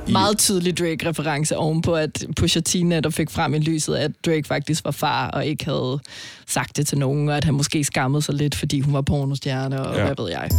Meget 0.09 0.39
tydelig 0.39 0.79
Drake-reference 0.79 1.57
ovenpå, 1.57 1.95
at 1.95 2.25
Pusha 2.37 2.61
T 2.61 2.75
netop 2.75 3.13
fik 3.13 3.31
frem 3.31 3.55
i 3.55 3.59
lyset, 3.59 3.95
at 3.95 4.11
Drake 4.27 4.45
faktisk 4.45 4.85
var 4.85 4.91
far 4.91 5.29
og 5.31 5.47
ikke 5.47 5.65
havde 5.65 5.99
sagt 6.47 6.77
det 6.77 6.87
til 6.87 6.99
nogen, 6.99 7.29
og 7.29 7.37
at 7.37 7.45
han 7.45 7.55
måske 7.55 7.85
skammede 7.85 8.23
sig 8.23 8.35
lidt, 8.35 8.55
fordi 8.55 8.81
hun 8.81 8.95
var 8.95 9.03
pornostjerne, 9.03 9.87
og 9.87 9.97
ja. 9.97 10.05
hvad 10.05 10.15
ved 10.25 10.31
jeg. 10.31 10.51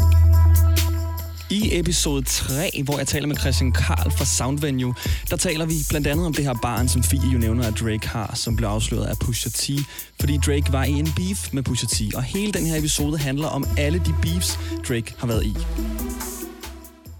I 1.50 1.80
episode 1.80 2.26
3, 2.26 2.84
hvor 2.84 2.98
jeg 2.98 3.08
taler 3.08 3.28
med 3.28 3.36
Christian 3.36 3.72
Karl 3.72 4.12
fra 4.12 4.26
Soundvenue, 4.26 4.94
der 5.30 5.36
taler 5.36 5.66
vi 5.66 5.74
blandt 5.90 6.08
andet 6.08 6.26
om 6.26 6.34
det 6.34 6.46
her 6.46 6.54
barn, 6.62 6.88
som 6.88 7.04
Fie 7.04 7.30
jo 7.34 7.38
nævner, 7.38 7.68
at 7.68 7.80
Drake 7.80 8.08
har, 8.08 8.32
som 8.36 8.56
blev 8.56 8.70
afsløret 8.70 9.06
af 9.06 9.18
Pusha 9.22 9.50
T, 9.50 9.70
fordi 10.20 10.38
Drake 10.46 10.74
var 10.74 10.84
i 10.84 10.92
en 10.92 11.10
beef 11.16 11.54
med 11.54 11.64
Pusha 11.64 11.88
T, 11.88 12.16
og 12.16 12.24
hele 12.24 12.52
den 12.52 12.66
her 12.66 12.78
episode 12.78 13.18
handler 13.18 13.48
om 13.48 13.66
alle 13.78 14.00
de 14.00 14.16
beefs, 14.22 14.60
Drake 14.88 15.16
har 15.18 15.28
været 15.28 15.46
i. 15.46 15.58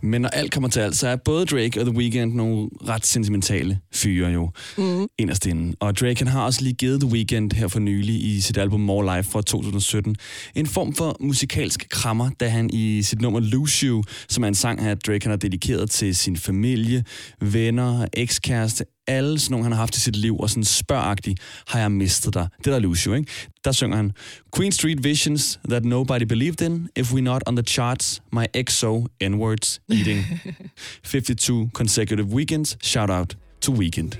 Men 0.02 0.22
når 0.22 0.30
alt 0.30 0.52
kommer 0.52 0.70
til 0.70 0.80
alt, 0.80 0.96
så 0.96 1.08
er 1.08 1.16
både 1.16 1.46
Drake 1.46 1.80
og 1.80 1.86
The 1.86 1.96
Weeknd 1.96 2.34
nogle 2.34 2.70
ret 2.88 3.06
sentimentale 3.06 3.80
fyre 3.94 4.30
jo, 4.30 4.50
mm. 4.78 5.08
inderst 5.18 5.46
inde. 5.46 5.76
Og 5.80 5.98
Drake 5.98 6.18
han 6.18 6.28
har 6.28 6.42
også 6.42 6.62
lige 6.62 6.74
givet 6.74 7.02
The 7.02 7.10
Weeknd 7.10 7.54
her 7.54 7.68
for 7.68 7.80
nylig 7.80 8.16
i 8.16 8.42
sit 8.42 8.58
album 8.58 8.80
More 8.80 9.18
Life 9.18 9.32
fra 9.32 9.42
2017 9.42 10.16
en 10.56 10.68
form 10.68 10.94
for 10.94 11.18
musikalsk 11.20 11.90
krammer, 11.90 12.30
da 12.40 12.48
han 12.48 12.70
i 12.74 13.02
sit 13.04 13.22
nummer 13.22 13.40
Lose 13.40 13.86
You, 13.86 14.04
som 14.30 14.44
er 14.44 14.48
en 14.48 14.56
sang, 14.56 14.80
at 14.80 15.08
Drake 15.08 15.26
han 15.26 15.30
har 15.30 15.38
dedikeret 15.38 15.90
til 15.90 16.16
sin 16.16 16.38
familie, 16.38 17.04
venner, 17.42 18.06
ekskæreste, 18.14 18.86
alle 19.08 19.40
sådan 19.40 19.52
nogle, 19.52 19.66
han 19.66 19.72
har 19.72 19.80
haft 19.80 19.96
i 19.96 20.00
sit 20.00 20.16
liv, 20.16 20.40
og 20.40 20.50
sådan 20.50 20.64
spørgagtig, 20.64 21.36
har 21.68 21.80
jeg 21.80 21.92
mistet 21.92 22.34
dig. 22.34 22.48
Det 22.58 22.66
der 22.66 22.76
er 22.76 22.80
Lose 22.80 23.10
You, 23.10 23.16
ikke? 23.16 23.32
Der 23.66 23.72
synger 23.72 23.98
han, 23.98 24.12
Queen 24.56 24.72
Street 24.72 25.04
Visions 25.04 25.60
that 25.70 25.86
nobody 25.86 26.24
believed 26.24 26.62
in, 26.62 26.90
if 26.96 27.14
we 27.14 27.22
not 27.22 27.42
on 27.48 27.56
the 27.56 27.64
charts, 27.64 28.22
my 28.34 28.46
exo 28.58 29.06
N-words 29.22 29.82
eating. 29.90 30.26
52 31.04 31.70
consecutive 31.74 32.28
weekends, 32.28 32.78
shout 32.82 33.10
out 33.10 33.38
to 33.62 33.72
Weekend. 33.72 34.18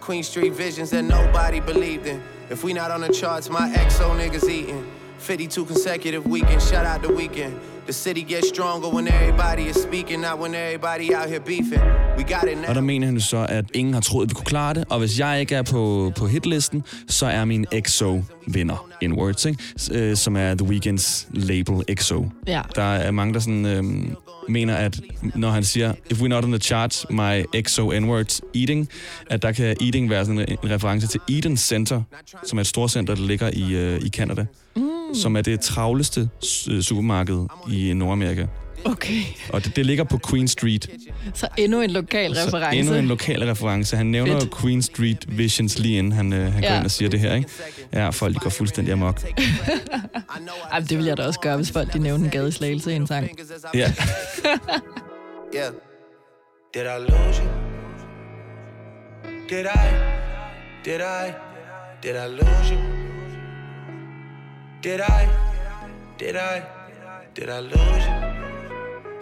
Queen 0.00 0.24
Street 0.24 0.52
visions 0.58 0.90
that 0.90 1.04
nobody 1.04 1.60
believed 1.60 2.06
in. 2.06 2.20
If 2.50 2.64
we 2.64 2.72
not 2.72 2.90
on 2.90 3.00
the 3.00 3.12
charts, 3.12 3.48
my 3.48 3.72
XO 3.88 4.14
niggas 4.16 4.48
eating. 4.48 4.84
52 5.18 5.64
consecutive 5.64 6.26
weekends, 6.26 6.68
shout 6.68 6.84
out 6.86 7.02
the 7.02 7.12
weekend. 7.14 7.54
The 7.86 7.92
city 7.92 8.20
gets 8.20 8.48
stronger 8.48 8.88
when 8.88 9.08
everybody 9.08 9.70
is 9.70 9.76
speaking, 9.76 10.20
not 10.20 10.38
when 10.40 10.54
everybody 10.54 11.14
out 11.14 11.28
here 11.28 11.40
beefing. 11.40 11.80
We 12.18 12.22
got 12.22 12.42
it 12.52 12.58
Og 12.68 12.74
der 12.74 12.80
now. 12.80 12.86
mener 12.86 13.06
han 13.06 13.20
så, 13.20 13.46
at 13.48 13.64
ingen 13.74 13.94
har 13.94 14.00
troet, 14.00 14.24
at 14.24 14.30
vi 14.30 14.34
kunne 14.34 14.44
klare 14.44 14.74
det, 14.74 14.84
og 14.90 14.98
hvis 14.98 15.18
jeg 15.18 15.40
ikke 15.40 15.54
er 15.54 15.62
på, 15.62 16.12
på 16.16 16.26
hitlisten, 16.26 16.84
så 17.08 17.26
er 17.26 17.44
min 17.44 17.66
XO 17.88 18.22
vinder 18.46 18.88
in 19.00 19.12
words, 19.12 19.44
ikke? 19.44 19.58
Øh, 19.92 20.16
som 20.16 20.36
er 20.36 20.54
The 20.54 20.66
Weeknd's 20.66 21.26
label 21.34 21.96
XO. 22.00 22.26
Ja. 22.46 22.62
Der 22.76 22.82
er 22.82 23.10
mange, 23.10 23.34
der 23.34 23.40
sådan, 23.40 23.66
øhm, 23.66 24.16
mener, 24.48 24.74
at 24.74 25.00
når 25.34 25.50
han 25.50 25.64
siger, 25.64 25.94
if 26.10 26.20
we're 26.20 26.26
not 26.28 26.44
on 26.44 26.50
the 26.50 26.60
charts, 26.60 27.06
my 27.10 27.44
XO 27.68 27.90
N-words 28.00 28.40
eating, 28.54 28.88
at 29.30 29.42
der 29.42 29.52
kan 29.52 29.76
eating 29.80 30.10
være 30.10 30.24
sådan 30.24 30.38
en 30.38 30.70
reference 30.70 31.06
til 31.06 31.20
Eden 31.28 31.56
Center, 31.56 32.02
som 32.46 32.58
er 32.58 32.60
et 32.60 32.66
storcenter, 32.66 33.14
der 33.14 33.22
ligger 33.22 33.50
i, 33.52 33.72
øh, 33.74 34.00
i 34.02 34.08
Canada, 34.08 34.46
mm. 34.76 34.82
Som 35.14 35.36
er 35.36 35.40
det 35.42 35.60
travleste 35.60 36.28
øh, 36.70 36.80
supermarked 36.82 37.46
i 37.72 37.92
Nordamerika. 37.94 38.46
Okay, 38.84 39.20
Og 39.48 39.64
det, 39.64 39.76
det 39.76 39.86
ligger 39.86 40.04
på 40.04 40.18
Queen 40.30 40.48
Street. 40.48 40.88
så 41.34 41.48
endnu 41.58 41.80
en 41.80 41.90
lokal 41.90 42.34
Så 42.34 42.40
reference. 42.46 42.78
endnu 42.78 42.94
en 42.94 43.06
lokal 43.06 43.44
reference. 43.44 43.96
Han 43.96 44.06
nævner 44.06 44.32
Fedt. 44.40 44.44
jo 44.52 44.58
Queen 44.60 44.82
Street 44.82 45.38
Visions 45.38 45.78
lige 45.78 45.98
inden 45.98 46.12
han, 46.12 46.32
øh, 46.32 46.52
han 46.52 46.62
går 46.62 46.68
Ja. 46.68 46.76
ind 46.76 46.84
og 46.84 46.90
siger 46.90 47.08
det 47.08 47.20
her, 47.20 47.34
ikke? 47.34 47.48
Ja, 47.92 48.08
folk 48.10 48.34
de 48.34 48.40
går 48.40 48.50
fuldstændig 48.50 48.92
amok. 48.92 49.22
Ej, 50.72 50.80
men 50.80 50.88
det 50.88 50.98
vil 50.98 51.06
jeg 51.06 51.16
da 51.16 51.22
også 51.26 51.40
gøre, 51.40 51.56
hvis 51.56 51.70
folk 51.72 51.92
de 51.92 51.98
nævner 51.98 52.24
en 52.24 52.30
gade 52.30 52.48
i 52.48 52.50
slagelse 52.50 52.92
i 52.92 52.96
en 52.96 53.06
sang. 53.06 53.28
Ja. 53.74 53.92
Did 56.74 56.82
I 56.82 57.10
lose 57.12 57.42
you? 57.42 57.48
Did 59.48 59.64
I? 59.66 59.88
Did 60.84 61.00
I? 61.00 61.32
Did 62.02 62.14
I 62.16 62.28
lose 62.28 62.74
you? 62.74 63.01
Did 64.82 64.98
I? 64.98 65.26
Did 66.18 66.34
I? 66.34 66.60
Did 67.36 67.44
I 67.44 67.60
lose 67.60 68.06
you? 68.08 68.32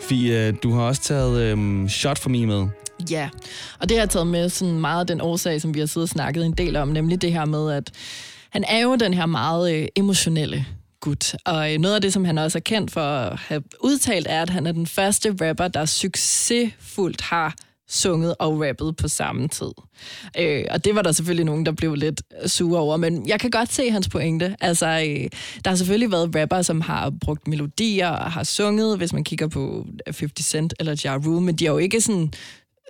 Fie, 0.01 0.53
du 0.53 0.73
har 0.73 0.83
også 0.83 1.03
taget 1.03 1.41
øhm, 1.41 1.89
Shot 1.89 2.19
for 2.19 2.31
Me 2.31 2.47
med. 2.47 2.69
Ja, 3.11 3.29
og 3.81 3.89
det 3.89 3.97
har 3.97 4.03
jeg 4.03 4.11
taget 4.11 4.27
med 4.27 4.49
sådan 4.49 4.81
meget 4.81 5.01
af 5.01 5.07
den 5.07 5.21
årsag, 5.21 5.61
som 5.61 5.75
vi 5.75 5.81
har 5.81 5.87
siddet 5.87 6.07
og 6.07 6.09
snakket 6.09 6.47
en 6.47 6.53
del 6.53 6.77
om, 6.77 6.89
nemlig 6.89 7.23
det 7.23 7.33
her 7.33 7.45
med, 7.45 7.73
at 7.73 7.91
han 8.51 8.65
er 8.69 8.79
jo 8.79 8.97
den 8.97 9.15
her 9.15 9.27
meget 9.27 9.75
øh, 9.75 9.89
emotionelle 9.97 10.67
gut. 11.01 11.35
Og 11.45 11.73
øh, 11.73 11.79
noget 11.79 11.95
af 11.95 12.01
det, 12.01 12.13
som 12.13 12.25
han 12.25 12.39
også 12.39 12.59
er 12.59 12.63
kendt 12.63 12.91
for 12.91 13.01
at 13.01 13.39
have 13.39 13.63
udtalt, 13.81 14.27
er, 14.31 14.43
at 14.43 14.51
han 14.51 14.67
er 14.67 14.73
den 14.73 14.87
første 14.87 15.37
rapper, 15.41 15.69
der 15.69 15.85
succesfuldt 15.85 17.21
har 17.21 17.55
sunget 17.91 18.35
og 18.39 18.61
rappet 18.61 18.97
på 18.97 19.09
samme 19.09 19.49
tid. 19.49 19.71
Øh, 20.39 20.65
og 20.71 20.85
det 20.85 20.95
var 20.95 21.03
der 21.03 21.13
selvfølgelig 21.13 21.45
nogen, 21.45 21.67
der 21.67 21.73
blev 21.73 21.95
lidt 21.95 22.23
sure 22.47 22.81
over, 22.81 22.97
men 22.97 23.29
jeg 23.29 23.41
kan 23.41 23.51
godt 23.51 23.73
se 23.73 23.91
hans 23.91 24.09
pointe. 24.09 24.57
Altså, 24.61 24.87
øh, 24.87 25.31
der 25.65 25.71
har 25.71 25.77
selvfølgelig 25.77 26.11
været 26.11 26.37
rapper, 26.37 26.63
som 26.63 26.81
har 26.81 27.13
brugt 27.25 27.49
melodier 27.49 28.09
og 28.09 28.33
har 28.33 28.45
sunget, 28.45 28.97
hvis 28.99 29.13
man 29.13 29.25
kigger 29.25 29.49
på 29.49 29.87
50 30.07 30.45
Cent 30.45 30.75
eller 30.81 31.01
Ja 31.05 31.17
Rule, 31.17 31.41
men 31.41 31.57
de 31.57 31.65
har 31.65 31.73
jo 31.73 31.79
ikke 31.79 32.01
sådan 32.01 32.33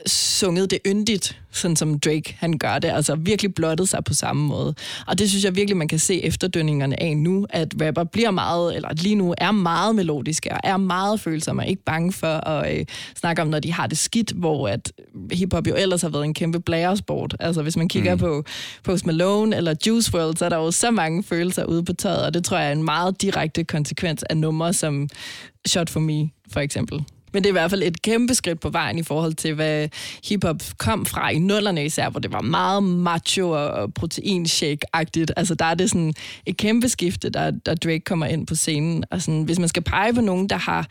sunget 0.06 0.70
det 0.70 0.78
yndigt, 0.86 1.40
sådan 1.50 1.76
som 1.76 1.98
Drake 1.98 2.36
han 2.38 2.58
gør 2.58 2.78
det, 2.78 2.88
altså 2.88 3.14
virkelig 3.14 3.54
blottet 3.54 3.88
sig 3.88 4.04
på 4.04 4.14
samme 4.14 4.46
måde. 4.46 4.74
Og 5.06 5.18
det 5.18 5.28
synes 5.30 5.44
jeg 5.44 5.56
virkelig, 5.56 5.76
man 5.76 5.88
kan 5.88 5.98
se 5.98 6.22
efterdønningerne 6.22 7.02
af 7.02 7.16
nu, 7.16 7.46
at 7.50 7.74
rapper 7.80 8.04
bliver 8.04 8.30
meget, 8.30 8.76
eller 8.76 8.88
lige 8.92 9.14
nu 9.14 9.34
er 9.38 9.50
meget 9.50 9.94
melodiske, 9.94 10.52
og 10.52 10.60
er 10.64 10.76
meget 10.76 11.20
følsomme, 11.20 11.62
og 11.62 11.68
ikke 11.68 11.84
bange 11.84 12.12
for 12.12 12.48
at 12.48 12.78
øh, 12.78 12.86
snakke 13.16 13.42
om, 13.42 13.48
når 13.48 13.60
de 13.60 13.72
har 13.72 13.86
det 13.86 13.98
skidt, 13.98 14.32
hvor 14.32 14.68
at 14.68 14.92
hiphop 15.32 15.66
jo 15.66 15.74
ellers 15.74 16.02
har 16.02 16.08
været 16.08 16.24
en 16.24 16.34
kæmpe 16.34 16.60
blæresport. 16.60 17.36
Altså 17.40 17.62
hvis 17.62 17.76
man 17.76 17.88
kigger 17.88 18.14
mm. 18.14 18.20
på 18.20 18.44
Post 18.84 19.06
Malone 19.06 19.56
eller 19.56 19.74
Juice 19.86 20.14
WRLD, 20.14 20.36
så 20.36 20.44
er 20.44 20.48
der 20.48 20.56
jo 20.56 20.70
så 20.70 20.90
mange 20.90 21.22
følelser 21.22 21.64
ude 21.64 21.84
på 21.84 21.92
tøjet, 21.92 22.26
og 22.26 22.34
det 22.34 22.44
tror 22.44 22.58
jeg 22.58 22.68
er 22.68 22.72
en 22.72 22.82
meget 22.82 23.22
direkte 23.22 23.64
konsekvens 23.64 24.22
af 24.22 24.36
numre 24.36 24.72
som 24.72 25.08
Shot 25.66 25.90
For 25.90 26.00
Me, 26.00 26.30
for 26.52 26.60
eksempel. 26.60 27.04
Men 27.32 27.42
det 27.42 27.48
er 27.48 27.50
i 27.50 27.58
hvert 27.60 27.70
fald 27.70 27.82
et 27.82 28.02
kæmpe 28.02 28.34
skridt 28.34 28.60
på 28.60 28.68
vejen 28.68 28.98
i 28.98 29.02
forhold 29.02 29.34
til, 29.34 29.54
hvad 29.54 29.88
hiphop 30.24 30.62
kom 30.78 31.06
fra 31.06 31.30
i 31.30 31.38
nullerne 31.38 31.84
især, 31.84 32.10
hvor 32.10 32.20
det 32.20 32.32
var 32.32 32.40
meget 32.40 32.82
macho 32.82 33.50
og 33.50 33.92
proteinshake-agtigt. 34.00 35.30
Altså 35.36 35.54
der 35.54 35.64
er 35.64 35.74
det 35.74 35.90
sådan 35.90 36.14
et 36.46 36.56
kæmpe 36.56 36.88
skifte, 36.88 37.30
der, 37.30 37.50
der 37.50 37.74
Drake 37.74 38.00
kommer 38.00 38.26
ind 38.26 38.46
på 38.46 38.54
scenen. 38.54 39.04
Og 39.10 39.22
sådan, 39.22 39.42
hvis 39.42 39.58
man 39.58 39.68
skal 39.68 39.82
pege 39.82 40.14
på 40.14 40.20
nogen, 40.20 40.48
der 40.48 40.56
har 40.56 40.86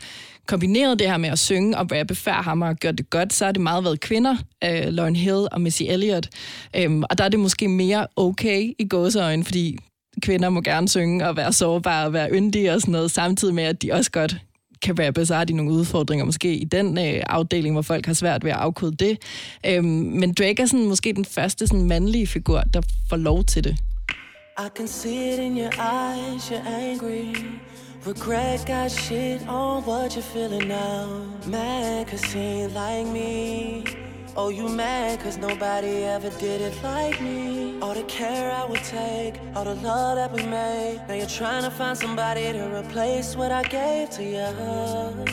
kombineret 0.46 0.98
det 0.98 1.10
her 1.10 1.16
med 1.16 1.28
at 1.28 1.38
synge 1.38 1.78
og 1.78 1.92
rappe 1.92 2.14
før 2.14 2.32
ham 2.32 2.62
og 2.62 2.76
gjort 2.76 2.98
det 2.98 3.10
godt, 3.10 3.32
så 3.32 3.44
har 3.44 3.52
det 3.52 3.62
meget 3.62 3.84
været 3.84 4.00
kvinder, 4.00 4.36
øh, 4.64 4.86
Lauren 4.86 5.16
Hill 5.16 5.46
og 5.52 5.60
Missy 5.60 5.82
Elliott. 5.86 6.28
Øhm, 6.76 7.02
og 7.10 7.18
der 7.18 7.24
er 7.24 7.28
det 7.28 7.40
måske 7.40 7.68
mere 7.68 8.06
okay 8.16 8.72
i 8.78 8.88
gåseøjne, 8.88 9.44
fordi 9.44 9.78
kvinder 10.22 10.48
må 10.48 10.60
gerne 10.60 10.88
synge 10.88 11.28
og 11.28 11.36
være 11.36 11.52
sårbare 11.52 12.06
og 12.06 12.12
være 12.12 12.30
yndige 12.32 12.72
og 12.72 12.80
sådan 12.80 12.92
noget, 12.92 13.10
samtidig 13.10 13.54
med, 13.54 13.64
at 13.64 13.82
de 13.82 13.92
også 13.92 14.10
godt 14.10 14.36
kan 14.82 14.98
være 14.98 15.26
så 15.26 15.44
nogle 15.50 15.70
udfordringer 15.72 16.24
måske 16.24 16.54
i 16.54 16.64
den 16.64 16.98
øh, 16.98 17.22
afdeling, 17.26 17.74
hvor 17.74 17.82
folk 17.82 18.06
har 18.06 18.14
svært 18.14 18.44
ved 18.44 18.50
at 18.50 18.56
afkode 18.56 18.96
det. 18.96 19.18
Øhm, 19.66 19.84
men 19.84 20.32
Drake 20.32 20.62
er 20.62 20.66
sådan, 20.66 20.86
måske 20.86 21.12
den 21.12 21.24
første 21.24 21.66
sådan, 21.66 21.84
mandlige 21.84 22.26
figur, 22.26 22.60
der 22.74 22.82
får 23.08 23.16
lov 23.16 23.44
til 23.44 23.64
det. 23.64 23.76
I 24.58 24.68
can 24.76 24.88
see 24.88 25.32
it 25.32 25.38
in 25.38 25.56
your 25.56 25.72
eyes, 25.78 26.50
you're 26.50 26.68
angry. 26.68 27.34
Regret 28.06 28.66
got 28.66 28.90
shit 28.90 29.40
on 29.48 29.82
what 29.84 30.14
you 30.14 30.22
feeling 30.22 30.68
now. 30.68 31.06
Mad 31.46 32.06
cause 32.06 32.32
he 32.32 32.40
ain't 32.40 32.72
like 32.72 33.06
me. 33.06 34.09
Oh, 34.36 34.48
you 34.48 34.68
mad 34.68 35.18
cause 35.20 35.38
nobody 35.38 36.04
ever 36.04 36.30
did 36.38 36.60
it 36.60 36.74
like 36.82 37.20
me. 37.20 37.78
All 37.82 37.94
the 37.94 38.04
care 38.04 38.52
I 38.52 38.64
would 38.64 38.84
take, 38.84 39.34
all 39.56 39.64
the 39.64 39.74
love 39.74 40.16
that 40.16 40.32
we 40.32 40.42
made. 40.46 41.00
Now 41.08 41.14
you're 41.14 41.26
trying 41.26 41.64
to 41.64 41.70
find 41.70 41.96
somebody 41.98 42.52
to 42.52 42.64
replace 42.80 43.36
what 43.36 43.50
I 43.50 43.62
gave 43.62 44.10
to 44.10 44.22
you. 44.22 45.24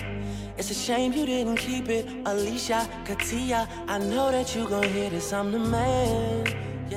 It's 0.58 0.72
a 0.72 0.74
shame 0.74 1.14
you 1.14 1.26
didn't 1.26 1.58
keep 1.58 1.90
it. 1.90 2.06
Alicia, 2.26 2.80
Katia, 3.06 3.68
I 3.88 4.00
know 4.00 4.32
that 4.32 4.56
you 4.56 4.68
gon' 4.68 4.90
hear 4.90 5.10
this. 5.10 5.32
I'm 5.32 5.52
the 5.52 5.60
man. 5.60 6.48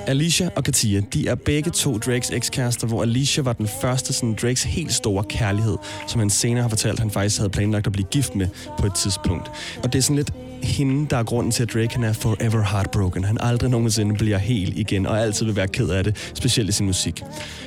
Alicia 0.07 0.51
og 0.57 0.65
Katia, 0.65 1.01
de 1.01 1.29
er 1.29 1.35
begge 1.35 1.71
to 1.71 1.99
Drakes 1.99 2.31
ekskærester, 2.31 2.87
hvor 2.87 3.03
Alicia 3.03 3.43
var 3.43 3.53
den 3.53 3.69
første 3.69 4.13
sådan 4.13 4.35
Drakes 4.43 4.63
helt 4.63 4.93
store 4.93 5.25
kærlighed, 5.25 5.77
som 6.09 6.19
han 6.19 6.31
senere 6.31 6.63
har 6.63 6.69
fortalt, 6.69 6.99
han 6.99 7.11
faktisk 7.11 7.39
havde 7.39 7.51
planlagt 7.51 7.87
at 7.87 7.93
blive 7.93 8.07
gift 8.11 8.35
med 8.35 8.49
på 8.79 8.87
et 8.87 8.95
tidspunkt. 8.95 9.51
Og 9.83 9.93
det 9.93 9.99
er 9.99 10.03
sådan 10.03 10.17
lidt 10.17 10.33
hende, 10.63 11.07
der 11.11 11.17
er 11.17 11.23
grunden 11.23 11.53
til, 11.53 11.63
at 11.63 11.75
Drake 11.75 11.95
han 11.95 12.05
er 12.05 12.13
forever 12.13 12.63
heartbroken. 12.63 13.25
Han 13.25 13.39
aldrig 13.41 13.71
nogensinde 13.71 14.15
bliver 14.15 14.39
helt 14.39 14.79
igen, 14.79 15.07
og 15.07 15.21
altid 15.21 15.47
vil 15.47 15.57
være 15.57 15.69
ked 15.69 15.89
af 15.89 16.05
det, 16.05 16.33
specielt 16.35 16.69
i 16.69 16.73
sin 16.73 16.87
musik. 16.87 17.23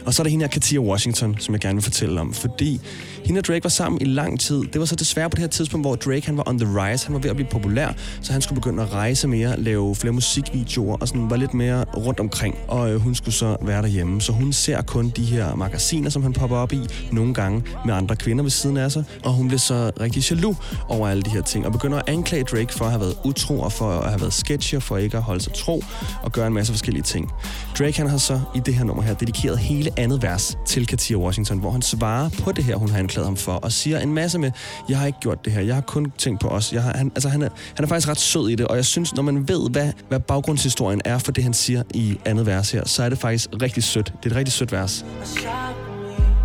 Og 0.05 0.13
så 0.13 0.21
er 0.21 0.23
der 0.23 0.31
hende 0.31 0.43
her, 0.43 0.49
Katia 0.49 0.79
Washington, 0.79 1.35
som 1.39 1.53
jeg 1.53 1.61
gerne 1.61 1.75
vil 1.75 1.83
fortælle 1.83 2.21
om, 2.21 2.33
fordi 2.33 2.81
hende 3.25 3.39
og 3.39 3.45
Drake 3.45 3.63
var 3.63 3.69
sammen 3.69 4.01
i 4.01 4.05
lang 4.05 4.39
tid. 4.39 4.63
Det 4.73 4.79
var 4.79 4.85
så 4.85 4.95
desværre 4.95 5.29
på 5.29 5.35
det 5.35 5.41
her 5.41 5.47
tidspunkt, 5.47 5.87
hvor 5.87 5.95
Drake 5.95 6.25
han 6.25 6.37
var 6.37 6.43
on 6.47 6.59
the 6.59 6.67
rise. 6.81 7.05
Han 7.05 7.13
var 7.13 7.19
ved 7.19 7.29
at 7.29 7.35
blive 7.35 7.49
populær, 7.49 7.87
så 8.21 8.33
han 8.33 8.41
skulle 8.41 8.61
begynde 8.61 8.83
at 8.83 8.93
rejse 8.93 9.27
mere, 9.27 9.59
lave 9.59 9.95
flere 9.95 10.13
musikvideoer 10.13 10.97
og 10.97 11.07
sådan 11.07 11.29
var 11.29 11.35
lidt 11.35 11.53
mere 11.53 11.83
rundt 11.83 12.19
omkring. 12.19 12.55
Og 12.67 12.91
øh, 12.91 13.01
hun 13.01 13.15
skulle 13.15 13.35
så 13.35 13.57
være 13.61 13.81
derhjemme. 13.81 14.21
Så 14.21 14.31
hun 14.31 14.53
ser 14.53 14.81
kun 14.81 15.09
de 15.09 15.23
her 15.23 15.55
magasiner, 15.55 16.09
som 16.09 16.23
han 16.23 16.33
popper 16.33 16.57
op 16.57 16.73
i, 16.73 16.79
nogle 17.11 17.33
gange 17.33 17.63
med 17.85 17.93
andre 17.93 18.15
kvinder 18.15 18.43
ved 18.43 18.51
siden 18.51 18.77
af 18.77 18.91
sig. 18.91 19.03
Og 19.23 19.33
hun 19.33 19.47
bliver 19.47 19.59
så 19.59 19.91
rigtig 19.99 20.31
jaloux 20.31 20.57
over 20.89 21.07
alle 21.07 21.23
de 21.23 21.29
her 21.29 21.41
ting, 21.41 21.65
og 21.65 21.71
begynder 21.71 21.97
at 21.97 22.09
anklage 22.09 22.43
Drake 22.43 22.73
for 22.73 22.85
at 22.85 22.91
have 22.91 23.01
været 23.01 23.15
utro, 23.23 23.59
og 23.59 23.71
for 23.71 23.91
at 23.91 24.09
have 24.09 24.21
været 24.21 24.33
sketchy, 24.33 24.75
og 24.75 24.83
for 24.83 24.97
ikke 24.97 25.17
at 25.17 25.23
holde 25.23 25.41
sig 25.41 25.53
tro, 25.53 25.83
og 26.23 26.31
gøre 26.31 26.47
en 26.47 26.53
masse 26.53 26.73
forskellige 26.73 27.03
ting. 27.03 27.31
Drake 27.79 27.97
han 27.97 28.07
har 28.07 28.17
så 28.17 28.41
i 28.55 28.59
det 28.59 28.73
her 28.73 28.83
nummer 28.83 29.03
her 29.03 29.13
dedikeret 29.13 29.57
hele 29.59 29.89
andet 29.97 30.23
vers 30.23 30.57
til 30.65 30.87
Katia 30.87 31.17
Washington, 31.17 31.59
hvor 31.59 31.71
han 31.71 31.81
svarer 31.81 32.29
på 32.43 32.51
det 32.51 32.63
her, 32.63 32.75
hun 32.75 32.89
har 32.89 32.99
anklaget 33.13 33.27
ham 33.27 33.37
for, 33.37 33.51
og 33.51 33.71
siger 33.71 33.99
en 33.99 34.13
masse 34.13 34.39
med, 34.39 34.51
jeg 34.89 34.99
har 34.99 35.05
ikke 35.05 35.19
gjort 35.19 35.45
det 35.45 35.53
her, 35.53 35.61
jeg 35.61 35.75
har 35.75 35.81
kun 35.81 36.11
tænkt 36.17 36.41
på 36.41 36.47
os. 36.47 36.73
Jeg 36.73 36.83
har, 36.83 36.97
han, 36.97 37.11
altså, 37.15 37.29
han, 37.29 37.41
er, 37.41 37.49
han 37.75 37.83
er 37.83 37.87
faktisk 37.87 38.07
ret 38.07 38.19
sød 38.19 38.49
i 38.49 38.55
det, 38.55 38.67
og 38.67 38.75
jeg 38.75 38.85
synes, 38.85 39.15
når 39.15 39.23
man 39.23 39.47
ved, 39.47 39.69
hvad, 39.69 39.91
hvad 40.07 40.19
baggrundshistorien 40.19 41.01
er 41.05 41.17
for 41.17 41.31
det, 41.31 41.43
han 41.43 41.53
siger 41.53 41.83
i 41.93 42.17
andet 42.25 42.45
vers 42.45 42.71
her, 42.71 42.87
så 42.87 43.03
er 43.03 43.09
det 43.09 43.17
faktisk 43.17 43.49
rigtig 43.61 43.83
sødt. 43.83 44.13
Det 44.23 44.25
er 44.25 44.33
et 44.33 44.37
rigtig 44.37 44.53
sødt 44.53 44.71
vers. 44.71 45.05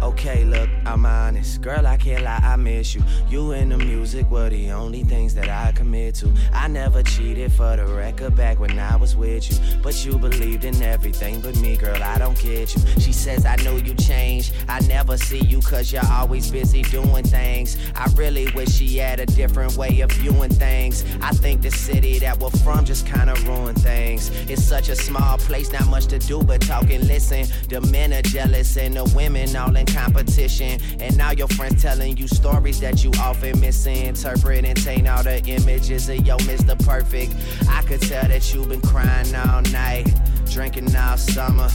Okay, 0.09 0.43
look, 0.47 0.71
I'm 0.87 1.05
honest. 1.05 1.61
Girl, 1.61 1.87
I 1.87 1.99
can't 1.99 2.23
lie, 2.23 2.41
I 2.43 2.57
miss 2.57 2.95
you. 2.95 3.03
You 3.29 3.53
and 3.53 3.71
the 3.71 3.77
music 3.77 4.31
were 4.31 4.49
the 4.49 4.71
only 4.71 5.05
things 5.05 5.35
that 5.35 5.51
I 5.51 5.71
commit 5.73 6.15
to. 6.17 6.33
I 6.55 6.67
never 6.67 7.03
cheated 7.03 7.53
for 7.53 7.77
the 7.77 7.85
record 7.85 8.35
back 8.35 8.59
when 8.59 8.79
I 8.79 8.97
was 8.97 9.15
with 9.15 9.51
you. 9.51 9.59
But 9.83 10.03
you 10.07 10.19
believed 10.19 10.65
in 10.65 10.83
everything 10.83 11.43
but 11.43 11.59
me, 11.59 11.77
girl, 11.77 12.03
I 12.03 12.17
don't 12.17 12.39
get 12.39 12.75
you. 12.75 12.81
She 12.99 13.13
says, 13.13 13.45
I 13.45 13.57
know 13.57 13.77
you 13.77 13.93
changed. 13.95 14.55
I 14.67 14.81
never 14.81 15.19
see 15.19 15.45
you 15.45 15.61
cause 15.61 15.93
you're 15.93 16.11
always 16.11 16.51
busy 16.51 16.81
doing 16.85 17.25
things. 17.25 17.77
I 17.95 18.07
really 18.17 18.51
wish 18.53 18.71
she 18.71 18.97
had 18.97 19.21
a 19.21 19.27
different 19.27 19.77
way 19.77 20.01
of 20.01 20.11
viewing 20.13 20.55
things. 20.55 21.05
I 21.21 21.33
think 21.33 21.61
the 21.61 21.71
city 21.71 22.19
that 22.21 22.41
we're 22.41 22.49
from 22.65 22.87
just 22.87 23.07
kinda 23.07 23.35
ruined 23.45 23.83
things. 23.83 24.31
It's 24.49 24.65
such 24.65 24.89
a 24.89 24.97
small 24.97 25.37
place, 25.37 25.71
not 25.71 25.87
much 25.89 26.07
to 26.07 26.19
do 26.19 26.43
but 26.43 26.63
talk 26.63 26.91
and 26.91 27.07
listen. 27.07 27.47
The 27.69 27.83
men 27.83 28.15
are 28.15 28.23
jealous 28.23 28.79
and 28.79 28.97
the 28.97 29.05
women 29.15 29.55
all 29.55 29.77
in 29.77 29.85
competition. 29.99 30.81
And 31.01 31.17
now 31.17 31.33
your 31.33 31.49
friends 31.49 31.83
telling 31.83 32.17
you 32.17 32.29
stories 32.29 32.81
that 32.81 33.03
you 33.05 33.11
often 33.19 33.59
misinterpret 33.61 34.65
and 34.65 34.83
taint 34.83 35.09
all 35.09 35.23
the 35.23 35.43
images 35.45 36.09
of 36.09 36.25
yo 36.27 36.37
Mr. 36.39 36.79
Perfect. 36.87 37.35
I 37.69 37.83
could 37.83 38.01
tell 38.03 38.27
that 38.29 38.55
you've 38.55 38.69
been 38.69 38.81
crying 38.81 39.35
all 39.35 39.63
night, 39.73 40.07
drinking 40.51 40.95
all 40.95 41.17
summer. 41.17 41.69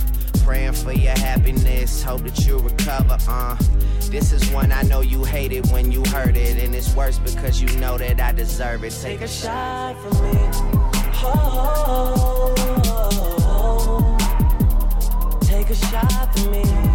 Praying 0.43 0.73
for 0.73 0.91
your 0.91 1.17
happiness, 1.17 2.03
hope 2.03 2.21
that 2.23 2.45
you 2.45 2.59
recover. 2.59 3.17
Uh, 3.29 3.55
this 4.11 4.33
is 4.33 4.49
one 4.51 4.73
I 4.73 4.81
know 4.81 4.99
you 4.99 5.23
hated 5.23 5.71
when 5.71 5.89
you 5.89 6.03
heard 6.05 6.35
it, 6.35 6.61
and 6.61 6.75
it's 6.75 6.93
worse 6.93 7.17
because 7.17 7.61
you 7.61 7.69
know 7.79 7.97
that 7.97 8.19
I 8.19 8.33
deserve 8.33 8.83
it. 8.83 8.91
Take 8.91 9.19
Take 9.19 9.21
a 9.21 9.27
shot. 9.29 9.95
from 10.01 10.11
me. 10.21 10.37
Oh, 11.25 12.53
take 15.43 15.69
a 15.69 15.75
shot 15.75 16.37
from 16.37 16.51
me. 16.51 16.92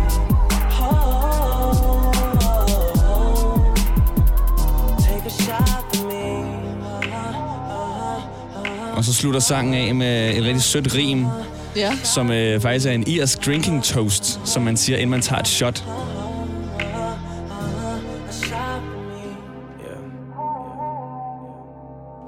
Og 8.99 9.05
så 9.05 9.15
slutter 9.15 9.41
sangen 9.41 9.75
af 9.75 9.95
med 9.95 10.37
et 10.37 10.45
rigtig 10.45 10.63
sødt 10.63 10.95
rim, 10.95 11.27
Ja. 11.77 11.93
som 12.05 12.31
øh, 12.31 12.61
faktisk 12.61 12.87
er 12.87 12.91
en 12.93 13.05
irsk 13.07 13.47
drinking 13.47 13.85
toast, 13.85 14.41
som 14.45 14.63
man 14.63 14.77
siger, 14.77 14.97
inden 14.97 15.11
man 15.11 15.21
tager 15.21 15.41
et 15.41 15.49
shot. 15.49 15.85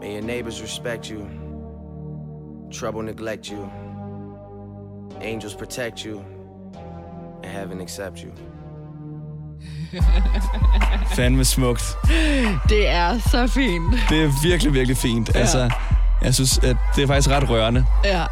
May 0.01 0.15
your 0.15 0.23
neighbors 0.23 0.63
respect 0.63 1.07
you, 1.07 1.27
trouble 2.73 3.03
neglect 3.03 3.47
you, 3.47 3.69
angels 5.23 5.55
protect 5.55 6.01
you, 6.01 6.23
and 7.45 7.53
heaven 7.53 7.81
accept 7.81 8.21
you. 8.21 8.31
Fandme 11.17 11.45
smukt. 11.45 11.83
Det 12.69 12.89
er 12.89 13.19
så 13.31 13.47
fint. 13.47 13.95
Det 14.11 14.23
er 14.25 14.31
virkelig, 14.49 14.75
virkelig 14.75 14.97
fint. 14.97 15.31
Ja. 15.35 15.41
Altså, 15.41 15.71
jeg 16.23 16.35
synes, 16.35 16.59
at 16.59 16.77
det 16.97 17.03
er 17.03 17.07
faktisk 17.07 17.31
ret 17.31 17.51
rørende. 17.51 17.85
Ja, 18.05 18.25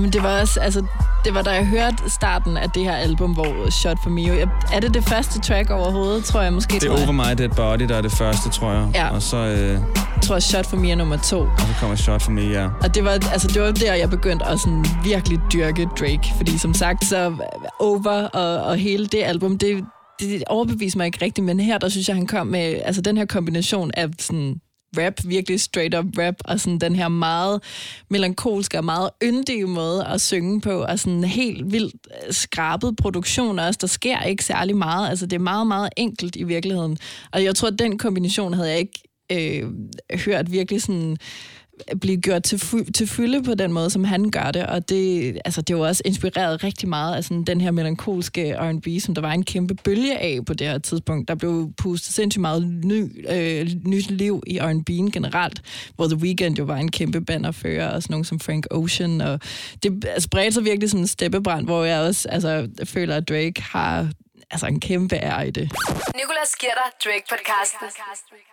men 0.00 0.12
det 0.12 0.22
var 0.22 0.40
også, 0.40 0.60
altså, 0.60 0.82
det 1.24 1.34
var 1.34 1.42
da 1.42 1.50
jeg 1.50 1.66
hørte 1.66 2.10
starten 2.10 2.56
af 2.56 2.70
det 2.70 2.82
her 2.84 2.96
album, 2.96 3.32
hvor 3.32 3.70
Shot 3.70 3.96
for 4.02 4.10
Me, 4.10 4.22
jeg, 4.22 4.48
er 4.72 4.80
det 4.80 4.94
det 4.94 5.04
første 5.04 5.40
track 5.40 5.70
overhovedet, 5.70 6.24
tror 6.24 6.40
jeg 6.42 6.52
måske, 6.52 6.74
Det 6.74 6.82
er 6.88 6.92
jeg. 6.92 7.02
Over 7.02 7.12
My 7.12 7.38
Dead 7.38 7.48
Body, 7.48 7.82
der 7.88 7.96
er 7.96 8.02
det 8.02 8.12
første, 8.12 8.50
tror 8.50 8.72
jeg. 8.72 8.88
Ja. 8.94 9.08
Og 9.08 9.22
så, 9.22 9.36
øh, 9.36 9.68
Jeg 9.70 9.80
tror, 10.22 10.38
Shot 10.38 10.66
for 10.66 10.76
Me 10.76 10.90
er 10.90 10.96
nummer 10.96 11.16
to. 11.16 11.40
og 11.40 11.48
så 11.58 11.74
kommer 11.80 11.96
Shot 11.96 12.22
for 12.22 12.30
Me, 12.30 12.40
ja. 12.42 12.68
Og 12.82 12.94
det 12.94 13.04
var, 13.04 13.10
altså, 13.10 13.48
det 13.48 13.62
var 13.62 13.70
der, 13.70 13.94
jeg 13.94 14.10
begyndte 14.10 14.44
at 14.46 14.60
sådan 14.60 14.84
virkelig 15.04 15.38
dyrke 15.52 15.88
Drake. 16.00 16.32
Fordi 16.36 16.58
som 16.58 16.74
sagt, 16.74 17.04
så 17.04 17.34
Over 17.80 18.28
og, 18.28 18.62
og 18.64 18.76
hele 18.76 19.06
det 19.06 19.22
album, 19.22 19.58
det, 19.58 19.84
det 20.20 20.42
overbeviste 20.46 20.98
mig 20.98 21.06
ikke 21.06 21.24
rigtigt. 21.24 21.44
Men 21.44 21.60
her, 21.60 21.78
der 21.78 21.88
synes 21.88 22.08
jeg, 22.08 22.16
han 22.16 22.26
kom 22.26 22.46
med 22.46 22.80
altså, 22.84 23.02
den 23.02 23.16
her 23.16 23.24
kombination 23.26 23.90
af 23.96 24.08
sådan 24.20 24.54
rap, 24.98 25.14
virkelig 25.24 25.60
straight 25.60 25.94
up 25.94 26.04
rap, 26.18 26.34
og 26.44 26.60
sådan 26.60 26.78
den 26.78 26.96
her 26.96 27.08
meget 27.08 27.62
melankolske 28.10 28.78
og 28.78 28.84
meget 28.84 29.10
yndige 29.22 29.66
måde 29.66 30.06
at 30.06 30.20
synge 30.20 30.60
på, 30.60 30.82
og 30.82 30.98
sådan 30.98 31.24
helt 31.24 31.72
vildt 31.72 31.94
øh, 32.26 32.32
skrabet 32.32 32.96
produktion 32.96 33.58
også. 33.58 33.78
Der 33.80 33.86
sker 33.86 34.22
ikke 34.22 34.44
særlig 34.44 34.76
meget. 34.76 35.08
Altså, 35.08 35.26
det 35.26 35.36
er 35.36 35.40
meget, 35.40 35.66
meget 35.66 35.90
enkelt 35.96 36.36
i 36.36 36.42
virkeligheden. 36.42 36.98
Og 37.32 37.44
jeg 37.44 37.54
tror, 37.54 37.68
at 37.68 37.78
den 37.78 37.98
kombination 37.98 38.54
havde 38.54 38.70
jeg 38.70 38.78
ikke 38.78 39.02
øh, 39.32 39.70
hørt 40.24 40.52
virkelig 40.52 40.82
sådan 40.82 41.16
blive 42.00 42.20
gjort 42.20 42.42
til, 42.42 42.56
fu- 42.56 42.90
til 42.94 43.06
fylde 43.06 43.42
på 43.42 43.54
den 43.54 43.72
måde, 43.72 43.90
som 43.90 44.04
han 44.04 44.30
gør 44.30 44.50
det. 44.50 44.66
Og 44.66 44.88
det, 44.88 45.38
altså, 45.44 45.62
det 45.62 45.76
var 45.76 45.86
også 45.86 46.02
inspireret 46.04 46.64
rigtig 46.64 46.88
meget 46.88 47.16
af 47.16 47.24
sådan, 47.24 47.44
den 47.44 47.60
her 47.60 47.70
melankolske 47.70 48.54
R&B, 48.54 48.86
som 49.00 49.14
der 49.14 49.22
var 49.22 49.32
en 49.32 49.44
kæmpe 49.44 49.74
bølge 49.74 50.18
af 50.18 50.38
på 50.46 50.54
det 50.54 50.66
her 50.66 50.78
tidspunkt. 50.78 51.28
Der 51.28 51.34
blev 51.34 51.72
pustet 51.78 52.14
sindssygt 52.14 52.40
meget 52.40 52.62
ny, 52.84 53.26
øh, 53.28 53.70
nyt 53.86 54.10
liv 54.10 54.42
i 54.46 54.58
R&B'en 54.58 55.10
generelt, 55.10 55.62
hvor 55.96 56.06
The 56.06 56.16
Weeknd 56.16 56.58
jo 56.58 56.64
var 56.64 56.76
en 56.76 56.90
kæmpe 56.90 57.20
bannerfører, 57.20 57.88
og 57.88 58.02
sådan 58.02 58.14
nogen 58.14 58.24
som 58.24 58.40
Frank 58.40 58.66
Ocean. 58.70 59.20
Og 59.20 59.40
det 59.82 60.04
altså, 60.04 60.28
bredte 60.28 60.52
sig 60.52 60.64
virkelig 60.64 60.90
sådan 60.90 61.04
en 61.04 61.06
steppebrand, 61.06 61.64
hvor 61.64 61.84
jeg 61.84 62.00
også 62.00 62.28
altså, 62.28 62.68
føler, 62.84 63.16
at 63.16 63.28
Drake 63.28 63.62
har 63.62 64.08
altså, 64.50 64.66
en 64.66 64.80
kæmpe 64.80 65.16
ære 65.16 65.48
i 65.48 65.50
det. 65.50 65.72
Nicolas 66.16 66.56
giver 66.60 66.72
Drake-podcasten. 67.04 68.51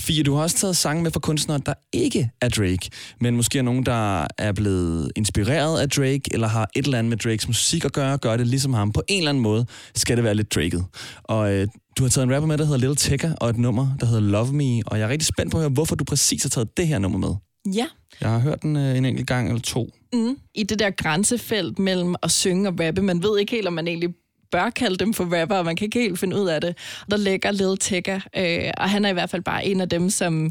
Fie, 0.00 0.22
du 0.22 0.34
har 0.34 0.42
også 0.42 0.56
taget 0.56 0.76
sange 0.76 1.02
med 1.02 1.10
fra 1.10 1.20
kunstnere, 1.20 1.60
der 1.66 1.74
ikke 1.92 2.30
er 2.40 2.48
Drake, 2.48 2.90
men 3.20 3.36
måske 3.36 3.58
er 3.58 3.62
nogen, 3.62 3.86
der 3.86 4.26
er 4.38 4.52
blevet 4.52 5.12
inspireret 5.16 5.80
af 5.80 5.88
Drake, 5.90 6.22
eller 6.32 6.48
har 6.48 6.70
et 6.76 6.84
eller 6.84 6.98
andet 6.98 7.10
med 7.10 7.16
Drakes 7.16 7.48
musik 7.48 7.84
at 7.84 7.92
gøre, 7.92 8.18
gør 8.18 8.36
det 8.36 8.46
ligesom 8.46 8.72
ham. 8.74 8.92
På 8.92 9.02
en 9.08 9.18
eller 9.18 9.28
anden 9.28 9.42
måde 9.42 9.66
skal 9.94 10.16
det 10.16 10.24
være 10.24 10.34
lidt 10.34 10.54
Draket. 10.54 10.84
Og 11.22 11.52
øh, 11.54 11.68
du 11.98 12.02
har 12.02 12.10
taget 12.10 12.26
en 12.26 12.34
rapper 12.34 12.46
med, 12.46 12.58
der 12.58 12.64
hedder 12.64 12.78
Lil 12.78 12.96
Tecca, 12.96 13.34
og 13.40 13.50
et 13.50 13.58
nummer, 13.58 13.88
der 14.00 14.06
hedder 14.06 14.20
Love 14.20 14.52
Me, 14.52 14.82
og 14.86 14.98
jeg 14.98 15.04
er 15.04 15.08
rigtig 15.08 15.26
spændt 15.26 15.52
på 15.52 15.56
at 15.58 15.62
høre, 15.62 15.70
hvorfor 15.70 15.96
du 15.96 16.04
præcis 16.04 16.42
har 16.42 16.50
taget 16.50 16.76
det 16.76 16.86
her 16.86 16.98
nummer 16.98 17.18
med. 17.18 17.34
Ja, 17.74 17.86
Jeg 18.20 18.30
har 18.30 18.38
hørt 18.38 18.62
den 18.62 18.76
øh, 18.76 18.96
en 18.96 19.04
enkelt 19.04 19.26
gang 19.26 19.48
eller 19.48 19.60
to. 19.62 19.90
mm. 20.12 20.36
i 20.54 20.62
det 20.62 20.78
der 20.78 20.90
grænsefelt 20.90 21.78
mellem 21.78 22.14
at 22.22 22.30
synge 22.30 22.68
og 22.68 22.74
rappe. 22.80 23.02
Man 23.02 23.22
ved 23.22 23.38
ikke 23.38 23.52
helt, 23.52 23.66
om 23.66 23.72
man 23.72 23.88
egentlig 23.88 24.08
bør 24.52 24.70
kalde 24.70 24.96
dem 24.96 25.14
for 25.14 25.40
rapper, 25.40 25.56
og 25.56 25.64
man 25.64 25.76
kan 25.76 25.84
ikke 25.84 26.00
helt 26.00 26.18
finde 26.18 26.36
ud 26.36 26.48
af 26.48 26.60
det. 26.60 26.76
Der 27.10 27.16
ligger 27.16 27.50
Lil 27.50 27.76
Tigger, 27.76 28.20
øh, 28.36 28.70
og 28.76 28.90
han 28.90 29.04
er 29.04 29.08
i 29.08 29.12
hvert 29.12 29.30
fald 29.30 29.42
bare 29.42 29.66
en 29.66 29.80
af 29.80 29.88
dem, 29.88 30.10
som 30.10 30.50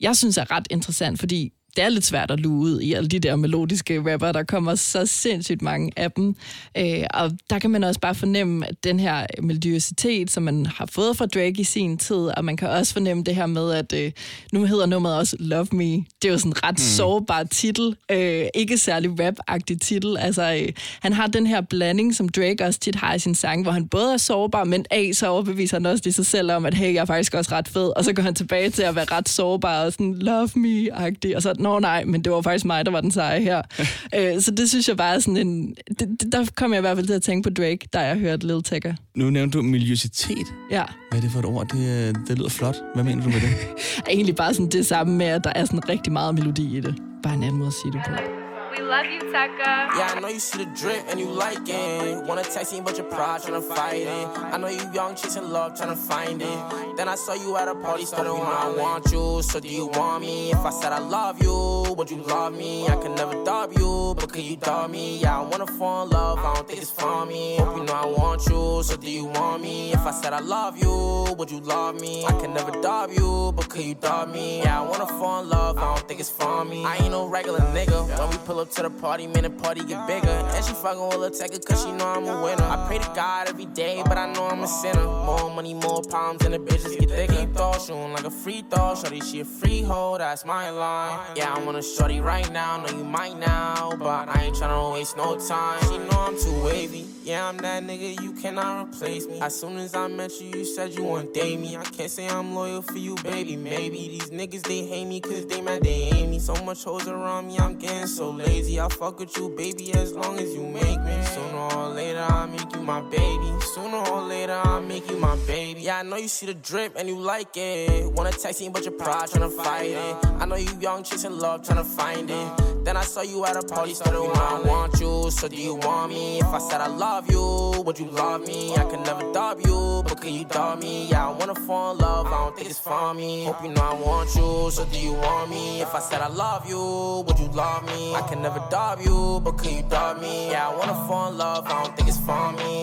jeg 0.00 0.16
synes 0.16 0.38
er 0.38 0.50
ret 0.50 0.66
interessant, 0.70 1.20
fordi 1.20 1.52
det 1.76 1.84
er 1.84 1.88
lidt 1.88 2.04
svært 2.04 2.30
at 2.30 2.40
luge 2.40 2.60
ud 2.60 2.80
i 2.80 2.92
alle 2.92 3.08
de 3.08 3.18
der 3.18 3.36
melodiske 3.36 4.12
rapper. 4.12 4.32
Der 4.32 4.42
kommer 4.42 4.74
så 4.74 5.06
sindssygt 5.06 5.62
mange 5.62 5.92
af 5.96 6.12
dem. 6.12 6.36
Øh, 6.78 7.04
og 7.14 7.32
der 7.50 7.58
kan 7.58 7.70
man 7.70 7.84
også 7.84 8.00
bare 8.00 8.14
fornemme 8.14 8.66
at 8.66 8.84
den 8.84 9.00
her 9.00 9.26
melodiositet, 9.42 10.30
som 10.30 10.42
man 10.42 10.66
har 10.66 10.86
fået 10.86 11.16
fra 11.16 11.26
Drake 11.26 11.54
i 11.60 11.64
sin 11.64 11.98
tid, 11.98 12.16
og 12.16 12.44
man 12.44 12.56
kan 12.56 12.68
også 12.68 12.92
fornemme 12.92 13.22
det 13.22 13.34
her 13.34 13.46
med, 13.46 13.72
at 13.72 13.92
øh, 13.92 14.12
nu 14.52 14.64
hedder 14.64 14.86
nummeret 14.86 15.16
også 15.16 15.36
Love 15.40 15.66
Me. 15.72 15.84
Det 15.84 16.04
er 16.24 16.28
jo 16.28 16.38
sådan 16.38 16.52
en 16.52 16.64
ret 16.64 16.74
mm. 16.74 16.78
sårbar 16.78 17.42
titel. 17.42 17.96
Øh, 18.10 18.44
ikke 18.54 18.78
særlig 18.78 19.10
rap-agtig 19.20 19.78
titel. 19.80 20.16
Altså, 20.18 20.54
øh, 20.62 20.72
han 21.00 21.12
har 21.12 21.26
den 21.26 21.46
her 21.46 21.60
blanding, 21.60 22.14
som 22.14 22.28
Drake 22.28 22.64
også 22.64 22.80
tit 22.80 22.94
har 22.94 23.14
i 23.14 23.18
sin 23.18 23.34
sang, 23.34 23.62
hvor 23.62 23.72
han 23.72 23.88
både 23.88 24.12
er 24.12 24.16
sårbar, 24.16 24.64
men 24.64 24.84
A, 24.90 25.12
så 25.12 25.28
overbeviser 25.28 25.76
han 25.76 25.86
også 25.86 26.02
i 26.06 26.10
sig 26.10 26.26
selv 26.26 26.52
om, 26.52 26.66
at 26.66 26.74
hey, 26.74 26.94
jeg 26.94 27.00
er 27.00 27.04
faktisk 27.04 27.34
også 27.34 27.52
ret 27.52 27.68
fed. 27.68 27.92
Og 27.96 28.04
så 28.04 28.12
går 28.12 28.22
han 28.22 28.34
tilbage 28.34 28.70
til 28.70 28.82
at 28.82 28.94
være 28.94 29.04
ret 29.04 29.28
sårbar 29.28 29.84
og 29.84 29.92
sådan 29.92 30.14
love 30.14 30.48
me-agtig. 30.56 31.36
Og 31.36 31.42
så, 31.42 31.54
nå 31.66 31.78
nej, 31.78 32.04
men 32.04 32.24
det 32.24 32.32
var 32.32 32.42
faktisk 32.42 32.64
mig, 32.64 32.86
der 32.86 32.92
var 32.92 33.00
den 33.00 33.10
seje 33.10 33.40
her. 33.40 33.62
øh, 34.16 34.40
så 34.40 34.50
det 34.50 34.68
synes 34.68 34.88
jeg 34.88 34.96
bare 34.96 35.14
er 35.14 35.18
sådan 35.18 35.36
en... 35.36 35.74
Det, 35.98 36.08
det, 36.20 36.32
der 36.32 36.46
kom 36.56 36.72
jeg 36.72 36.78
i 36.78 36.80
hvert 36.80 36.96
fald 36.96 37.06
til 37.06 37.14
at 37.14 37.22
tænke 37.22 37.50
på 37.50 37.54
Drake, 37.54 37.88
da 37.92 38.00
jeg 38.00 38.16
hørte 38.16 38.46
Lil 38.46 38.62
Tecca. 38.62 38.94
Nu 39.14 39.30
nævnte 39.30 39.58
du 39.58 39.62
miljøsitet. 39.62 40.46
Ja. 40.70 40.84
Hvad 41.10 41.18
er 41.18 41.22
det 41.22 41.30
for 41.30 41.38
et 41.38 41.44
ord? 41.44 41.68
Det, 41.68 42.08
øh, 42.08 42.14
det 42.28 42.38
lyder 42.38 42.48
flot. 42.48 42.76
Hvad 42.94 43.04
mener 43.04 43.22
du 43.22 43.28
med 43.28 43.40
det? 43.40 43.50
egentlig 44.10 44.36
bare 44.36 44.54
sådan 44.54 44.70
det 44.70 44.86
samme 44.86 45.14
med, 45.14 45.26
at 45.26 45.44
der 45.44 45.52
er 45.54 45.64
sådan 45.64 45.88
rigtig 45.88 46.12
meget 46.12 46.34
melodi 46.34 46.76
i 46.76 46.80
det. 46.80 46.94
Bare 47.22 47.34
en 47.34 47.42
anden 47.42 47.58
måde 47.58 47.66
at 47.68 47.74
sige 47.82 47.92
det 47.92 48.00
på. 48.08 48.45
We 48.76 48.82
love 48.82 49.06
you, 49.06 49.20
Taka. 49.32 49.88
Yeah, 49.96 50.12
I 50.14 50.20
know 50.20 50.28
you 50.28 50.38
see 50.38 50.58
the 50.62 50.70
drip 50.76 51.06
and 51.08 51.18
you 51.18 51.26
like 51.26 51.66
it. 51.66 52.22
Wanna 52.24 52.42
text 52.42 52.74
me, 52.74 52.82
but 52.82 52.98
your 52.98 53.06
pride 53.06 53.40
tryna 53.40 53.62
fight 53.62 54.02
it. 54.02 54.28
I 54.52 54.58
know 54.58 54.68
you 54.68 54.82
young, 54.92 55.14
chasing 55.14 55.50
love, 55.50 55.72
tryna 55.72 55.96
find 55.96 56.42
it. 56.42 56.96
Then 56.96 57.08
I 57.08 57.14
saw 57.14 57.32
you 57.32 57.56
at 57.56 57.68
a 57.68 57.74
party, 57.74 58.04
started 58.04 58.34
when 58.34 58.42
I 58.42 58.68
want 58.76 59.10
you. 59.10 59.40
So 59.42 59.60
do 59.60 59.68
you 59.68 59.86
want 59.86 60.24
me? 60.24 60.52
If 60.52 60.58
I 60.58 60.70
said 60.70 60.92
I 60.92 60.98
love 60.98 61.42
you, 61.42 61.94
would 61.96 62.10
you 62.10 62.22
love 62.24 62.52
me? 62.52 62.86
I 62.86 62.96
could 62.96 63.12
never 63.12 63.42
dub 63.44 63.72
you, 63.72 64.14
but 64.18 64.30
could 64.30 64.44
you 64.44 64.56
dub 64.56 64.90
me? 64.90 65.20
Yeah, 65.20 65.40
I 65.40 65.42
wanna 65.42 65.66
fall 65.66 66.04
in 66.04 66.10
love, 66.10 66.38
I 66.38 66.54
don't 66.54 66.68
think 66.68 66.82
it's 66.82 66.90
for 66.90 67.24
me. 67.24 67.56
Hope 67.56 67.78
you 67.78 67.84
know 67.84 67.94
I 67.94 68.04
want 68.04 68.46
you, 68.46 68.82
so 68.82 68.96
do 68.98 69.10
you 69.10 69.24
want 69.24 69.62
me? 69.62 69.92
If 69.94 70.00
I 70.00 70.10
said 70.10 70.34
I 70.34 70.40
love 70.40 70.76
you, 70.76 71.34
would 71.38 71.50
you 71.50 71.60
love 71.60 71.98
me? 71.98 72.26
I 72.26 72.32
could 72.32 72.50
never 72.50 72.72
dub 72.82 73.10
you, 73.10 73.52
but 73.56 73.70
could 73.70 73.84
you 73.84 73.94
dub 73.94 74.32
me? 74.34 74.60
Yeah, 74.60 74.82
I 74.82 74.86
wanna 74.86 75.06
fall 75.06 75.42
in 75.42 75.48
love, 75.48 75.78
I 75.78 75.94
don't 75.94 76.06
think 76.06 76.20
it's 76.20 76.30
for 76.30 76.64
me. 76.66 76.84
I 76.84 76.96
ain't 76.96 77.10
no 77.10 77.26
regular 77.26 77.60
nigga. 77.60 78.06
When 78.18 78.30
we 78.30 78.36
pull 78.38 78.60
up 78.60 78.65
to 78.72 78.82
the 78.82 78.90
party, 78.90 79.26
man, 79.26 79.44
the 79.44 79.50
party 79.50 79.84
get 79.84 80.06
bigger. 80.06 80.28
And 80.28 80.64
she 80.64 80.72
fucking 80.74 81.20
with 81.20 81.40
a 81.40 81.44
Tecca 81.44 81.64
cause 81.64 81.84
she 81.84 81.92
know 81.92 82.06
I'm 82.06 82.26
a 82.26 82.42
winner. 82.42 82.64
I 82.64 82.84
pray 82.86 82.98
to 82.98 83.12
God 83.14 83.48
every 83.48 83.66
day, 83.66 84.02
but 84.04 84.18
I 84.18 84.32
know 84.32 84.46
I'm 84.48 84.62
a 84.62 84.68
sinner. 84.68 85.04
More 85.04 85.50
money, 85.54 85.74
more 85.74 86.02
problems, 86.02 86.44
and 86.44 86.54
the 86.54 86.58
bitches 86.58 86.98
get 86.98 87.10
thicker. 87.10 87.34
Keep 87.34 87.54
throw 87.54 87.72
shooting 87.78 88.12
like 88.12 88.24
a 88.24 88.30
free 88.30 88.64
throw. 88.70 88.94
Shorty, 88.94 89.20
she 89.20 89.40
a 89.40 89.44
freehold, 89.44 90.20
that's 90.20 90.44
my 90.44 90.70
line. 90.70 91.18
Yeah, 91.36 91.54
I 91.54 91.62
want 91.64 91.76
a 91.76 91.82
shorty 91.82 92.20
right 92.20 92.50
now, 92.52 92.78
know 92.78 92.96
you 92.96 93.04
might 93.04 93.38
now, 93.38 93.92
but 93.98 94.28
I 94.28 94.44
ain't 94.44 94.56
tryna 94.56 94.92
waste 94.92 95.16
no 95.16 95.38
time. 95.38 95.80
She 95.82 95.98
know 95.98 96.20
I'm 96.20 96.38
too 96.38 96.64
wavy. 96.64 97.06
Yeah, 97.22 97.48
I'm 97.48 97.56
that 97.58 97.82
nigga, 97.82 98.22
you 98.22 98.32
cannot 98.32 98.88
replace 98.88 99.26
me. 99.26 99.40
As 99.40 99.58
soon 99.58 99.76
as 99.78 99.94
I 99.94 100.06
met 100.08 100.40
you, 100.40 100.58
you 100.58 100.64
said 100.64 100.94
you 100.94 101.02
want 101.02 101.34
date 101.34 101.58
me. 101.58 101.76
I 101.76 101.82
can't 101.82 102.10
say 102.10 102.28
I'm 102.28 102.54
loyal 102.54 102.82
for 102.82 102.98
you, 102.98 103.16
baby. 103.16 103.56
Maybe 103.56 104.08
these 104.08 104.30
niggas 104.30 104.62
they 104.62 104.86
hate 104.86 105.06
me 105.06 105.20
cause 105.20 105.46
they 105.46 105.60
mad 105.60 105.82
they 105.82 106.04
hate 106.04 106.28
me. 106.28 106.38
So 106.38 106.54
much 106.64 106.84
hoes 106.84 107.08
around 107.08 107.48
me, 107.48 107.58
I'm 107.58 107.76
getting 107.76 108.06
so 108.06 108.30
lazy. 108.30 108.55
I 108.58 108.88
fuck 108.88 109.20
with 109.20 109.36
you, 109.36 109.50
baby, 109.50 109.92
as 109.92 110.14
long 110.14 110.38
as 110.38 110.54
you 110.54 110.62
make 110.62 111.00
me. 111.02 111.22
Sooner 111.34 111.76
or 111.76 111.88
later, 111.88 112.24
I'll 112.26 112.46
make 112.46 112.74
you 112.74 112.80
my 112.80 113.02
baby. 113.02 113.52
Sooner 113.74 113.98
or 113.98 114.22
later, 114.22 114.58
I'll 114.64 114.80
make 114.80 115.10
you 115.10 115.18
my 115.18 115.36
baby. 115.46 115.82
Yeah, 115.82 115.98
I 115.98 116.02
know 116.02 116.16
you 116.16 116.28
see 116.28 116.46
the 116.46 116.54
drip 116.54 116.94
and 116.96 117.06
you 117.06 117.18
like 117.18 117.54
it. 117.56 118.10
Wanna 118.12 118.32
text 118.32 118.62
me, 118.62 118.70
but 118.70 118.82
your 118.84 118.94
pride 118.94 119.28
tryna 119.28 119.52
fight 119.52 119.90
it. 119.90 120.16
I 120.40 120.46
know 120.46 120.56
you 120.56 120.70
young, 120.80 121.02
chasing 121.02 121.38
love, 121.38 121.62
tryna 121.62 121.84
find 121.84 122.30
it. 122.30 122.84
Then 122.84 122.96
I 122.96 123.02
saw 123.02 123.20
you 123.20 123.44
at 123.44 123.56
a 123.56 123.62
party, 123.62 123.92
started 123.92 124.22
when 124.22 124.36
I 124.36 124.60
want 124.62 125.00
you. 125.00 125.30
So 125.30 125.48
do 125.48 125.56
you 125.56 125.74
want 125.74 126.12
me? 126.12 126.38
If 126.38 126.46
I 126.46 126.58
said 126.58 126.80
I 126.80 126.86
love 126.86 127.30
you, 127.30 127.82
would 127.84 127.98
you 127.98 128.06
love 128.06 128.46
me? 128.46 128.74
I 128.74 128.84
could 128.84 129.00
never 129.00 129.32
dub 129.32 129.60
you, 129.66 130.02
but 130.08 130.20
can 130.20 130.32
you 130.32 130.44
dub 130.44 130.80
me? 130.80 131.08
Yeah, 131.08 131.28
I 131.28 131.32
wanna 131.32 131.56
fall 131.66 131.92
in 131.92 131.98
love, 131.98 132.26
I 132.26 132.30
don't 132.30 132.56
think 132.56 132.70
it's 132.70 132.78
for 132.78 133.12
me. 133.12 133.44
Hope 133.44 133.62
you 133.62 133.70
know 133.70 133.82
I 133.82 133.94
want 133.94 134.34
you, 134.34 134.70
so 134.70 134.84
do 134.86 134.98
you 134.98 135.12
want 135.14 135.50
me? 135.50 135.82
If 135.82 135.94
I 135.94 135.98
said 135.98 136.20
I 136.20 136.28
love 136.28 136.68
you, 136.68 137.24
would 137.26 137.38
you 137.38 137.48
love 137.48 137.84
me? 137.86 138.14
I 138.14 138.22
can 138.22 138.45
never 138.46 138.64
dub 138.70 139.00
you, 139.00 139.40
but 139.44 139.58
can 139.58 139.76
you 139.76 139.82
dub 139.90 140.20
me? 140.20 140.50
Yeah, 140.50 140.68
I 140.68 140.76
wanna 140.78 140.94
fall 141.08 141.30
in 141.30 141.38
love, 141.38 141.66
I 141.66 141.82
don't 141.82 141.96
think 141.96 142.08
it's 142.08 142.20
for 142.28 142.52
me. 142.52 142.74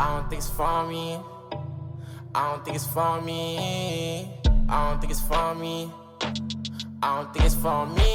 I 0.00 0.06
don't 0.12 0.28
think 0.28 0.40
it's 0.42 0.50
for 0.50 0.86
me. 0.86 1.18
I 2.34 2.42
don't 2.50 2.64
think 2.64 2.76
it's 2.76 2.86
for 2.86 3.20
me. 3.22 3.40
I 4.68 4.90
don't 4.90 5.00
think 5.00 5.12
it's 5.12 5.24
for 5.30 5.54
me. 5.54 5.90
I 7.02 7.08
don't 7.16 7.32
think 7.32 7.44
it's 7.46 7.54
for 7.64 7.86
me. 7.86 8.10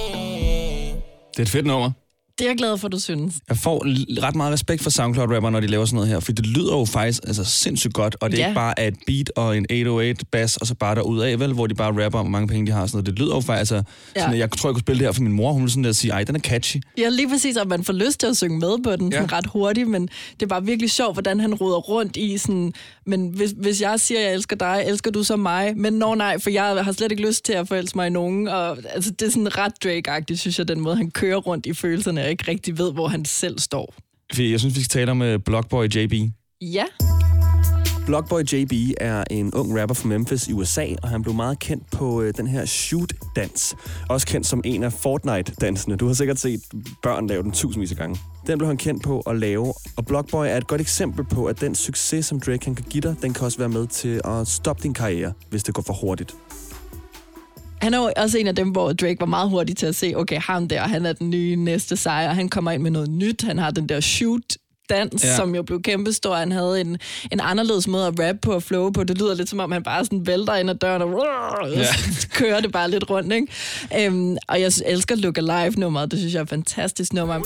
Det 1.35 1.39
er 1.39 1.41
et 1.41 1.49
fedt 1.49 1.65
nummer. 1.65 1.91
Det 2.39 2.45
er 2.45 2.49
jeg 2.49 2.57
glad 2.57 2.77
for, 2.77 2.87
du 2.87 2.99
synes. 2.99 3.35
Jeg 3.49 3.57
får 3.57 3.83
ret 4.23 4.35
meget 4.35 4.53
respekt 4.53 4.83
for 4.83 4.89
SoundCloud-rapper, 4.89 5.49
når 5.49 5.59
de 5.59 5.67
laver 5.67 5.85
sådan 5.85 5.95
noget 5.95 6.09
her, 6.09 6.19
for 6.19 6.31
det 6.31 6.45
lyder 6.47 6.77
jo 6.77 6.85
faktisk 6.85 7.23
altså, 7.27 7.43
sindssygt 7.43 7.93
godt, 7.93 8.15
og 8.21 8.31
det 8.31 8.37
er 8.39 8.43
Ja. 8.43 8.47
ikke 8.49 8.55
bare 8.55 8.87
et 8.87 8.95
beat 9.07 9.31
og 9.35 9.57
en 9.57 9.65
808-bass, 9.71 10.57
og 10.57 10.67
så 10.67 10.75
bare 10.75 10.95
derud 10.95 11.19
af, 11.19 11.39
vel, 11.39 11.53
hvor 11.53 11.67
de 11.67 11.75
bare 11.75 12.05
rapper 12.05 12.19
om, 12.19 12.25
hvor 12.25 12.31
mange 12.31 12.47
penge 12.47 12.67
de 12.67 12.71
har. 12.71 12.81
og 12.81 12.89
Sådan 12.89 12.97
noget. 12.97 13.05
Det 13.05 13.19
lyder 13.19 13.35
jo 13.35 13.41
faktisk, 13.41 13.59
altså, 13.73 13.91
Ja. 14.15 14.21
sådan, 14.21 14.37
jeg 14.39 14.51
tror, 14.51 14.69
jeg 14.69 14.73
kunne 14.73 14.81
spille 14.81 14.99
det 14.99 15.07
her 15.07 15.11
for 15.11 15.21
min 15.21 15.31
mor, 15.31 15.51
hun 15.51 15.61
ville 15.61 15.71
sådan 15.71 15.83
der 15.83 15.91
sige, 15.91 16.11
ej, 16.11 16.23
den 16.23 16.35
er 16.35 16.39
catchy. 16.39 16.77
Ja, 16.97 17.09
lige 17.09 17.29
præcis, 17.29 17.57
at 17.57 17.67
man 17.67 17.83
får 17.83 17.93
lyst 17.93 18.19
til 18.19 18.27
at 18.27 18.37
synge 18.37 18.59
med 18.59 18.83
på 18.83 18.95
den 18.95 19.11
sådan 19.11 19.29
Ja. 19.29 19.37
ret 19.37 19.45
hurtigt, 19.45 19.87
men 19.87 20.01
det 20.33 20.41
er 20.41 20.47
bare 20.47 20.65
virkelig 20.65 20.91
sjovt, 20.91 21.15
hvordan 21.15 21.39
han 21.39 21.53
roder 21.53 21.77
rundt 21.77 22.17
i 22.17 22.37
sådan, 22.37 22.73
men 23.05 23.27
hvis, 23.27 23.53
hvis 23.57 23.81
jeg 23.81 23.99
siger, 23.99 24.21
jeg 24.21 24.33
elsker 24.33 24.55
dig, 24.55 24.83
elsker 24.87 25.11
du 25.11 25.23
så 25.23 25.35
mig? 25.35 25.73
Men 25.77 25.93
nå 25.93 26.15
nej, 26.15 26.39
for 26.39 26.49
jeg 26.49 26.63
har 26.83 26.91
slet 26.91 27.11
ikke 27.11 27.27
lyst 27.27 27.45
til 27.45 27.53
at 27.53 27.67
forelske 27.67 27.97
mig 27.97 28.07
i 28.07 28.09
nogen, 28.09 28.47
og 28.47 28.77
altså, 28.93 29.11
det 29.11 29.25
er 29.27 29.29
sådan 29.31 29.57
ret 29.57 29.73
Drake-agtigt, 29.85 30.35
synes 30.39 30.59
jeg, 30.59 30.67
den 30.67 30.79
måde, 30.79 30.95
han 30.95 31.11
kører 31.11 31.37
rundt 31.37 31.65
i 31.65 31.73
følelserne, 31.73 32.21
og 32.29 32.31
ikke 32.31 32.51
rigtig 32.51 32.77
ved, 32.77 32.93
hvor 32.93 33.07
han 33.07 33.25
selv 33.25 33.59
står. 33.59 33.95
Jeg 34.37 34.59
synes, 34.59 34.75
vi 34.75 34.81
skal 34.83 34.99
tale 34.99 35.11
om 35.11 35.21
uh, 35.21 35.35
Blockboy 35.45 35.87
JB. 35.95 36.13
Ja, 36.61 36.85
Blockboy 38.05 38.43
JB 38.53 38.73
er 38.97 39.23
en 39.31 39.53
ung 39.53 39.81
rapper 39.81 39.95
fra 39.95 40.07
Memphis 40.07 40.47
i 40.47 40.53
USA, 40.53 40.85
og 41.03 41.09
han 41.09 41.21
blev 41.21 41.35
meget 41.35 41.59
kendt 41.59 41.91
på 41.91 42.21
øh, 42.21 42.33
den 42.37 42.47
her 42.47 42.65
shoot-dans. 42.65 43.75
Også 44.09 44.27
kendt 44.27 44.47
som 44.47 44.61
en 44.65 44.83
af 44.83 44.93
Fortnite-dansene. 44.93 45.95
Du 45.95 46.07
har 46.07 46.13
sikkert 46.13 46.39
set 46.39 46.61
børn 47.03 47.27
lave 47.27 47.43
den 47.43 47.51
tusindvis 47.51 47.91
af 47.91 47.97
gange. 47.97 48.19
Den 48.47 48.57
blev 48.57 48.67
han 48.67 48.77
kendt 48.77 49.03
på 49.03 49.19
at 49.19 49.39
lave, 49.39 49.73
og 49.97 50.05
Blockboy 50.05 50.45
er 50.45 50.57
et 50.57 50.67
godt 50.67 50.81
eksempel 50.81 51.25
på, 51.25 51.45
at 51.45 51.61
den 51.61 51.75
succes, 51.75 52.25
som 52.25 52.39
Drake 52.39 52.57
kan 52.57 52.75
give 52.89 53.01
dig, 53.01 53.15
den 53.21 53.33
kan 53.33 53.45
også 53.45 53.57
være 53.57 53.69
med 53.69 53.87
til 53.87 54.21
at 54.25 54.47
stoppe 54.47 54.83
din 54.83 54.93
karriere, 54.93 55.33
hvis 55.49 55.63
det 55.63 55.73
går 55.73 55.81
for 55.81 55.93
hurtigt 55.93 56.35
han 57.81 57.93
er 57.93 57.97
jo 57.97 58.11
også 58.17 58.37
en 58.37 58.47
af 58.47 58.55
dem, 58.55 58.69
hvor 58.69 58.93
Drake 58.93 59.19
var 59.19 59.25
meget 59.25 59.49
hurtig 59.49 59.77
til 59.77 59.85
at 59.85 59.95
se, 59.95 60.13
okay, 60.15 60.39
ham 60.41 60.67
der, 60.67 60.81
han 60.81 61.05
er 61.05 61.13
den 61.13 61.29
nye 61.29 61.55
næste 61.55 61.97
sejr, 61.97 62.33
han 62.33 62.49
kommer 62.49 62.71
ind 62.71 62.83
med 62.83 62.91
noget 62.91 63.09
nyt, 63.09 63.43
han 63.43 63.57
har 63.57 63.71
den 63.71 63.89
der 63.89 63.99
shoot 63.99 64.57
dans, 64.89 65.23
Ja. 65.23 65.35
som 65.35 65.55
jo 65.55 65.63
blev 65.63 65.81
kæmpestor. 65.81 66.35
Han 66.35 66.51
havde 66.51 66.81
en, 66.81 66.97
en 67.31 67.39
anderledes 67.39 67.87
måde 67.87 68.07
at 68.07 68.13
rappe 68.19 68.39
på 68.41 68.51
og 68.51 68.63
flow 68.63 68.89
på. 68.91 69.03
Det 69.03 69.17
lyder 69.17 69.33
lidt 69.35 69.49
som 69.49 69.59
om, 69.59 69.71
han 69.71 69.83
bare 69.83 70.05
sådan 70.05 70.27
vælter 70.27 70.55
ind 70.55 70.69
ad 70.69 70.75
døren 70.75 71.01
og 71.01 71.25
ja. 71.75 71.85
kører 72.39 72.59
det 72.61 72.71
bare 72.71 72.89
lidt 72.91 73.09
rundt. 73.09 73.33
Ikke? 73.33 73.47
Øhm, 74.05 74.37
og 74.47 74.61
jeg 74.61 74.71
elsker 74.85 75.15
Look 75.15 75.37
Alive-nummeret. 75.37 76.11
Det 76.11 76.19
synes 76.19 76.33
jeg 76.33 76.39
er 76.39 76.43
et 76.43 76.49
fantastisk 76.49 77.13
nummer. 77.13 77.39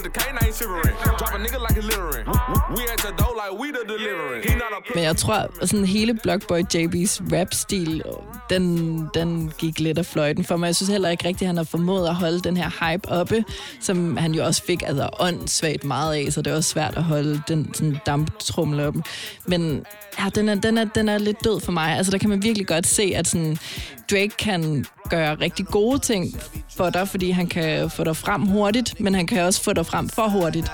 Men 4.95 5.03
jeg 5.03 5.17
tror, 5.17 5.65
sådan 5.65 5.85
hele 5.85 6.13
Blockboy 6.23 6.59
JB's 6.75 7.21
rap-stil, 7.39 8.03
den, 8.49 8.87
den 9.13 9.51
gik 9.57 9.79
lidt 9.79 9.97
af 9.97 10.05
fløjten 10.05 10.43
for 10.43 10.57
mig. 10.57 10.67
Jeg 10.67 10.75
synes 10.75 10.89
heller 10.89 11.09
ikke 11.09 11.27
rigtigt, 11.27 11.41
at 11.41 11.47
han 11.47 11.57
har 11.57 11.63
formået 11.63 12.07
at 12.07 12.15
holde 12.15 12.39
den 12.39 12.57
her 12.57 12.91
hype 12.91 13.09
oppe, 13.09 13.43
som 13.81 14.17
han 14.17 14.33
jo 14.33 14.45
også 14.45 14.63
fik 14.63 14.83
altså 14.85 15.09
åndssvagt 15.19 15.83
meget 15.83 16.15
af, 16.15 16.33
så 16.33 16.41
det 16.41 16.51
er 16.51 16.55
også 16.57 16.69
svært 16.69 16.93
at 16.97 17.03
holde 17.03 17.32
den 17.47 17.73
sådan 17.73 17.97
damptrumle. 18.05 18.93
Men 19.45 19.85
ja, 20.19 20.29
den 20.35 20.49
er, 20.49 20.55
den, 20.55 20.77
er, 20.77 20.83
den 20.83 21.09
er 21.09 21.17
lidt 21.17 21.43
død 21.43 21.59
for 21.59 21.71
mig. 21.71 21.97
Altså, 21.97 22.11
der 22.11 22.17
kan 22.17 22.29
man 22.29 22.43
virkelig 22.43 22.67
godt 22.67 22.87
se, 22.87 23.13
at 23.15 23.27
sådan, 23.27 23.57
Drake 24.11 24.31
kan 24.39 24.85
gøre 25.09 25.35
rigtig 25.35 25.65
gode 25.65 25.99
ting 25.99 26.41
for 26.77 26.89
dig, 26.89 27.07
fordi 27.07 27.31
han 27.31 27.47
kan 27.47 27.89
få 27.89 28.03
dig 28.03 28.17
frem 28.17 28.41
hurtigt, 28.41 28.99
men 28.99 29.15
han 29.15 29.27
kan 29.27 29.41
også 29.41 29.63
få 29.63 29.73
dig 29.73 29.85
frem 29.85 30.09
for 30.09 30.27
hurtigt 30.27 30.71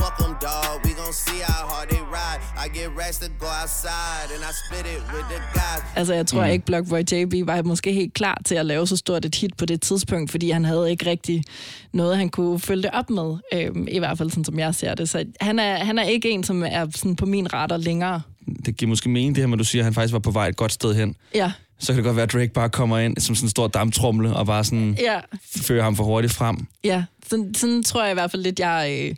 fuck 0.00 0.14
them, 0.22 0.34
dog. 0.48 0.72
We 0.84 0.90
gon' 1.00 1.12
see 1.26 1.40
how 1.52 1.62
hard 1.72 1.86
they 1.92 2.02
ride. 2.18 2.40
I 2.64 2.66
get 2.78 2.88
racks 3.00 3.18
to 3.18 3.28
go 3.44 3.48
outside, 3.62 4.28
and 4.34 4.40
I 4.50 4.52
split 4.62 4.86
it 4.94 5.02
with 5.14 5.26
the 5.32 5.40
guys. 5.58 5.82
Altså, 5.96 6.14
jeg 6.14 6.26
tror 6.26 6.44
mm. 6.44 6.50
ikke, 6.50 6.64
Blockboy 6.66 7.02
JB 7.12 7.46
var 7.46 7.62
måske 7.62 7.92
helt 7.92 8.14
klar 8.14 8.38
til 8.44 8.54
at 8.54 8.66
lave 8.66 8.86
så 8.86 8.96
stort 8.96 9.24
et 9.24 9.34
hit 9.34 9.56
på 9.56 9.66
det 9.66 9.80
tidspunkt, 9.80 10.30
fordi 10.30 10.50
han 10.50 10.64
havde 10.64 10.90
ikke 10.90 11.06
rigtig 11.10 11.44
noget, 11.92 12.16
han 12.16 12.28
kunne 12.28 12.60
følge 12.60 12.82
det 12.82 12.90
op 12.92 13.10
med. 13.10 13.36
Øhm, 13.54 13.88
I 13.90 13.98
hvert 13.98 14.18
fald 14.18 14.30
sådan, 14.30 14.44
som 14.44 14.58
jeg 14.58 14.74
ser 14.74 14.94
det. 14.94 15.08
Så 15.08 15.24
han 15.40 15.58
er, 15.58 15.84
han 15.84 15.98
er 15.98 16.02
ikke 16.04 16.30
en, 16.30 16.44
som 16.44 16.62
er 16.66 16.86
sådan 16.94 17.16
på 17.16 17.26
min 17.26 17.52
radar 17.52 17.76
længere. 17.76 18.22
Det 18.66 18.76
giver 18.76 18.88
måske 18.88 19.08
mening, 19.08 19.34
det 19.34 19.42
her, 19.42 19.48
når 19.48 19.56
du 19.56 19.64
siger, 19.64 19.82
at 19.82 19.84
han 19.84 19.94
faktisk 19.94 20.12
var 20.12 20.18
på 20.18 20.30
vej 20.30 20.48
et 20.48 20.56
godt 20.56 20.72
sted 20.72 20.94
hen. 20.94 21.16
Ja, 21.34 21.52
Så 21.78 21.86
kan 21.86 21.96
det 21.96 22.04
godt 22.04 22.16
være, 22.16 22.22
at 22.22 22.32
Drake 22.32 22.52
bare 22.52 22.68
kommer 22.70 22.98
ind 22.98 23.16
som 23.18 23.34
sådan 23.34 23.46
en 23.46 23.50
stor 23.50 23.68
damptrumle 23.68 24.36
og 24.36 24.46
bare 24.46 24.64
sådan 24.64 24.96
ja, 25.00 25.20
fører 25.56 25.82
ham 25.82 25.96
for 25.96 26.04
hurtigt 26.04 26.32
frem. 26.32 26.66
ja. 26.84 27.04
Sådan, 27.30 27.54
sådan 27.54 27.82
tror 27.82 28.02
jeg 28.02 28.10
i 28.10 28.14
hvert 28.14 28.30
fald 28.30 28.42
lidt, 28.42 28.60
jeg... 28.60 29.08
Øh, 29.10 29.14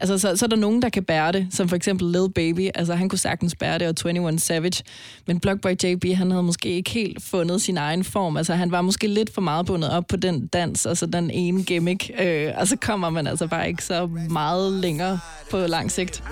Altså, 0.00 0.18
så, 0.18 0.36
så 0.36 0.44
er 0.44 0.48
der 0.48 0.56
nogen, 0.56 0.82
der 0.82 0.88
kan 0.88 1.04
bære 1.04 1.32
det, 1.32 1.48
som 1.50 1.68
for 1.68 1.76
eksempel 1.76 2.06
Lil 2.12 2.32
Baby. 2.34 2.70
Altså, 2.74 2.94
han 2.94 3.08
kunne 3.08 3.18
sagtens 3.18 3.54
bære 3.54 3.78
det, 3.78 4.04
og 4.04 4.10
21 4.10 4.38
Savage. 4.38 4.84
Men 5.26 5.40
Blockboy 5.40 5.74
JB, 5.84 6.04
han 6.14 6.30
havde 6.30 6.42
måske 6.42 6.68
ikke 6.68 6.90
helt 6.90 7.22
fundet 7.22 7.62
sin 7.62 7.76
egen 7.76 8.04
form. 8.04 8.36
Altså, 8.36 8.54
han 8.54 8.72
var 8.72 8.82
måske 8.82 9.06
lidt 9.06 9.34
for 9.34 9.40
meget 9.40 9.66
bundet 9.66 9.90
op 9.90 10.04
på 10.08 10.16
den 10.16 10.46
dans, 10.46 10.86
altså 10.86 11.06
den 11.06 11.30
ene 11.30 11.64
gimmick. 11.64 12.10
Øh, 12.18 12.52
og 12.56 12.68
så 12.68 12.76
kommer 12.76 13.10
man 13.10 13.26
altså 13.26 13.46
bare 13.46 13.68
ikke 13.68 13.84
så 13.84 14.06
meget 14.30 14.72
længere 14.72 15.20
på 15.50 15.58
lang 15.58 15.90
sigt. 15.90 16.22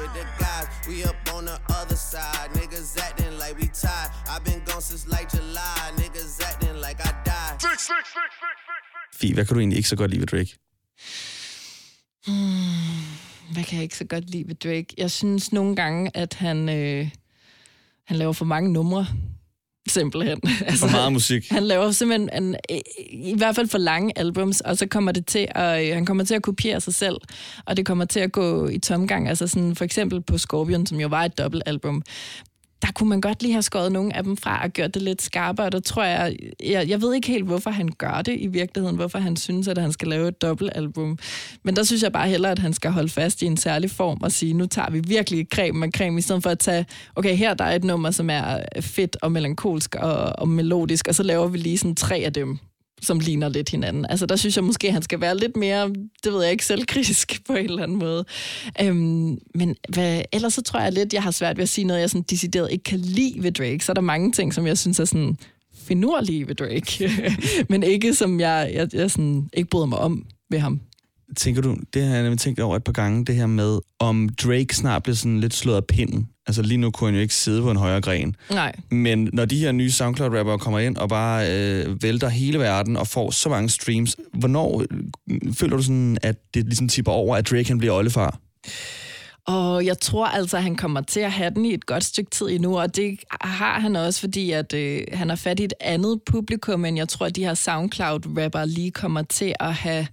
Fie, 9.14 9.34
hvad 9.34 9.44
kan 9.44 9.54
du 9.54 9.60
egentlig 9.60 9.76
ikke 9.76 9.88
så 9.88 9.96
godt 9.96 10.10
lide 10.10 10.20
ved 10.20 10.26
Drake? 10.26 10.56
Hvad 13.52 13.64
kan 13.64 13.76
jeg 13.76 13.82
ikke 13.82 13.96
så 13.96 14.04
godt 14.04 14.30
lide 14.30 14.48
ved 14.48 14.54
Drake? 14.54 14.86
Jeg 14.98 15.10
synes 15.10 15.52
nogle 15.52 15.76
gange, 15.76 16.10
at 16.14 16.34
han, 16.34 16.68
øh, 16.68 17.08
han 18.04 18.16
laver 18.16 18.32
for 18.32 18.44
mange 18.44 18.72
numre. 18.72 19.06
Simpelthen. 19.88 20.40
Altså, 20.66 20.86
For 20.86 20.92
meget 20.92 21.12
musik. 21.12 21.48
Han 21.50 21.62
laver 21.62 21.90
simpelthen 21.90 22.42
en, 22.42 22.56
i 23.10 23.34
hvert 23.36 23.54
fald 23.54 23.68
for 23.68 23.78
lange 23.78 24.18
albums, 24.18 24.60
og 24.60 24.76
så 24.78 24.86
kommer 24.86 25.12
det 25.12 25.26
til 25.26 25.48
at, 25.50 25.94
han 25.94 26.06
kommer 26.06 26.24
til 26.24 26.34
at 26.34 26.42
kopiere 26.42 26.80
sig 26.80 26.94
selv, 26.94 27.16
og 27.64 27.76
det 27.76 27.86
kommer 27.86 28.04
til 28.04 28.20
at 28.20 28.32
gå 28.32 28.68
i 28.68 28.78
tomgang. 28.78 29.28
Altså 29.28 29.46
sådan, 29.46 29.76
for 29.76 29.84
eksempel 29.84 30.20
på 30.20 30.38
Scorpion, 30.38 30.86
som 30.86 31.00
jo 31.00 31.08
var 31.08 31.24
et 31.24 31.38
dobbeltalbum, 31.38 32.02
der 32.82 32.88
kunne 32.94 33.08
man 33.08 33.20
godt 33.20 33.42
lige 33.42 33.52
have 33.52 33.62
skåret 33.62 33.92
nogle 33.92 34.16
af 34.16 34.24
dem 34.24 34.36
fra 34.36 34.64
og 34.64 34.70
gjort 34.70 34.94
det 34.94 35.02
lidt 35.02 35.22
skarpere, 35.22 35.66
og 35.66 35.72
der 35.72 35.80
tror 35.80 36.04
jeg, 36.04 36.36
jeg, 36.64 36.88
jeg 36.88 37.02
ved 37.02 37.14
ikke 37.14 37.28
helt, 37.28 37.44
hvorfor 37.44 37.70
han 37.70 37.88
gør 37.98 38.22
det 38.22 38.36
i 38.40 38.46
virkeligheden, 38.46 38.96
hvorfor 38.96 39.18
han 39.18 39.36
synes, 39.36 39.68
at 39.68 39.78
han 39.78 39.92
skal 39.92 40.08
lave 40.08 40.28
et 40.28 40.42
dobbeltalbum. 40.42 41.18
Men 41.62 41.76
der 41.76 41.82
synes 41.82 42.02
jeg 42.02 42.12
bare 42.12 42.28
hellere, 42.28 42.52
at 42.52 42.58
han 42.58 42.72
skal 42.72 42.90
holde 42.90 43.08
fast 43.08 43.42
i 43.42 43.46
en 43.46 43.56
særlig 43.56 43.90
form 43.90 44.18
og 44.22 44.32
sige, 44.32 44.52
nu 44.52 44.66
tager 44.66 44.90
vi 44.90 45.00
virkelig 45.00 45.46
creme 45.54 45.86
og 45.86 45.90
creme, 45.96 46.18
i 46.18 46.22
stedet 46.22 46.42
for 46.42 46.50
at 46.50 46.58
tage, 46.58 46.86
okay, 47.16 47.36
her 47.36 47.54
der 47.54 47.64
er 47.64 47.76
et 47.76 47.84
nummer, 47.84 48.10
som 48.10 48.30
er 48.30 48.58
fedt 48.80 49.16
og 49.22 49.32
melankolsk 49.32 49.94
og, 49.94 50.32
og 50.38 50.48
melodisk, 50.48 51.08
og 51.08 51.14
så 51.14 51.22
laver 51.22 51.46
vi 51.46 51.58
lige 51.58 51.78
sådan 51.78 51.94
tre 51.94 52.16
af 52.16 52.32
dem 52.32 52.58
som 53.02 53.20
ligner 53.20 53.48
lidt 53.48 53.68
hinanden. 53.68 54.06
Altså, 54.08 54.26
der 54.26 54.36
synes 54.36 54.56
jeg 54.56 54.64
måske, 54.64 54.86
at 54.86 54.92
han 54.92 55.02
skal 55.02 55.20
være 55.20 55.36
lidt 55.36 55.56
mere, 55.56 55.88
det 56.24 56.32
ved 56.32 56.42
jeg 56.42 56.52
ikke, 56.52 56.66
selvkritisk 56.66 57.40
på 57.46 57.52
en 57.52 57.64
eller 57.64 57.82
anden 57.82 57.98
måde. 57.98 58.24
Øhm, 58.82 59.38
men 59.54 59.76
hvad, 59.88 60.22
ellers 60.32 60.54
så 60.54 60.62
tror 60.62 60.80
jeg 60.80 60.92
lidt, 60.92 61.12
jeg 61.12 61.22
har 61.22 61.30
svært 61.30 61.56
ved 61.56 61.62
at 61.62 61.68
sige 61.68 61.84
noget, 61.84 62.00
jeg 62.00 62.10
sådan 62.10 62.24
decideret 62.30 62.72
ikke 62.72 62.84
kan 62.84 62.98
lide 62.98 63.42
ved 63.42 63.52
Drake. 63.52 63.84
Så 63.84 63.92
er 63.92 63.94
der 63.94 64.00
mange 64.00 64.32
ting, 64.32 64.54
som 64.54 64.66
jeg 64.66 64.78
synes 64.78 65.00
er 65.00 65.04
sådan 65.04 65.36
finurlige 65.86 66.48
ved 66.48 66.54
Drake, 66.54 67.10
men 67.70 67.82
ikke 67.82 68.14
som 68.14 68.40
jeg, 68.40 68.70
jeg, 68.74 68.94
jeg 68.94 69.10
sådan, 69.10 69.48
ikke 69.52 69.70
bryder 69.70 69.86
mig 69.86 69.98
om 69.98 70.26
ved 70.50 70.58
ham. 70.58 70.80
Tænker 71.36 71.62
du, 71.62 71.76
det 71.94 72.02
har 72.02 72.14
jeg 72.14 72.22
nemlig 72.22 72.40
tænkt 72.40 72.60
over 72.60 72.76
et 72.76 72.84
par 72.84 72.92
gange, 72.92 73.24
det 73.24 73.34
her 73.34 73.46
med, 73.46 73.78
om 73.98 74.28
Drake 74.28 74.76
snart 74.76 75.02
bliver 75.02 75.16
sådan 75.16 75.40
lidt 75.40 75.54
slået 75.54 75.76
af 75.76 75.84
pinden. 75.84 76.28
Altså 76.46 76.62
lige 76.62 76.78
nu 76.78 76.90
kunne 76.90 77.08
han 77.08 77.14
jo 77.14 77.20
ikke 77.20 77.34
sidde 77.34 77.62
på 77.62 77.70
en 77.70 77.76
højere 77.76 78.00
gren. 78.00 78.36
Nej. 78.50 78.72
Men 78.90 79.30
når 79.32 79.44
de 79.44 79.58
her 79.58 79.72
nye 79.72 79.90
SoundCloud-rappere 79.90 80.58
kommer 80.58 80.78
ind 80.78 80.96
og 80.96 81.08
bare 81.08 81.52
øh, 81.52 82.02
vælter 82.02 82.28
hele 82.28 82.58
verden 82.58 82.96
og 82.96 83.06
får 83.06 83.30
så 83.30 83.48
mange 83.48 83.68
streams, 83.68 84.16
hvornår 84.32 84.84
øh, 84.90 85.52
føler 85.54 85.76
du 85.76 85.82
sådan, 85.82 86.18
at 86.22 86.36
det 86.54 86.64
ligesom 86.64 86.88
tipper 86.88 87.12
over, 87.12 87.36
at 87.36 87.50
Drake 87.50 87.68
han 87.68 87.78
bliver 87.78 87.94
oldefar? 87.94 88.38
Og 89.46 89.84
jeg 89.84 89.98
tror 89.98 90.26
altså, 90.26 90.56
at 90.56 90.62
han 90.62 90.76
kommer 90.76 91.00
til 91.00 91.20
at 91.20 91.32
have 91.32 91.50
den 91.50 91.64
i 91.64 91.74
et 91.74 91.86
godt 91.86 92.04
stykke 92.04 92.30
tid 92.30 92.46
endnu, 92.46 92.78
og 92.78 92.96
det 92.96 93.18
har 93.40 93.80
han 93.80 93.96
også, 93.96 94.20
fordi 94.20 94.50
at, 94.50 94.74
øh, 94.74 95.02
han 95.12 95.28
har 95.28 95.36
fat 95.36 95.60
i 95.60 95.64
et 95.64 95.74
andet 95.80 96.20
publikum, 96.26 96.84
end 96.84 96.96
jeg 96.96 97.08
tror, 97.08 97.26
at 97.26 97.36
de 97.36 97.44
her 97.44 97.54
SoundCloud-rapper 97.54 98.64
lige 98.64 98.90
kommer 98.90 99.22
til 99.22 99.54
at 99.60 99.74
have 99.74 100.06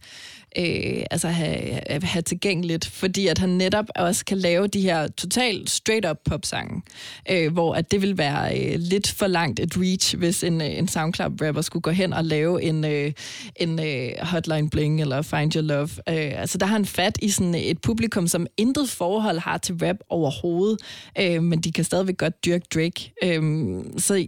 øh, 0.57 1.03
altså 1.11 1.27
have, 1.27 1.79
have 2.03 2.21
tilgængeligt, 2.21 2.85
fordi 2.85 3.27
at 3.27 3.37
han 3.37 3.49
netop 3.49 3.85
også 3.95 4.25
kan 4.25 4.37
lave 4.37 4.67
de 4.67 4.81
her 4.81 5.07
totalt 5.07 5.69
straight-up 5.69 6.17
popsange, 6.25 6.81
øh, 7.29 7.53
hvor 7.53 7.73
at 7.73 7.91
det 7.91 8.01
vil 8.01 8.17
være 8.17 8.59
øh, 8.59 8.75
lidt 8.79 9.11
for 9.11 9.27
langt 9.27 9.59
et 9.59 9.77
reach, 9.77 10.17
hvis 10.17 10.43
en, 10.43 10.61
øh, 10.61 10.77
en 10.77 10.87
SoundCloud-rapper 10.87 11.61
skulle 11.61 11.81
gå 11.81 11.91
hen 11.91 12.13
og 12.13 12.23
lave 12.23 12.63
en, 12.63 12.85
øh, 12.85 13.11
en 13.55 13.79
øh, 13.79 14.09
Hotline 14.21 14.69
Bling 14.69 15.01
eller 15.01 15.21
Find 15.21 15.55
Your 15.55 15.63
Love. 15.63 15.89
Øh, 16.09 16.41
altså 16.41 16.57
der 16.57 16.65
har 16.65 16.73
han 16.73 16.85
fat 16.85 17.17
i 17.21 17.29
sådan 17.29 17.55
et 17.55 17.81
publikum, 17.81 18.27
som 18.27 18.47
intet 18.57 18.89
forhold 18.89 19.39
har 19.39 19.57
til 19.57 19.75
rap 19.75 19.97
overhovedet, 20.09 20.79
øh, 21.19 21.43
men 21.43 21.61
de 21.61 21.71
kan 21.71 21.83
stadigvæk 21.83 22.17
godt 22.17 22.45
dyrke 22.45 22.65
Drake. 22.73 23.13
Øh, 23.23 23.83
så 23.97 24.25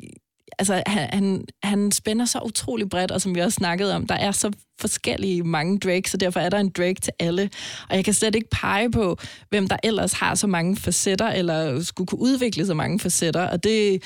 altså, 0.60 0.84
han, 0.88 1.10
han, 1.14 1.46
han 1.64 1.92
spænder 1.92 2.26
så 2.26 2.40
utrolig 2.46 2.90
bredt, 2.90 3.12
og 3.12 3.22
som 3.22 3.36
vi 3.36 3.40
også 3.40 3.56
snakkede 3.56 3.96
om, 3.96 4.08
der 4.08 4.16
er 4.16 4.32
så 4.32 4.52
forskellige 4.80 5.44
mange 5.44 5.80
Drake, 5.80 6.10
så 6.10 6.18
derfor 6.18 6.40
er 6.40 6.50
der 6.50 6.60
en 6.60 6.70
Drake 6.70 7.02
til 7.02 7.14
alle. 7.20 7.50
Og 7.90 7.96
jeg 7.96 8.06
kan 8.06 8.14
slet 8.14 8.36
ikke 8.36 8.50
pege 8.50 8.92
på, 8.92 9.18
hvem 9.50 9.68
der 9.68 9.78
ellers 9.84 10.14
har 10.14 10.36
så 10.36 10.48
mange 10.48 10.78
facetter, 10.78 11.28
eller 11.28 11.84
skulle 11.84 12.08
kunne 12.08 12.22
udvikle 12.22 12.66
så 12.66 12.74
mange 12.74 13.00
facetter, 13.00 13.48
og 13.48 13.64
det, 13.64 14.04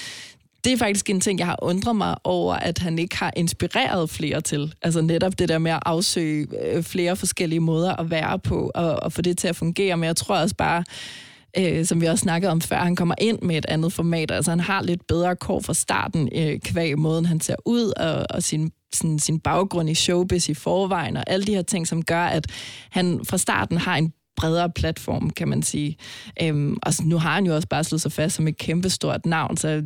det 0.64 0.74
er 0.74 0.78
faktisk 0.78 1.10
en 1.10 1.22
ting, 1.22 1.40
jeg 1.40 1.48
har 1.48 1.60
undret 1.62 1.96
mig 1.96 2.16
over, 2.24 2.56
at 2.56 2.78
han 2.78 3.00
ikke 3.00 3.18
har 3.18 3.34
inspireret 3.36 4.10
flere 4.10 4.42
til. 4.42 4.74
Altså 4.82 5.02
netop 5.02 5.40
det 5.40 5.50
der 5.50 5.58
med 5.58 5.72
at 5.72 5.80
afsøge 5.86 6.48
øh, 6.66 6.84
flere 6.84 7.16
forskellige 7.16 7.60
måder 7.60 7.96
at 7.96 8.12
være 8.12 8.40
på, 8.40 8.72
og, 8.76 8.96
og 9.04 9.14
få 9.14 9.22
det 9.22 9.38
til 9.38 9.48
at 9.48 9.56
fungere. 9.56 9.98
Men 9.98 10.08
jeg 10.08 10.16
tror 10.16 10.36
også 10.36 10.56
bare, 10.56 10.84
øh, 11.58 11.86
som 11.86 12.02
vi 12.02 12.06
også 12.06 12.22
snakkede 12.22 12.52
om 12.52 12.62
før, 12.62 12.78
han 12.78 12.96
kommer 12.96 13.16
ind 13.18 13.40
med 13.42 13.58
et 13.58 13.66
andet 13.68 13.94
format. 13.94 14.32
Altså 14.32 14.52
han 14.52 14.60
har 14.60 14.82
lidt 14.82 15.08
bedre 15.08 15.36
kår 15.36 15.60
fra 15.60 15.74
starten, 15.74 16.30
øh, 16.36 16.60
kvæg 16.60 17.00
måden 17.00 17.26
han 17.26 17.40
ser 17.40 17.56
ud, 17.66 17.94
og, 17.98 18.26
og 18.30 18.44
sin, 18.44 18.72
sådan, 18.96 19.20
sin 19.20 19.40
baggrund 19.40 19.90
i 19.90 19.96
showbiz 19.96 20.50
i 20.50 20.54
forvejen, 20.54 21.18
og 21.18 21.24
alle 21.28 21.46
de 21.46 21.56
her 21.56 21.62
ting, 21.62 21.88
som 21.88 22.04
gør, 22.04 22.24
at 22.24 22.48
han 22.90 23.22
fra 23.26 23.38
starten 23.38 23.78
har 23.78 23.98
en 23.98 24.14
bredere 24.36 24.70
platform, 24.70 25.30
kan 25.30 25.48
man 25.48 25.64
sige. 25.64 25.98
Øhm, 26.42 26.78
og 26.84 26.94
nu 27.04 27.18
har 27.18 27.34
han 27.34 27.46
jo 27.46 27.56
også 27.56 27.68
bare 27.68 27.84
slået 27.84 28.02
sig 28.02 28.12
fast 28.12 28.36
som 28.36 28.48
et 28.48 28.58
kæmpestort 28.58 29.26
navn, 29.26 29.58
så 29.58 29.84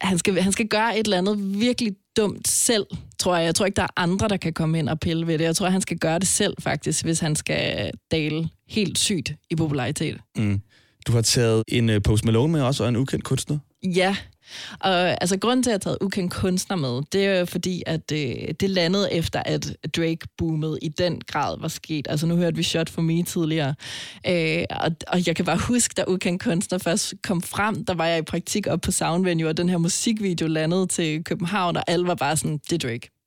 han 0.00 0.18
skal, 0.18 0.42
han 0.42 0.52
skal 0.52 0.68
gøre 0.68 0.98
et 0.98 1.04
eller 1.04 1.18
andet 1.18 1.60
virkelig 1.60 1.92
dumt 2.16 2.48
selv, 2.48 2.86
tror 3.18 3.36
jeg. 3.36 3.44
Jeg 3.44 3.54
tror 3.54 3.66
ikke, 3.66 3.76
der 3.76 3.82
er 3.82 4.00
andre, 4.00 4.28
der 4.28 4.36
kan 4.36 4.52
komme 4.52 4.78
ind 4.78 4.88
og 4.88 5.00
pille 5.00 5.26
ved 5.26 5.38
det. 5.38 5.44
Jeg 5.44 5.56
tror, 5.56 5.68
han 5.68 5.80
skal 5.80 5.98
gøre 5.98 6.18
det 6.18 6.28
selv, 6.28 6.54
faktisk, 6.60 7.04
hvis 7.04 7.20
han 7.20 7.36
skal 7.36 7.90
dale 8.10 8.48
helt 8.68 8.98
sygt 8.98 9.32
i 9.50 9.56
popularitet. 9.56 10.18
Mm. 10.36 10.60
Du 11.06 11.12
har 11.12 11.22
taget 11.22 11.62
en 11.68 11.90
øh, 11.90 12.02
Post 12.02 12.24
Malone 12.24 12.52
med 12.52 12.62
også, 12.62 12.82
og 12.82 12.88
en 12.88 12.96
ukendt 12.96 13.24
kunstner. 13.24 13.58
Ja, 13.82 14.16
og 14.80 15.22
altså 15.22 15.38
grunden 15.38 15.62
til, 15.62 15.70
at 15.70 15.72
jeg 15.72 15.74
har 15.74 15.78
taget 15.78 15.98
ukendt 16.00 16.32
kunstner 16.32 16.76
med, 16.76 17.02
det 17.12 17.26
er 17.26 17.38
jo 17.38 17.44
fordi, 17.44 17.82
at 17.86 18.12
øh, 18.12 18.54
det 18.60 18.70
landede 18.70 19.12
efter, 19.12 19.42
at 19.46 19.76
Drake-boomet 19.96 20.78
i 20.82 20.88
den 20.88 21.20
grad 21.26 21.56
var 21.60 21.68
sket. 21.68 22.06
Altså 22.10 22.26
nu 22.26 22.36
hørte 22.36 22.56
vi 22.56 22.62
Shot 22.62 22.90
for 22.90 23.02
Me 23.02 23.22
tidligere, 23.22 23.74
øh, 24.28 24.64
og, 24.70 24.90
og 25.08 25.26
jeg 25.26 25.36
kan 25.36 25.44
bare 25.44 25.58
huske, 25.58 25.94
da 25.96 26.04
ukendt 26.08 26.42
kunstner 26.42 26.78
først 26.78 27.14
kom 27.22 27.42
frem, 27.42 27.84
der 27.84 27.94
var 27.94 28.06
jeg 28.06 28.18
i 28.18 28.22
praktik 28.22 28.66
op 28.66 28.80
på 28.80 28.90
Soundvenue, 28.90 29.48
og 29.48 29.56
den 29.56 29.68
her 29.68 29.78
musikvideo 29.78 30.46
landede 30.46 30.86
til 30.86 31.24
København, 31.24 31.76
og 31.76 31.82
alle 31.86 32.06
var 32.06 32.14
bare 32.14 32.36
sådan, 32.36 32.58
det 32.70 32.84
er 32.84 32.88
Drake. 32.88 33.21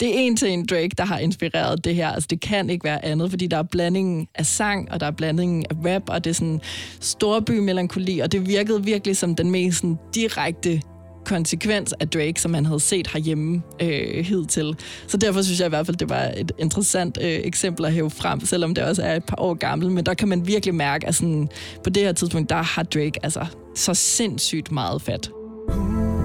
Det 0.00 0.08
er 0.08 0.12
en 0.18 0.36
til 0.36 0.50
en 0.50 0.66
Drake, 0.66 0.90
der 0.98 1.04
har 1.04 1.18
inspireret 1.18 1.84
det 1.84 1.94
her. 1.94 2.08
Altså, 2.08 2.26
det 2.30 2.40
kan 2.40 2.70
ikke 2.70 2.84
være 2.84 3.04
andet, 3.04 3.30
fordi 3.30 3.46
der 3.46 3.56
er 3.56 3.62
blandingen 3.62 4.28
af 4.34 4.46
sang, 4.46 4.92
og 4.92 5.00
der 5.00 5.06
er 5.06 5.10
blandingen 5.10 5.64
af 5.70 5.74
rap, 5.94 6.02
og 6.08 6.24
det 6.24 6.30
er 6.30 6.34
sådan 6.34 6.60
storby-melankoli, 7.00 8.18
og 8.18 8.32
det 8.32 8.46
virkede 8.46 8.84
virkelig 8.84 9.16
som 9.16 9.34
den 9.34 9.50
mest 9.50 9.78
sådan, 9.78 9.98
direkte 10.14 10.82
konsekvens 11.28 11.94
af 12.00 12.08
Drake, 12.08 12.40
som 12.40 12.50
man 12.50 12.66
havde 12.66 12.80
set 12.80 13.06
herhjemme 13.06 13.62
øh, 13.82 14.24
hidtil. 14.24 14.76
Så 15.06 15.16
derfor 15.16 15.42
synes 15.42 15.60
jeg 15.60 15.66
i 15.66 15.68
hvert 15.68 15.86
fald, 15.86 15.96
det 15.96 16.08
var 16.08 16.32
et 16.36 16.52
interessant 16.58 17.18
øh, 17.20 17.40
eksempel 17.44 17.84
at 17.84 17.92
hæve 17.92 18.10
frem, 18.10 18.40
selvom 18.40 18.74
det 18.74 18.84
også 18.84 19.02
er 19.02 19.16
et 19.16 19.24
par 19.24 19.40
år 19.40 19.54
gammelt. 19.54 19.92
Men 19.92 20.06
der 20.06 20.14
kan 20.14 20.28
man 20.28 20.46
virkelig 20.46 20.74
mærke, 20.74 21.06
at 21.06 21.14
sådan, 21.14 21.48
på 21.84 21.90
det 21.90 22.02
her 22.02 22.12
tidspunkt, 22.12 22.50
der 22.50 22.62
har 22.62 22.82
Drake 22.82 23.20
altså 23.22 23.46
så 23.74 23.94
sindssygt 23.94 24.72
meget 24.72 25.02
fat. 25.02 25.30
Mm. 25.68 26.17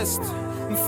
Men 0.00 0.06
hjemme 0.06 0.20
bedst. 0.20 0.22
Den 0.22 0.39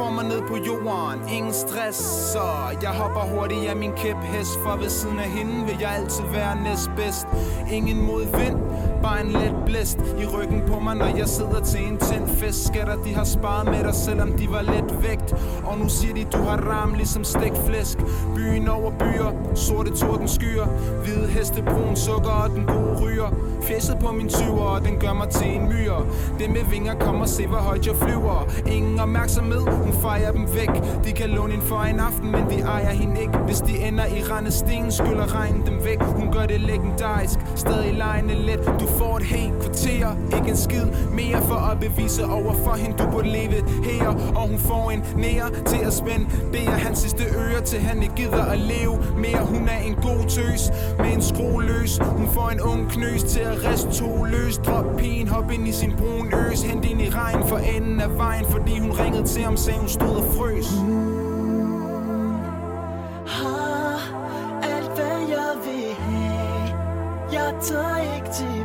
får 0.03 0.11
mig 0.11 0.24
ned 0.24 0.42
på 0.48 0.57
jorden, 0.57 1.28
ingen 1.28 1.53
stress 1.53 1.98
Så 2.32 2.42
jeg 2.82 2.90
hopper 2.90 3.20
hurtigt 3.20 3.70
af 3.70 3.76
min 3.76 3.92
kæphest 3.92 4.55
For 4.62 4.76
ved 4.76 4.88
siden 4.88 5.18
af 5.18 5.30
hende 5.30 5.66
vil 5.66 5.76
jeg 5.80 5.90
altid 5.98 6.24
være 6.32 6.62
næstbedst. 6.64 7.26
Ingen 7.70 8.07
modvind, 8.07 8.57
bare 9.03 9.20
en 9.24 9.32
let 9.32 9.55
blæst 9.66 9.98
I 10.22 10.26
ryggen 10.26 10.62
på 10.66 10.80
mig, 10.80 10.94
når 10.96 11.16
jeg 11.16 11.28
sidder 11.28 11.61
til 11.64 11.88
en 11.88 11.98
tændt 11.98 12.30
fest. 12.30 12.66
Skatter, 12.66 12.96
de 13.05 13.14
har 13.14 13.24
sparet 13.24 13.64
med 13.64 13.84
dig, 13.84 13.94
selvom 13.94 14.32
de 14.32 14.50
var 14.50 14.62
let 14.62 15.03
vægt. 15.03 15.34
Og 15.64 15.78
nu 15.78 15.88
siger 15.88 16.14
de, 16.14 16.24
du 16.24 16.38
har 16.38 16.57
ram 16.57 16.94
ligesom 16.94 17.24
stegt 17.24 17.59
flæsk 17.66 17.98
Byen 18.36 18.68
over 18.68 18.90
byer, 18.98 19.55
sorte 19.55 19.90
torden 19.96 20.28
skyer. 20.28 20.66
Hvide 21.05 21.28
heste, 21.28 21.62
brun 21.62 21.96
sukker 21.96 22.30
og 22.30 22.50
den 22.50 22.64
gode 22.66 22.94
ryger. 23.03 23.30
Fjeset 23.62 23.98
på 23.98 24.12
min 24.12 24.28
tyver, 24.28 24.64
og 24.74 24.84
den 24.84 24.96
gør 25.00 25.12
mig 25.12 25.28
til 25.28 25.46
en 25.57 25.68
myre. 25.68 26.07
Det 26.38 26.50
med 26.50 26.64
vinger, 26.70 26.94
kommer 26.94 27.22
og 27.22 27.28
se 27.28 27.46
hvor 27.46 27.57
højt 27.57 27.86
jeg 27.86 27.96
flyver. 27.96 28.48
Ingen 28.66 29.00
opmærksomhed, 29.00 29.62
hun 29.93 30.03
fejrer 30.03 30.32
dem 30.32 30.55
væk. 30.55 30.70
De 31.05 31.12
kan 31.12 31.30
låne 31.30 31.55
en 31.55 31.62
for 31.62 31.80
en 31.80 32.01
aften, 32.01 32.30
men 32.30 32.45
de 32.51 32.61
ejer 32.61 32.90
hende 32.90 33.20
ikke. 33.20 33.38
Hvis 33.38 33.61
de 33.61 33.78
ender 33.88 34.07
i 34.07 34.22
rende 34.22 34.51
sten, 34.51 34.93
skyller 34.93 35.40
regnen 35.40 35.66
dem 35.66 35.84
væk. 35.84 36.03
Hun 36.03 36.32
gør 36.32 36.47
det 36.47 36.61
legendarisk, 36.61 37.38
stadig 37.55 37.95
lejende 37.95 38.34
let. 38.34 38.72
Du 38.80 38.86
får 38.86 39.16
et 39.16 39.22
helt 39.22 39.53
kvarter, 39.62 40.16
ikke 40.36 40.49
en 40.49 40.57
skid 40.57 40.86
mere 41.12 41.43
For 41.43 41.70
at 41.70 41.80
bevise 41.80 42.24
over 42.24 42.55
for 42.64 42.74
hende, 42.74 42.97
du 42.99 43.11
burde 43.11 43.28
leve 43.28 43.55
her. 43.84 44.09
Og 44.34 44.49
hun 44.49 44.59
får 44.59 44.90
en 44.90 45.05
nære 45.16 45.51
til 45.66 45.80
at 45.86 45.93
spænde. 45.93 46.26
Beder 46.53 46.70
hans 46.70 46.99
sidste 46.99 47.24
øre, 47.24 47.61
til 47.61 47.80
han 47.80 48.03
ikke 48.03 48.14
gider 48.14 48.45
at 48.45 48.59
leve 48.59 48.97
mere. 49.16 49.43
Hun 49.45 49.68
er 49.68 49.80
en 49.86 49.95
god 49.95 50.28
tøs, 50.28 50.70
med 50.99 51.12
en 51.12 51.22
skru 51.22 51.61
løs 51.61 51.99
Hun 51.99 52.28
får 52.28 52.49
en 52.49 52.61
ung 52.61 52.90
knøs 52.90 53.22
til 53.22 53.40
at 53.40 53.64
rest 53.64 53.88
to 54.01 54.24
løs. 54.24 54.59
Drop 54.59 54.97
pigen, 54.99 55.28
hop 55.28 55.51
ind 55.51 55.68
i 55.68 55.72
sin 55.72 55.93
brun 55.99 56.32
øs. 56.34 56.62
Hent 56.62 56.84
ind 56.84 57.01
i 57.01 57.11
regn 57.11 57.49
for 57.49 57.57
enden 57.57 58.01
af 58.01 58.18
vejen 58.18 58.45
Fordi 58.45 58.78
hun 58.78 58.90
ringede 58.90 59.26
til 59.26 59.43
ham, 59.43 59.57
sagde 59.57 59.82
hun 59.83 59.89
stod 59.89 60.16
og 60.16 60.24
frøs. 60.35 60.68
Har 63.26 63.99
alt 64.62 64.91
hvad 64.97 65.18
jeg 65.28 65.53
vil 65.64 65.95
have. 65.95 66.74
Jeg 67.33 67.55
tager 67.62 68.16
ikke 68.16 68.28
til 68.33 68.61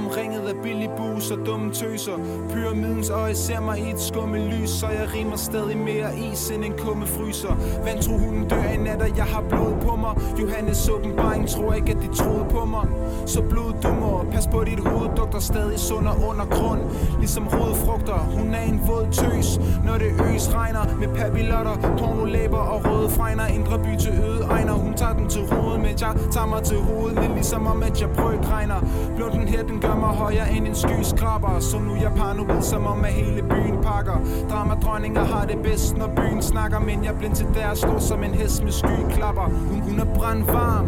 Omringet 0.00 0.48
af 0.48 0.54
billig 0.62 0.89
bus 1.30 1.46
dumme 1.46 1.72
tøser. 1.72 2.12
Pyramidens 2.50 3.10
øje 3.10 3.34
ser 3.34 3.60
mig 3.60 3.78
i 3.78 3.90
et 3.90 4.00
skummel 4.00 4.40
lys 4.40 4.70
Så 4.70 4.86
jeg 4.86 5.08
rimer 5.14 5.36
stadig 5.36 5.76
mere 5.76 6.18
is 6.18 6.50
end 6.50 6.64
en 6.64 6.72
kumme 6.78 7.06
fryser. 7.06 7.56
Vantro 7.84 8.12
hunden 8.18 8.48
dør 8.48 8.62
i 8.62 8.76
nat 8.76 9.02
og 9.02 9.16
jeg 9.16 9.24
har 9.24 9.44
blod 9.48 9.74
på 9.80 9.96
mig? 9.96 10.14
Johannes 10.40 10.88
åbenbaring 10.88 11.48
tror 11.48 11.72
ikke 11.72 11.90
at 11.90 11.98
de 12.02 12.16
troede 12.16 12.46
på 12.50 12.64
mig. 12.64 12.86
Så 13.26 13.42
blod 13.42 13.72
du 13.82 13.90
pas 14.32 14.46
på 14.46 14.64
dit 14.64 14.80
hoved 14.88 15.10
Dugter 15.16 15.38
stadig 15.38 15.78
sunder 15.78 16.14
under 16.28 16.44
grund. 16.44 16.80
Ligesom 17.18 17.48
rodfrugter 17.48 18.18
Hun 18.36 18.54
er 18.54 18.62
en 18.62 18.80
våd 18.86 19.06
tøs. 19.12 19.60
Når 19.86 19.98
det 19.98 20.10
øs 20.28 20.54
regner 20.54 20.96
med 21.00 21.08
papillotter 21.08 21.96
Pornolæber 21.98 22.58
og 22.58 22.84
røde 22.84 23.10
fregner. 23.10 23.46
Indre 23.46 23.78
by 23.78 23.96
til 23.98 24.12
øde 24.28 24.44
egner 24.50 24.72
Hun 24.72 24.94
tager 24.94 25.12
den 25.12 25.28
til 25.28 25.42
roden 25.42 25.82
Men 25.82 25.94
jeg 26.00 26.14
tager 26.32 26.46
mig 26.46 26.62
til 26.62 26.76
hovedet. 26.76 27.20
Lidt 27.22 27.34
ligesom 27.34 27.66
om 27.66 27.82
at 27.82 28.00
jeg 28.00 28.10
brødregner 28.10 28.80
Blunden 29.16 29.48
her 29.48 29.62
den 29.62 29.80
gør 29.80 29.94
mig 29.94 30.08
højere 30.08 30.52
end 30.52 30.66
en 30.66 30.74
krabber 31.20 31.60
Så 31.60 31.78
nu 31.78 31.92
er 31.92 32.00
jeg 32.00 32.12
paranoid 32.16 32.62
som 32.62 32.86
om 32.86 33.04
at 33.04 33.12
hele 33.12 33.42
byen 33.42 33.76
pakker. 33.82 34.18
Drama 34.50 34.74
dronninger 34.74 35.24
har 35.24 35.44
det 35.46 35.58
bedst 35.62 35.96
når 35.96 36.10
byen 36.16 36.42
snakker 36.42 36.78
Men 36.78 37.04
jeg 37.04 37.14
blind 37.18 37.34
til 37.34 37.46
deres 37.54 37.78
står 37.78 37.98
som 37.98 38.24
en 38.24 38.34
hest 38.34 38.62
med 38.64 38.72
skyklapper 38.72 39.48
Hun, 39.70 39.80
hun 39.80 40.00
er 40.00 40.14
brandvarm 40.14 40.86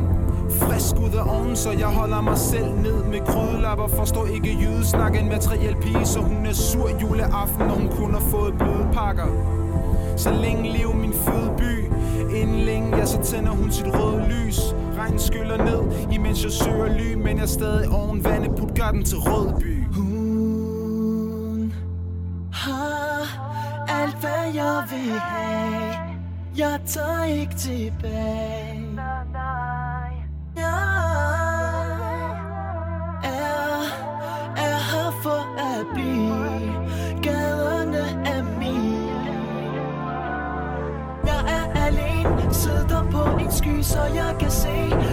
Frisk 0.50 0.96
ud 0.96 1.14
af 1.18 1.38
ovnen, 1.38 1.56
så 1.56 1.70
jeg 1.70 1.86
holder 1.86 2.20
mig 2.20 2.38
selv 2.38 2.70
ned 2.74 3.04
med 3.04 3.20
krydelapper 3.26 3.86
Forstår 3.86 4.26
ikke 4.26 4.58
jydesnak, 4.62 5.16
en 5.16 5.28
materiel 5.28 5.76
pige 5.76 6.06
Så 6.06 6.20
hun 6.20 6.46
er 6.46 6.52
sur 6.52 6.88
juleaften, 7.00 7.66
når 7.68 7.74
hun 7.74 7.88
kun 7.88 8.12
har 8.12 8.20
fået 8.20 8.54
bløde 8.58 8.88
pakker 8.92 9.28
Så 10.16 10.30
længe 10.30 10.72
lev 10.78 10.94
min 10.94 11.12
fødeby 11.12 11.92
Inden 12.34 12.60
længe, 12.60 12.96
ja, 12.96 13.06
så 13.06 13.22
tænder 13.22 13.50
hun 13.50 13.70
sit 13.70 13.86
røde 13.86 14.28
lys. 14.28 14.74
Regn 14.98 15.18
skyller 15.18 15.56
ned, 15.56 16.12
imens 16.12 16.44
jeg 16.44 16.52
søger 16.52 16.98
ly 16.98 17.14
Men 17.14 17.36
jeg 17.36 17.42
er 17.42 17.46
stadig 17.46 17.88
oven 17.88 18.24
vande, 18.24 18.48
Puttgarden 18.56 19.04
til 19.04 19.18
Rødby. 19.18 19.84
Hun 19.92 20.11
jeg 24.54 24.84
vil 24.90 25.20
have. 25.20 25.94
Jeg 26.56 26.80
tager 26.86 27.24
ikke 27.24 27.54
tilbage. 27.54 29.00
Jeg 30.56 30.64
er, 33.24 33.82
er 34.56 34.78
her 34.92 35.10
for 35.22 35.42
at 35.58 35.86
blive. 35.94 36.72
Gaderne 37.22 37.98
er 38.26 38.42
mine. 38.58 39.38
Jeg 41.26 41.40
er 41.48 41.86
alene 41.86 42.54
Sidder 42.54 43.10
på 43.10 43.38
en 43.38 43.52
sky 43.52 43.80
Så 43.80 44.02
jeg 44.02 44.36
kan 44.40 44.50
se. 44.50 45.11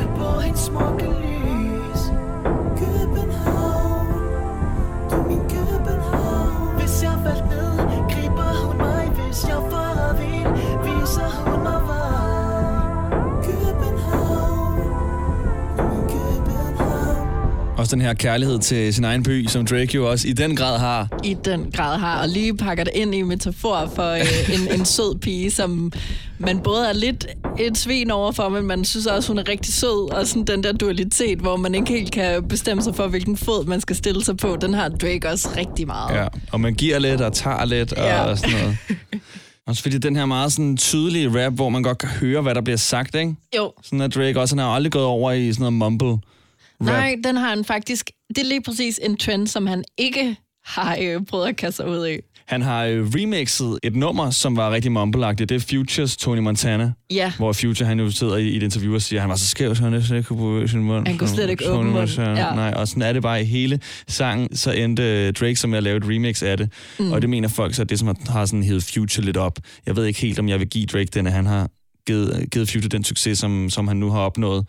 Også 17.89 17.95
den 17.95 18.05
her 18.05 18.13
kærlighed 18.13 18.59
til 18.59 18.93
sin 18.93 19.03
egen 19.03 19.23
by, 19.23 19.47
som 19.47 19.65
Drake 19.65 19.95
jo 19.95 20.09
også 20.11 20.27
i 20.27 20.33
den 20.33 20.55
grad 20.55 20.79
har. 20.79 21.07
i 21.23 21.35
den 21.45 21.71
grad 21.71 21.99
har, 21.99 22.21
og 22.21 22.29
lige 22.29 22.57
pakker 22.57 22.83
det 22.83 22.93
ind 22.95 23.15
i 23.15 23.21
metafor 23.21 23.91
for 23.95 24.11
øh, 24.11 24.53
en, 24.53 24.79
en 24.79 24.85
sød 24.95 25.19
pige, 25.19 25.51
som 25.51 25.91
man 26.39 26.59
både 26.59 26.89
er 26.89 26.93
lidt 26.93 27.27
et 27.59 27.77
svin 27.77 28.11
overfor, 28.11 28.49
men 28.49 28.65
man 28.65 28.85
synes 28.85 29.05
også, 29.05 29.27
hun 29.29 29.37
er 29.39 29.49
rigtig 29.49 29.73
sød, 29.73 30.13
og 30.13 30.27
sådan 30.27 30.43
den 30.43 30.63
der 30.63 30.71
dualitet, 30.71 31.39
hvor 31.39 31.55
man 31.57 31.75
ikke 31.75 31.89
helt 31.89 32.11
kan 32.11 32.47
bestemme 32.47 32.83
sig 32.83 32.95
for, 32.95 33.07
hvilken 33.07 33.37
fod 33.37 33.65
man 33.65 33.81
skal 33.81 33.95
stille 33.95 34.25
sig 34.25 34.37
på, 34.37 34.57
den 34.61 34.73
har 34.73 34.89
Drake 34.89 35.29
også 35.29 35.49
rigtig 35.57 35.87
meget. 35.87 36.15
Ja, 36.17 36.27
og 36.51 36.61
man 36.61 36.73
giver 36.73 36.99
lidt 36.99 37.21
og 37.21 37.33
tager 37.33 37.65
lidt 37.65 37.93
Ja. 37.97 38.21
og 38.21 38.37
sådan 38.37 38.55
noget. 38.59 38.77
Også 39.67 39.81
fordi 39.81 39.97
den 39.97 40.15
her 40.15 40.25
meget 40.25 40.51
sådan 40.51 40.77
tydelige 40.77 41.45
rap, 41.45 41.53
hvor 41.53 41.69
man 41.69 41.83
godt 41.83 41.97
kan 41.97 42.09
høre, 42.09 42.41
hvad 42.41 42.55
der 42.55 42.61
bliver 42.61 42.77
sagt, 42.77 43.15
ikke? 43.15 43.35
Jo. 43.57 43.71
Sådan 43.83 44.01
at 44.01 44.15
Drake 44.15 44.39
også, 44.39 44.55
han 44.55 44.63
har 44.65 44.69
aldrig 44.71 44.91
gået 44.91 45.05
over 45.05 45.31
i 45.31 45.53
sådan 45.53 45.61
noget 45.61 45.73
mumble. 45.73 46.17
Nej, 46.81 47.15
den 47.23 47.35
har 47.37 47.49
han 47.49 47.65
faktisk, 47.65 48.11
det 48.29 48.37
er 48.37 48.45
lige 48.45 48.61
præcis 48.61 48.99
en 49.03 49.17
trend, 49.17 49.47
som 49.47 49.67
han 49.67 49.83
ikke 49.97 50.35
har 50.65 50.97
øh, 51.01 51.25
prøvet 51.25 51.47
at 51.47 51.55
kaste 51.55 51.75
sig 51.77 51.89
ud 51.89 51.97
af. 51.97 52.19
Han 52.47 52.61
har 52.61 52.85
øh, 52.85 53.05
remixet 53.15 53.79
et 53.83 53.95
nummer, 53.95 54.29
som 54.29 54.57
var 54.57 54.71
rigtig 54.71 54.91
mumbleagtigt. 54.91 55.49
Det 55.49 55.55
er 55.55 55.59
Futures 55.77 56.17
Tony 56.17 56.39
Montana. 56.39 56.91
Ja. 57.11 57.31
Hvor 57.37 57.53
Future, 57.53 57.87
han 57.87 57.99
jo 57.99 58.11
sidder 58.11 58.35
i, 58.37 58.47
i 58.49 58.57
et 58.57 58.63
interview 58.63 58.93
og 58.95 59.01
siger, 59.01 59.19
han 59.19 59.29
var 59.29 59.35
så 59.35 59.47
skæv, 59.47 59.75
så 59.75 59.83
han 59.83 59.91
næsten 59.91 60.17
ikke 60.17 60.27
kunne 60.27 60.39
bevæge 60.53 60.67
sin 60.67 60.83
mund. 60.83 61.07
Han 61.07 61.17
kunne 61.17 61.27
slet 61.29 61.49
ikke 61.49 61.63
Tony 61.63 61.77
åbne 61.77 61.91
munden. 61.91 62.19
Ja. 62.37 62.55
Nej, 62.55 62.73
og 62.75 62.87
sådan 62.87 63.03
er 63.03 63.13
det 63.13 63.21
bare 63.21 63.41
i 63.41 63.45
hele 63.45 63.79
sangen. 64.07 64.55
Så 64.55 64.71
endte 64.71 65.03
øh, 65.27 65.33
Drake 65.33 65.55
som 65.55 65.69
med 65.69 65.77
at 65.77 65.83
lave 65.83 65.97
et 65.97 66.03
remix 66.05 66.43
af 66.43 66.57
det. 66.57 66.71
Mm. 66.99 67.11
Og 67.11 67.21
det 67.21 67.29
mener 67.29 67.47
folk 67.47 67.73
så, 67.73 67.81
at 67.81 67.89
det 67.89 67.99
som 67.99 68.07
har- 68.07 68.31
har 68.31 68.45
sådan 68.45 68.63
hed 68.63 68.81
Future 68.81 69.25
lidt 69.25 69.37
op. 69.37 69.59
Jeg 69.85 69.95
ved 69.95 70.05
ikke 70.05 70.19
helt, 70.19 70.39
om 70.39 70.49
jeg 70.49 70.59
vil 70.59 70.67
give 70.69 70.85
Drake 70.85 71.09
den, 71.13 71.27
at 71.27 71.33
han 71.33 71.45
har 71.45 71.69
givet, 72.07 72.51
givet 72.51 72.69
Future 72.69 72.89
den 72.89 73.03
succes, 73.03 73.39
som, 73.39 73.69
som 73.69 73.87
han 73.87 73.97
nu 73.97 74.09
har 74.09 74.19
opnået. 74.19 74.65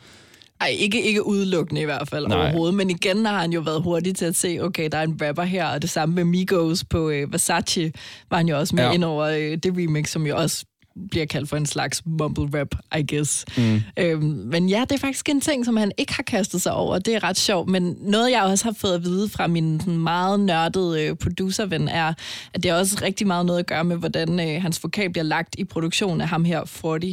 Ej, 0.60 0.68
ikke, 0.78 1.02
ikke 1.02 1.26
udelukkende 1.26 1.80
i 1.80 1.84
hvert 1.84 2.08
fald 2.08 2.26
Nej. 2.26 2.38
overhovedet, 2.38 2.74
men 2.74 2.90
igen 2.90 3.26
har 3.26 3.38
han 3.40 3.52
jo 3.52 3.60
været 3.60 3.82
hurtig 3.82 4.16
til 4.16 4.24
at 4.24 4.36
se, 4.36 4.58
okay, 4.62 4.88
der 4.92 4.98
er 4.98 5.02
en 5.02 5.18
rapper 5.22 5.42
her, 5.42 5.66
og 5.66 5.82
det 5.82 5.90
samme 5.90 6.14
med 6.14 6.24
Migos 6.24 6.84
på 6.84 7.10
øh, 7.10 7.32
Versace, 7.32 7.92
var 8.30 8.36
han 8.36 8.48
jo 8.48 8.58
også 8.58 8.74
med 8.76 8.84
Ja. 8.84 8.92
ind 8.92 9.04
over 9.04 9.24
øh, 9.24 9.56
det 9.62 9.66
remix, 9.76 10.08
som 10.10 10.26
jo 10.26 10.36
også 10.36 10.64
bliver 11.10 11.26
kaldt 11.26 11.48
for 11.48 11.56
en 11.56 11.66
slags 11.66 12.02
mumble 12.06 12.60
rap, 12.60 12.74
I 12.98 13.14
guess. 13.14 13.44
Mm. 13.58 13.80
Øhm, 13.96 14.22
men 14.24 14.68
ja, 14.68 14.80
det 14.80 14.92
er 14.92 14.98
faktisk 14.98 15.28
en 15.28 15.40
ting, 15.40 15.64
som 15.64 15.76
han 15.76 15.92
ikke 15.98 16.14
har 16.14 16.22
kastet 16.22 16.62
sig 16.62 16.72
over. 16.72 16.98
Det 16.98 17.14
er 17.14 17.24
ret 17.24 17.36
sjovt, 17.36 17.68
men 17.68 17.96
noget, 18.00 18.30
jeg 18.30 18.42
også 18.42 18.64
har 18.64 18.72
fået 18.72 18.94
at 18.94 19.04
vide 19.04 19.28
fra 19.28 19.46
min 19.46 19.80
sådan 19.80 19.98
meget 19.98 20.40
nørdede 20.40 21.02
øh, 21.06 21.16
producerven, 21.16 21.88
er, 21.88 22.12
at 22.54 22.62
det 22.62 22.68
er 22.70 22.74
også 22.74 22.98
rigtig 23.02 23.26
meget 23.26 23.46
noget 23.46 23.58
at 23.58 23.66
gøre 23.66 23.84
med, 23.84 23.96
hvordan 23.96 24.40
øh, 24.40 24.62
hans 24.62 24.82
vokal 24.82 25.10
bliver 25.10 25.24
lagt 25.24 25.54
i 25.58 25.64
produktionen 25.64 26.20
af 26.20 26.28
ham 26.28 26.44
her, 26.44 26.64
40. 26.64 26.94
Øh, 27.04 27.10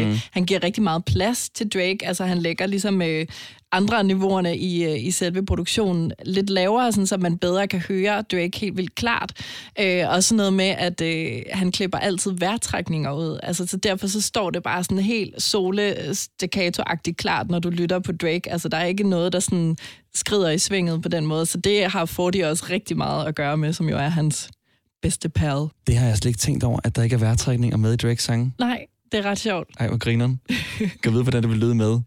Mm. 0.00 0.06
mm. 0.08 0.16
Han 0.30 0.44
giver 0.44 0.62
rigtig 0.62 0.82
meget 0.82 1.04
plads 1.04 1.48
til 1.50 1.68
Drake, 1.68 1.98
altså 2.02 2.24
han 2.24 2.38
lægger 2.38 2.66
ligesom 2.66 3.02
øh, 3.02 3.26
andre 3.76 3.98
af 3.98 4.06
niveauerne 4.06 4.56
i, 4.56 4.84
øh, 4.84 5.04
i 5.04 5.10
selve 5.10 5.46
produktionen 5.46 6.12
lidt 6.24 6.50
lavere, 6.50 6.92
sådan, 6.92 7.06
så 7.06 7.16
man 7.16 7.38
bedre 7.38 7.68
kan 7.68 7.80
høre 7.80 8.22
Drake 8.22 8.58
helt 8.58 8.76
vildt 8.76 8.94
klart. 8.94 9.32
Øh, 9.80 10.08
og 10.08 10.24
sådan 10.24 10.36
noget 10.36 10.52
med, 10.52 10.74
at 10.78 11.00
øh, 11.00 11.42
han 11.52 11.72
klipper 11.72 11.98
altid 11.98 12.32
vejrtrækninger 12.38 13.12
ud. 13.12 13.38
Altså, 13.42 13.66
så 13.66 13.76
derfor 13.76 14.06
så 14.06 14.20
står 14.20 14.50
det 14.50 14.62
bare 14.62 14.84
sådan 14.84 14.98
helt 14.98 15.42
sole 15.42 16.14
staccato 16.14 16.82
klart, 17.18 17.50
når 17.50 17.58
du 17.58 17.70
lytter 17.70 17.98
på 17.98 18.12
Drake. 18.12 18.52
Altså, 18.52 18.68
der 18.68 18.76
er 18.76 18.84
ikke 18.84 19.08
noget, 19.08 19.32
der 19.32 19.40
sådan 19.40 19.76
skrider 20.14 20.50
i 20.50 20.58
svinget 20.58 21.02
på 21.02 21.08
den 21.08 21.26
måde. 21.26 21.46
Så 21.46 21.58
det 21.58 21.86
har 21.86 22.04
Forty 22.04 22.38
også 22.38 22.64
rigtig 22.70 22.96
meget 22.96 23.26
at 23.26 23.34
gøre 23.34 23.56
med, 23.56 23.72
som 23.72 23.88
jo 23.88 23.96
er 23.96 24.08
hans 24.08 24.50
bedste 25.02 25.28
pal. 25.28 25.66
Det 25.86 25.96
har 25.96 26.06
jeg 26.06 26.16
slet 26.16 26.28
ikke 26.28 26.38
tænkt 26.38 26.64
over, 26.64 26.78
at 26.84 26.96
der 26.96 27.02
ikke 27.02 27.14
er 27.14 27.20
vejrtrækninger 27.20 27.76
med 27.76 27.92
i 27.92 27.96
Drakes 27.96 28.22
sange. 28.22 28.52
Nej, 28.58 28.86
det 29.12 29.18
er 29.18 29.30
ret 29.30 29.38
sjovt. 29.38 29.68
Ej, 29.78 29.88
hvor 29.88 29.98
grineren. 29.98 30.40
Kan 31.02 31.12
vide, 31.12 31.22
hvordan 31.22 31.42
det 31.42 31.50
vil 31.50 31.58
lyde 31.58 31.74
med. 31.74 32.00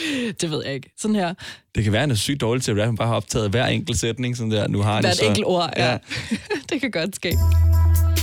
Det 0.40 0.50
ved 0.50 0.62
jeg 0.64 0.74
ikke. 0.74 0.90
Sådan 0.98 1.14
her. 1.14 1.34
Det 1.74 1.84
kan 1.84 1.92
være, 1.92 2.00
at 2.00 2.02
han 2.02 2.10
er 2.10 2.14
sygt 2.14 2.40
dårlig 2.40 2.62
til 2.62 2.70
at 2.72 2.76
rappe, 2.78 2.86
han 2.86 2.96
bare 2.96 3.08
har 3.08 3.14
optaget 3.14 3.50
hver 3.50 3.66
enkelt 3.66 3.98
sætning, 4.00 4.36
sådan 4.36 4.50
der. 4.50 4.68
Nu 4.68 4.82
har 4.82 4.94
han 4.94 5.02
Hvert 5.02 5.10
det 5.12 5.18
så. 5.18 5.26
enkelt 5.26 5.46
ord, 5.46 5.70
ja. 5.76 5.98
det 6.70 6.80
kan 6.80 6.90
godt 6.90 7.16
ske. 7.16 7.38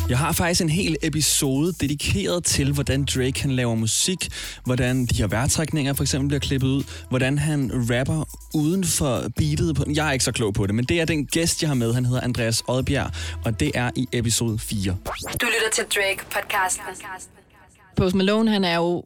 Jeg 0.09 0.17
har 0.17 0.31
faktisk 0.31 0.61
en 0.61 0.69
hel 0.69 0.95
episode 1.03 1.73
dedikeret 1.81 2.43
til, 2.43 2.73
hvordan 2.73 3.05
Drake 3.15 3.41
han 3.41 3.51
laver 3.51 3.75
musik, 3.75 4.27
hvordan 4.65 5.05
de 5.05 5.15
her 5.17 5.27
vejrtrækninger 5.27 5.93
for 5.93 6.03
eksempel 6.03 6.27
bliver 6.27 6.39
klippet 6.39 6.67
ud, 6.67 6.83
hvordan 7.09 7.37
han 7.37 7.71
rapper 7.73 8.23
uden 8.53 8.83
for 8.83 9.23
beatet. 9.37 9.75
På, 9.75 9.83
jeg 9.95 10.07
er 10.07 10.11
ikke 10.11 10.25
så 10.25 10.31
klog 10.31 10.53
på 10.53 10.67
det, 10.67 10.75
men 10.75 10.85
det 10.85 11.01
er 11.01 11.05
den 11.05 11.25
gæst, 11.25 11.61
jeg 11.61 11.69
har 11.69 11.75
med. 11.75 11.93
Han 11.93 12.05
hedder 12.05 12.21
Andreas 12.21 12.63
Oddbjerg, 12.67 13.11
og 13.45 13.59
det 13.59 13.71
er 13.75 13.91
i 13.95 14.07
episode 14.11 14.59
4. 14.59 14.95
Du 15.41 15.45
lytter 15.45 15.69
til 15.73 15.83
Drake-podcasten. 15.83 16.81
Post 17.97 18.15
Malone, 18.15 18.51
han 18.51 18.63
er 18.63 18.75
jo 18.75 19.03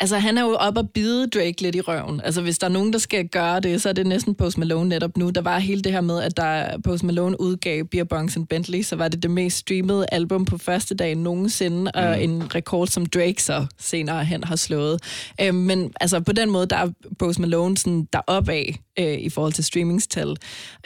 Altså, 0.00 0.18
han 0.18 0.38
er 0.38 0.42
jo 0.42 0.54
op 0.54 0.76
og 0.76 0.90
bide 0.90 1.26
Drake 1.26 1.62
lidt 1.62 1.74
i 1.74 1.80
røven. 1.80 2.20
Altså, 2.24 2.40
hvis 2.42 2.58
der 2.58 2.66
er 2.66 2.70
nogen, 2.70 2.92
der 2.92 2.98
skal 2.98 3.28
gøre 3.28 3.60
det, 3.60 3.82
så 3.82 3.88
er 3.88 3.92
det 3.92 4.06
næsten 4.06 4.34
Post 4.34 4.58
Malone 4.58 4.88
netop 4.88 5.16
nu. 5.16 5.30
Der 5.30 5.40
var 5.40 5.58
hele 5.58 5.82
det 5.82 5.92
her 5.92 6.00
med, 6.00 6.22
at 6.22 6.36
der 6.36 6.78
Post 6.84 7.04
Malone 7.04 7.40
udgav 7.40 7.84
Beer 7.84 8.04
Bongs 8.04 8.36
and 8.36 8.46
Bentley, 8.46 8.82
så 8.82 8.96
var 8.96 9.08
det 9.08 9.22
det 9.22 9.30
mest 9.30 9.56
streamede 9.56 10.06
album 10.12 10.44
på 10.44 10.58
første 10.58 10.94
dag 10.94 11.14
nogensinde, 11.14 11.80
mm. 11.80 11.90
og 11.94 12.22
en 12.22 12.54
rekord, 12.54 12.86
som 12.86 13.06
Drake 13.06 13.42
så 13.42 13.66
senere 13.78 14.24
hen 14.24 14.44
har 14.44 14.56
slået. 14.56 15.00
Øh, 15.40 15.54
men 15.54 15.92
altså, 16.00 16.20
på 16.20 16.32
den 16.32 16.50
måde, 16.50 16.66
der 16.66 16.76
er 16.76 16.88
Post 17.18 17.38
Malone 17.38 17.78
sådan 17.78 18.08
deroppe 18.12 18.52
af 18.52 18.80
øh, 18.98 19.18
i 19.18 19.28
forhold 19.28 19.52
til 19.52 19.64
streamingstal. 19.64 20.36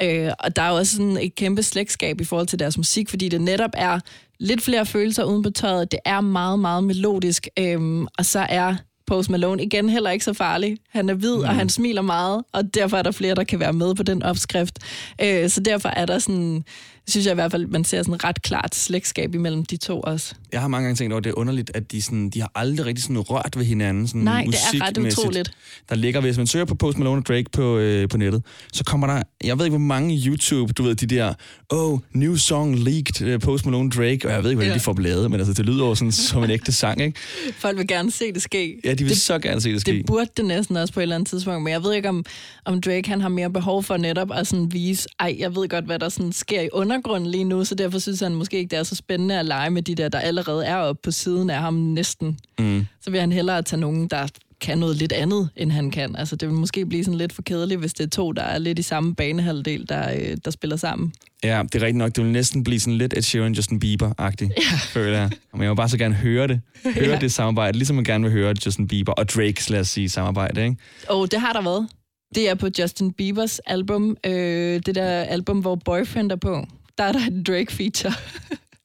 Øh, 0.03 0.31
og 0.39 0.57
der 0.57 0.63
er 0.63 0.71
også 0.71 0.97
sådan 0.97 1.17
et 1.17 1.35
kæmpe 1.35 1.63
slægtskab 1.63 2.21
i 2.21 2.25
forhold 2.25 2.47
til 2.47 2.59
deres 2.59 2.77
musik, 2.77 3.09
fordi 3.09 3.29
det 3.29 3.41
netop 3.41 3.71
er 3.75 4.01
lidt 4.41 4.63
flere 4.63 4.87
følelser 4.87 5.25
uden 5.25 5.43
på 5.43 5.51
tøjet. 5.51 5.93
Det 5.93 6.01
er 6.05 6.21
meget, 6.21 6.59
meget 6.59 6.85
melodisk, 6.85 7.49
øh, 7.59 8.07
og 8.19 8.25
så 8.25 8.47
er 8.49 8.75
Post 9.07 9.31
Malone 9.31 9.63
igen 9.63 9.89
heller 9.89 10.11
ikke 10.11 10.25
så 10.25 10.33
farlig. 10.33 10.77
Han 10.91 11.09
er 11.09 11.15
hvid, 11.15 11.37
mm. 11.37 11.43
og 11.43 11.55
han 11.55 11.69
smiler 11.69 12.03
meget, 12.03 12.45
og 12.53 12.75
derfor 12.75 12.97
er 12.97 13.03
der 13.03 13.11
flere, 13.11 13.35
der 13.35 13.45
kan 13.45 13.61
være 13.61 13.73
med 13.73 13.95
på 13.95 14.03
den 14.03 14.23
opskrift. 14.23 14.79
Øh, 15.23 15.49
så 15.49 15.61
derfor 15.61 15.89
er 15.89 16.07
der 16.07 16.19
sådan, 16.19 16.65
synes 17.09 17.27
jeg 17.27 17.33
i 17.33 17.35
hvert 17.35 17.51
fald, 17.51 17.67
man 17.67 17.85
ser 17.85 18.03
sådan 18.03 18.25
ret 18.25 18.43
klart 18.43 18.75
slægtskab 18.75 19.35
imellem 19.35 19.65
de 19.65 19.77
to 19.77 20.01
også. 20.01 20.35
Jeg 20.53 20.61
har 20.61 20.69
mange 20.69 20.87
gange 20.87 20.97
tænkt 20.97 21.13
over, 21.13 21.19
at 21.19 21.25
det 21.25 21.31
er 21.31 21.39
underligt, 21.39 21.71
at 21.75 21.93
de, 21.93 22.03
sådan, 22.03 22.31
de 22.31 22.41
har 22.41 22.53
aldrig 22.55 22.87
rigtig 22.87 23.03
sådan 23.03 23.19
rørt 23.21 23.53
ved 23.57 23.65
hinanden. 23.65 24.09
Sådan 24.09 24.21
Nej, 24.23 24.45
det 24.47 24.55
er 24.55 24.87
ret 24.87 24.99
utroligt. 24.99 25.51
Der 25.89 25.95
ligger, 25.95 26.21
hvis 26.21 26.37
man 26.37 26.47
søger 26.47 26.65
på 26.65 26.75
Post 26.75 26.99
Malone 26.99 27.21
og 27.21 27.27
Drake 27.27 27.47
på, 27.53 27.79
øh, 27.79 28.09
på 28.09 28.17
nettet, 28.17 28.43
så 28.73 28.85
kommer 28.85 29.07
der, 29.07 29.23
jeg 29.45 29.59
ved 29.59 29.65
ikke, 29.67 29.73
hvor 29.79 29.87
mange 29.87 30.23
YouTube, 30.27 30.73
du 30.73 30.83
ved, 30.83 30.95
de 30.95 31.07
der, 31.07 31.35
oh, 31.71 31.99
new 32.13 32.37
song 32.37 32.79
leaked, 32.79 33.27
øh, 33.27 33.41
Post 33.41 33.67
Malone 33.67 33.91
Drake, 33.91 34.21
og 34.29 34.33
jeg 34.33 34.43
ved 34.43 34.51
ikke, 34.51 34.57
hvordan 34.57 34.71
Ja. 34.73 34.75
de 34.75 34.81
får 34.81 34.97
lavet, 34.99 35.31
men 35.31 35.41
altså, 35.41 35.53
det 35.55 35.67
lyder 35.67 35.87
jo 35.87 35.95
sådan 35.95 36.13
som 36.13 36.45
en 36.45 36.51
ægte 36.51 36.73
sang, 36.73 37.01
ikke? 37.01 37.19
Folk 37.59 37.79
vil 37.79 37.87
gerne 37.87 38.11
se 38.11 38.33
det 38.33 38.43
ske. 38.43 38.81
Ja, 38.85 38.91
de 38.95 39.05
vil 39.05 39.09
det, 39.09 39.21
så 39.21 39.39
gerne 39.39 39.61
se 39.61 39.73
det 39.73 39.81
ske. 39.81 39.93
Det 39.93 40.07
burde 40.07 40.31
det 40.37 40.45
næsten 40.45 40.77
også 40.77 40.95
på 40.95 41.01
et 41.01 41.03
eller 41.03 41.15
andet 41.15 41.29
tidspunkt, 41.29 41.63
men 41.63 41.73
jeg 41.73 41.83
ved 41.83 41.93
ikke, 41.95 42.09
om, 42.09 42.25
om 42.65 42.81
Drake 42.81 43.09
han 43.09 43.21
har 43.21 43.29
mere 43.29 43.51
behov 43.51 43.83
for 43.83 43.97
netop 43.97 44.29
at 44.35 44.47
sådan 44.47 44.73
vise, 44.73 45.09
ej, 45.21 45.37
jeg 45.39 45.57
ved 45.57 45.69
godt, 45.69 45.85
hvad 45.85 45.99
der 45.99 46.09
sådan 46.09 46.33
sker 46.33 46.61
i 46.61 46.69
undergrunden 46.93 47.31
lige 47.31 47.45
nu, 47.45 47.65
så 47.65 47.75
derfor 47.75 47.99
synes 47.99 48.21
han 48.21 48.35
måske 48.35 48.59
ikke, 48.59 48.71
det 48.71 48.79
er 48.79 48.83
så 48.83 48.95
spændende 48.95 49.39
at 49.39 49.47
lege 49.47 49.71
med 49.71 49.83
de 49.83 49.95
der, 49.95 50.09
der 50.09 50.19
allerede 50.19 50.67
er 50.67 50.77
oppe 50.77 51.01
på 51.05 51.11
siden 51.11 51.51
af 51.51 51.59
ham 51.61 51.75
næsten. 51.75 52.39
Mm. 52.59 52.87
Så 53.01 53.11
vil 53.11 53.21
han 53.21 53.33
hellere 53.33 53.63
tage 53.63 53.81
nogen, 53.81 54.09
der 54.09 54.27
kan 54.61 54.79
noget 54.79 54.97
lidt 54.97 55.13
andet, 55.13 55.49
end 55.57 55.73
han 55.73 55.91
kan. 55.91 56.17
Altså, 56.17 56.37
det 56.37 56.49
vil 56.49 56.57
måske 56.57 56.87
blive 56.87 57.05
sådan 57.05 57.19
lidt 57.19 57.33
for 57.33 57.43
kedeligt, 57.43 57.81
hvis 57.81 57.95
det 57.95 58.05
er 58.05 58.09
to, 58.11 58.33
der 58.33 58.43
er 58.43 58.59
lidt 58.59 58.79
i 58.79 58.83
samme 58.83 59.15
banehalvdel, 59.15 59.89
der, 59.89 60.13
øh, 60.15 60.37
der 60.45 60.51
spiller 60.51 60.77
sammen. 60.77 61.13
Ja, 61.45 61.63
det 61.63 61.75
er 61.75 61.81
rigtigt 61.87 61.97
nok. 61.97 62.17
Det 62.17 62.25
vil 62.25 62.33
næsten 62.33 62.65
blive 62.65 62.81
sådan 62.81 62.99
lidt 62.99 63.15
Ed 63.17 63.23
Sheeran, 63.23 63.53
Justin 63.53 63.79
Bieber-agtigt, 63.85 64.49
ja. 64.73 64.77
føler 64.87 65.19
jeg. 65.19 65.31
Men 65.53 65.63
jeg 65.63 65.71
vil 65.71 65.77
bare 65.77 65.89
så 65.89 65.99
gerne 65.99 66.15
høre 66.15 66.47
det. 66.49 66.61
Høre 66.95 67.11
Ja. 67.11 67.19
det 67.19 67.33
samarbejde, 67.33 67.79
ligesom 67.79 67.97
man 67.97 68.05
gerne 68.05 68.25
vil 68.25 68.33
høre 68.33 68.55
Justin 68.67 68.89
Bieber 68.89 69.13
og 69.13 69.29
Drake, 69.29 69.71
lad 69.71 69.81
os 69.81 69.89
sige, 69.89 70.09
samarbejde, 70.09 70.65
ikke? 70.65 70.77
Og 71.09 71.31
det 71.31 71.41
har 71.41 71.53
der 71.53 71.63
været. 71.63 71.89
Det 72.35 72.49
er 72.51 72.55
på 72.55 72.69
Justin 72.79 73.13
Biebers 73.13 73.59
album, 73.59 74.17
øh, 74.27 74.81
det 74.87 74.95
der 74.95 75.07
album, 75.09 75.59
hvor 75.59 75.75
Boyfriend 75.85 76.33
er 76.33 76.37
på. 76.37 76.67
Der 77.03 77.09
er 77.09 77.13
der 77.13 77.27
en 77.27 77.43
Drake-feature. 77.49 78.15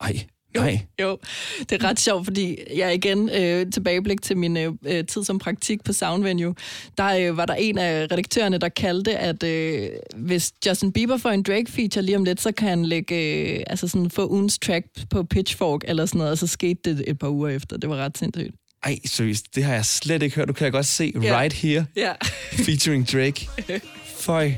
Ej, 0.01 0.19
nej. 0.55 0.79
Jo, 1.01 1.17
det 1.59 1.71
er 1.71 1.83
ret 1.83 1.99
sjovt, 1.99 2.25
fordi 2.25 2.57
jeg 2.77 2.93
igen 2.95 3.29
øh, 3.29 3.71
tilbageblik 3.71 4.21
til 4.21 4.37
min 4.37 4.57
øh, 4.57 4.71
øh, 4.85 5.05
tid 5.05 5.23
som 5.23 5.39
praktik 5.39 5.83
på 5.83 5.93
Soundvenue, 5.93 6.55
der 6.97 7.05
øh, 7.29 7.37
var 7.37 7.45
der 7.45 7.53
en 7.53 7.77
af 7.77 8.03
redaktørerne, 8.11 8.57
der 8.57 8.69
kaldte, 8.69 9.17
at 9.17 9.43
øh, 9.43 9.89
hvis 10.15 10.51
Justin 10.67 10.91
Bieber 10.91 11.17
får 11.17 11.29
en 11.29 11.45
Drake-feature 11.49 12.01
lige 12.01 12.15
om 12.17 12.23
lidt, 12.23 12.41
så 12.41 12.51
kan 12.51 12.69
han 12.69 12.85
lægge, 12.85 13.15
øh, 13.57 13.63
altså 13.67 13.87
sådan 13.87 14.09
få 14.09 14.27
ugens 14.29 14.59
track 14.59 14.85
på 15.09 15.23
Pitchfork 15.23 15.81
eller 15.87 16.05
sådan 16.05 16.17
noget, 16.19 16.31
og 16.31 16.37
så 16.37 16.47
skete 16.47 16.79
det 16.95 17.03
et 17.07 17.19
par 17.19 17.29
uger 17.29 17.49
efter. 17.49 17.77
Det 17.77 17.89
var 17.89 17.95
ret 17.95 18.17
sindssygt. 18.17 18.55
Ej, 18.83 18.99
seriøst, 19.05 19.55
det 19.55 19.63
har 19.63 19.73
jeg 19.73 19.85
slet 19.85 20.23
ikke 20.23 20.35
hørt. 20.35 20.47
Du 20.47 20.53
kan 20.53 20.63
jeg 20.65 20.71
godt 20.71 20.85
se 20.85 21.13
Ja. 21.23 21.39
Right 21.39 21.53
Here, 21.53 21.85
Ja. 21.95 22.13
featuring 22.51 23.07
Drake. 23.11 23.49
Føj, 24.19 24.51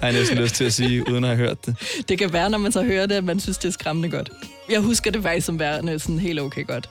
har 0.00 0.06
jeg 0.08 0.12
næsten 0.12 0.38
lyst 0.38 0.54
til 0.54 0.64
at 0.64 0.72
sige, 0.72 1.10
uden 1.10 1.24
at 1.24 1.36
have 1.36 1.38
hørt 1.48 1.66
det. 1.66 2.04
Det 2.08 2.18
kan 2.18 2.32
være, 2.32 2.50
når 2.50 2.58
man 2.58 2.72
så 2.72 2.82
hører 2.82 3.06
det, 3.06 3.14
at 3.14 3.24
man 3.24 3.40
synes, 3.40 3.58
det 3.58 3.68
er 3.68 3.72
skræmmende 3.72 4.10
godt. 4.10 4.30
Jeg 4.70 4.80
husker 4.80 5.10
det 5.10 5.22
faktisk 5.22 5.46
som 5.46 5.58
værende 5.58 5.98
sådan 5.98 6.18
helt 6.18 6.40
okay 6.40 6.66
godt. 6.66 6.88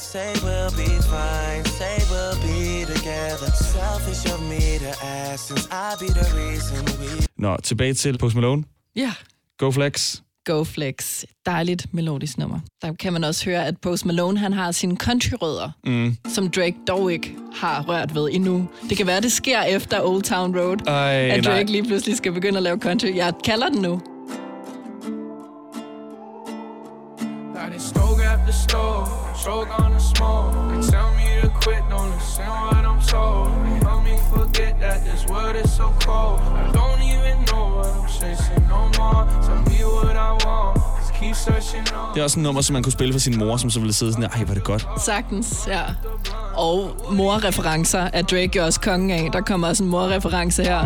Say 0.00 0.32
we'll 0.34 0.70
be 0.76 0.88
fine, 1.02 1.64
say 1.78 1.98
we'll 2.12 2.36
be 2.40 2.84
together. 2.86 3.50
Selfish 3.74 4.32
of 4.34 4.40
me 4.48 4.78
to 4.78 4.92
ask, 5.02 5.48
since 5.48 5.68
I 5.72 5.96
be 6.00 6.06
the 6.06 6.26
reason 6.36 6.84
we. 7.00 7.26
Nå, 7.36 7.56
tilbage 7.62 7.94
til 7.94 8.18
Post 8.18 8.34
Malone. 8.34 8.64
Ja. 8.96 9.12
Go 9.58 9.70
Flex. 9.70 10.16
Go 10.48 10.64
Flex. 10.64 11.24
Dejligt 11.46 11.94
melodisk 11.94 12.38
nummer. 12.38 12.60
Der 12.82 12.92
kan 12.92 13.12
man 13.12 13.24
også 13.24 13.44
høre, 13.44 13.66
at 13.66 13.74
Post 13.82 14.06
Malone 14.06 14.38
han 14.38 14.52
har 14.52 14.72
sine 14.72 14.96
countryrødder, 14.96 15.70
Mm. 15.86 16.16
som 16.28 16.50
Drake 16.50 16.76
dog 16.88 17.12
ikke 17.12 17.34
har 17.56 17.82
rørt 17.88 18.14
ved 18.14 18.28
endnu. 18.32 18.68
Det 18.88 18.96
kan 18.96 19.06
være, 19.06 19.20
det 19.20 19.32
sker 19.32 19.62
efter 19.62 20.00
Old 20.02 20.22
Town 20.22 20.58
Road, 20.58 20.76
Ej, 20.86 21.28
at 21.28 21.44
Drake 21.44 21.64
nej. 21.64 21.72
lige 21.72 21.84
pludselig 21.84 22.16
skal 22.16 22.32
begynde 22.32 22.56
at 22.56 22.62
lave 22.62 22.78
country. 22.78 23.16
Jeg 23.16 23.32
kalder 23.44 23.68
den 23.68 23.82
nu. 23.82 24.00
Stroke 27.78 28.22
after 28.24 28.52
stroke, 28.52 29.08
stroke 29.42 29.70
on 29.84 29.90
the 29.92 30.00
smoke. 30.00 30.52
They 30.72 30.82
tell 30.90 31.10
me 31.18 31.42
to 31.42 31.48
quit, 31.62 31.82
don't 31.90 32.10
listen 32.14 32.44
what 32.48 32.84
I'm 32.84 33.00
told. 33.10 33.77
Forget 34.38 34.72
that 34.84 34.98
this 35.08 35.22
world 35.32 35.56
is 35.64 35.70
so 35.80 35.86
cold. 36.06 36.38
I 36.62 36.64
don't 36.78 37.02
even 37.12 37.36
know 37.48 37.64
what 37.76 37.90
I'm 37.96 38.08
chasing 38.18 38.64
no 38.74 38.80
more. 38.98 39.22
Tell 39.46 39.60
me 39.70 39.78
what 39.96 40.16
I 40.28 40.30
want, 40.46 40.74
just 40.98 41.12
keep 41.20 41.34
searching 41.34 41.86
on. 41.98 42.14
Det 42.14 42.20
er 42.20 42.24
også 42.24 42.38
en 42.38 42.42
nummer, 42.42 42.60
som 42.62 42.72
man 42.72 42.82
kunne 42.82 42.92
spille 42.92 43.14
for 43.14 43.20
sin 43.20 43.38
mor, 43.38 43.56
som 43.56 43.70
så 43.70 43.78
ville 43.80 43.92
sidde 43.92 44.12
sådan 44.12 44.30
her, 44.30 44.30
ej, 44.38 44.50
er 44.50 44.54
det 44.54 44.64
godt. 44.64 44.86
Sagtens, 45.04 45.68
ja. 45.68 45.82
Og 46.56 46.90
morreferencer 47.10 48.08
er 48.12 48.22
Drake 48.22 48.50
jo 48.56 48.64
også 48.64 48.80
kongen 48.80 49.10
af. 49.10 49.30
Der 49.32 49.40
kommer 49.40 49.68
også 49.68 49.82
en 49.84 49.90
morreference 49.90 50.62
her. 50.62 50.78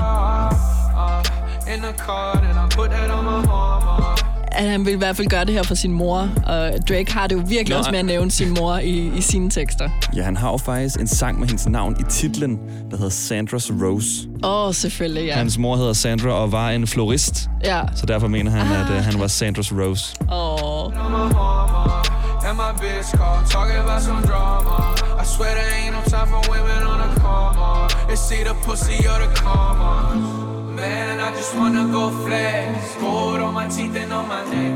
In 1.74 1.80
the 1.82 1.92
car, 1.98 2.34
then 2.34 2.56
I 2.56 2.68
put 2.76 2.90
that 2.90 3.10
on 3.10 3.24
my 3.24 3.46
mama. 3.46 4.11
At 4.54 4.70
han 4.70 4.86
vil 4.86 4.92
i 4.92 4.96
hvert 4.96 5.16
fald 5.16 5.28
gøre 5.28 5.44
det 5.44 5.54
her 5.54 5.62
for 5.62 5.74
sin 5.74 5.92
mor. 5.92 6.28
Og 6.46 6.72
Drake 6.88 7.12
har 7.12 7.26
det 7.26 7.36
jo 7.36 7.42
virkelig 7.46 7.74
Nå, 7.74 7.78
også 7.78 7.90
med 7.90 7.98
at 7.98 8.04
nævne 8.04 8.30
sin 8.30 8.54
mor 8.58 8.76
i, 8.76 9.12
i 9.16 9.20
sine 9.20 9.50
tekster. 9.50 9.88
Ja, 10.16 10.22
han 10.22 10.36
har 10.36 10.50
jo 10.50 10.56
faktisk 10.56 11.00
en 11.00 11.06
sang 11.06 11.38
med 11.40 11.48
hendes 11.48 11.68
navn 11.68 11.96
i 12.00 12.02
titlen, 12.10 12.58
der 12.90 12.96
hedder 12.96 13.10
Sandra's 13.10 13.84
Rose. 13.84 14.28
Åh, 14.42 14.66
oh, 14.66 14.74
selvfølgelig, 14.74 15.26
ja. 15.26 15.34
Hans 15.34 15.58
mor 15.58 15.76
hedder 15.76 15.92
Sandra 15.92 16.30
og 16.30 16.52
var 16.52 16.70
en 16.70 16.86
florist, 16.86 17.48
Ja. 17.64 17.80
så 17.94 18.06
derfor 18.06 18.28
mener 18.28 18.50
han, 18.50 18.76
at 18.76 18.90
uh, 18.90 18.96
han 19.04 19.20
var 19.20 19.26
Sandra's 19.26 19.80
Rose. 19.82 20.14
Åh. 20.30 20.86
Oh. 20.86 20.92
and 22.48 22.58
my 22.58 22.72
bitch 22.72 23.16
call, 23.16 23.42
talking 23.44 23.76
about 23.76 24.02
some 24.02 24.22
drama. 24.22 24.94
I 25.18 25.24
swear 25.24 25.54
there 25.54 25.70
ain't 25.74 25.94
no 25.94 26.02
time 26.02 26.28
for 26.28 26.42
women 26.50 26.82
on 26.82 27.00
a 27.00 27.20
coma. 27.20 27.88
It's 28.10 28.30
either 28.32 28.54
pussy 28.64 28.98
or 29.06 29.18
the 29.24 29.32
karma. 29.34 30.41
Man, 30.82 31.20
I 31.20 31.30
just 31.36 31.54
wanna 31.54 31.86
go 31.92 32.10
flex, 32.26 32.96
gold 32.96 33.38
on 33.38 33.54
my 33.54 33.68
teeth 33.68 33.94
and 33.94 34.12
on 34.12 34.26
my 34.26 34.42
neck. 34.50 34.74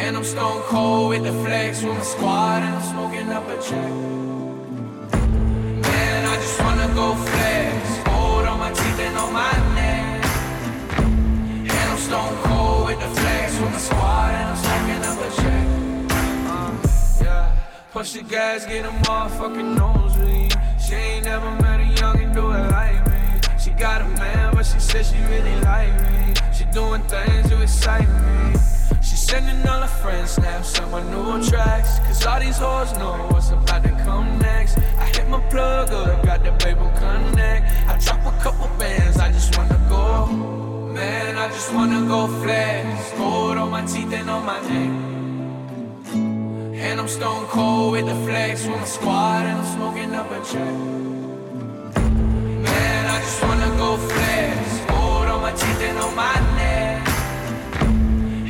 And 0.00 0.16
I'm 0.16 0.24
stone 0.24 0.62
cold 0.72 1.10
with 1.10 1.24
the 1.24 1.34
flex 1.44 1.82
with 1.82 1.92
my 1.98 2.02
squad 2.02 2.62
and 2.62 2.74
I'm 2.76 2.82
smoking 2.92 3.28
up 3.28 3.46
a 3.46 3.56
check. 3.60 3.92
Man, 5.84 6.20
I 6.32 6.36
just 6.44 6.58
wanna 6.64 6.88
go 6.94 7.14
flex, 7.14 7.76
gold 8.08 8.46
on 8.46 8.58
my 8.58 8.72
teeth 8.72 9.00
and 9.06 9.18
on 9.18 9.32
my 9.34 9.54
neck. 9.80 10.24
And 11.76 11.86
I'm 11.92 11.98
stone 11.98 12.36
cold 12.48 12.86
with 12.86 13.00
the 13.04 13.10
flex 13.20 13.60
with 13.60 13.70
my 13.70 13.82
squad 13.88 14.32
and 14.38 14.46
I'm 14.52 14.58
smoking 14.66 15.02
up 15.10 15.18
a 15.26 15.30
check. 15.42 15.66
Uh, 16.54 16.72
yeah. 17.22 17.56
Push 17.92 18.12
the 18.14 18.22
gas, 18.22 18.64
get 18.64 18.86
a 18.86 18.92
motherfucking 19.04 19.76
nosebleed. 19.76 20.54
She 20.80 20.94
ain't 20.94 21.26
never 21.26 21.50
met 21.60 21.80
a 21.80 21.88
youngin' 22.00 22.32
do 22.32 22.50
it 22.52 22.75
got 23.78 24.02
a 24.02 24.08
man, 24.08 24.54
but 24.54 24.64
she 24.64 24.80
said 24.80 25.04
she 25.04 25.18
really 25.32 25.56
like 25.60 25.94
me. 26.10 26.34
She 26.52 26.64
doing 26.66 27.02
things 27.02 27.48
to 27.50 27.62
excite 27.62 28.08
me. 28.08 28.58
She 29.02 29.16
sending 29.16 29.66
all 29.68 29.80
her 29.80 29.86
friends 29.86 30.32
snaps 30.32 30.78
on 30.80 30.90
my 30.90 31.02
new 31.10 31.46
tracks. 31.48 31.98
Cause 32.00 32.26
all 32.26 32.40
these 32.40 32.58
hoes 32.58 32.92
know 32.98 33.14
what's 33.30 33.50
about 33.50 33.82
to 33.84 33.90
come 34.04 34.38
next. 34.38 34.78
I 34.98 35.06
hit 35.06 35.28
my 35.28 35.40
plug 35.48 35.90
up, 35.90 36.24
got 36.24 36.44
the 36.44 36.52
baby 36.52 36.86
connect. 36.98 37.64
I 37.88 37.98
drop 37.98 38.26
a 38.26 38.38
couple 38.42 38.68
bands, 38.78 39.18
I 39.18 39.30
just 39.32 39.56
wanna 39.56 39.80
go. 39.88 40.26
Man, 40.26 41.36
I 41.36 41.48
just 41.48 41.74
wanna 41.74 42.06
go 42.06 42.26
flex. 42.42 43.12
Gold 43.18 43.58
on 43.58 43.70
my 43.70 43.84
teeth 43.84 44.12
and 44.12 44.30
on 44.30 44.44
my 44.46 44.60
neck. 44.68 45.16
And 46.78 47.00
I'm 47.00 47.06
I'm 47.06 47.08
stone 47.08 47.46
cold 47.46 47.92
with 47.92 48.06
the 48.06 48.14
flex 48.26 48.66
with 48.66 48.76
my 48.76 48.84
squad 48.84 49.46
and 49.46 49.58
I'm 49.58 49.76
smoking 49.76 50.12
up 50.12 50.30
a 50.30 50.44
check. 50.44 51.15
Go 53.96 54.08
flex. 54.08 54.80
Gold 54.90 55.28
on 55.32 55.40
my 55.40 55.52
teeth 55.52 55.80
and 55.88 55.98
on 55.98 56.14
my 56.14 56.34
neck. 56.60 57.08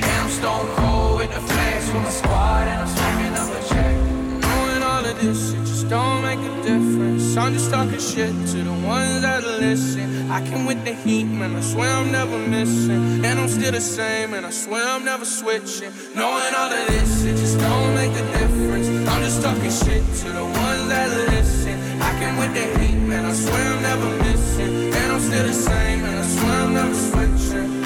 And 0.02 0.30
stone 0.30 0.66
cold 0.74 1.18
with 1.18 1.32
the 1.32 1.40
flex 1.40 1.86
with 1.92 2.02
my 2.02 2.10
squad 2.10 2.66
and 2.66 2.80
I'm 2.82 2.88
smoking 2.96 3.34
up 3.40 3.50
a 3.54 3.60
check. 3.70 3.94
Knowing 4.42 4.82
all 4.82 5.04
of 5.04 5.20
this, 5.20 5.52
it 5.52 5.60
just 5.60 5.88
don't 5.88 6.22
make 6.22 6.40
a 6.40 6.54
difference. 6.62 7.36
I'm 7.36 7.52
just 7.52 7.70
talking 7.70 8.00
shit 8.00 8.34
to 8.52 8.58
the 8.64 8.76
ones 8.84 9.22
that 9.22 9.44
listen. 9.44 10.28
I 10.32 10.40
can 10.40 10.66
with 10.66 10.84
the 10.84 10.94
heat, 10.94 11.26
man. 11.26 11.54
I 11.54 11.60
swear 11.60 11.92
I'm 11.94 12.10
never 12.10 12.38
missing. 12.38 13.24
And 13.24 13.38
I'm 13.38 13.48
still 13.48 13.70
the 13.70 13.80
same, 13.80 14.34
and 14.34 14.44
I 14.44 14.50
swear 14.50 14.84
I'm 14.84 15.04
never 15.04 15.24
switching. 15.24 15.92
Knowing 16.16 16.54
all 16.58 16.72
of 16.72 16.86
this, 16.88 17.22
it 17.22 17.36
just 17.36 17.60
don't 17.60 17.94
make 17.94 18.10
a 18.10 18.26
difference. 18.38 18.88
I'm 19.08 19.22
just 19.22 19.42
talking 19.42 19.70
shit 19.70 20.02
to 20.22 20.28
the 20.38 20.44
ones 20.44 20.88
that 20.88 21.08
listen. 21.30 22.02
I 22.02 22.10
can 22.18 22.36
with 22.36 22.52
the 22.52 22.66
heat, 22.80 22.98
man. 22.98 23.24
I 23.24 23.32
swear 23.32 23.74
I'm 23.74 23.82
never 23.82 24.10
missing. 24.24 24.35
I'm 25.16 25.22
still 25.22 25.46
the 25.46 25.52
same, 25.54 26.04
and 26.04 26.18
I 26.18 26.26
swear 26.26 26.60
I'm 26.60 26.74
never 26.74 26.94
switching. 26.94 27.80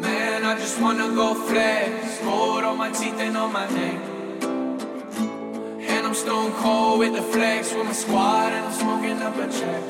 Man, 0.00 0.44
I 0.44 0.54
just 0.54 0.80
wanna 0.80 1.08
go 1.08 1.34
flex. 1.34 2.18
Gold 2.20 2.62
on 2.62 2.78
my 2.78 2.92
teeth 2.92 3.18
and 3.18 3.36
on 3.36 3.52
my 3.52 3.68
neck. 3.68 4.00
And 5.90 6.06
I'm 6.06 6.14
stone 6.14 6.52
cold 6.62 7.00
with 7.00 7.14
the 7.14 7.22
flex 7.22 7.74
with 7.74 7.86
my 7.86 7.92
squad 7.92 8.52
and 8.52 8.66
I'm 8.66 8.72
smoking 8.72 9.20
up 9.20 9.34
a 9.34 9.46
check. 9.50 9.82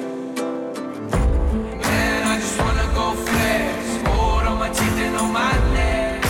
Man, 1.85 2.21
I 2.33 2.37
just 2.41 2.59
wanna 2.59 2.89
go 2.95 3.13
flex. 3.29 4.03
Gold 4.09 4.45
on 4.51 4.59
my 4.59 4.71
teeth 4.71 4.99
and 5.05 5.17
on 5.17 5.31
my 5.35 5.53
neck. 5.75 6.25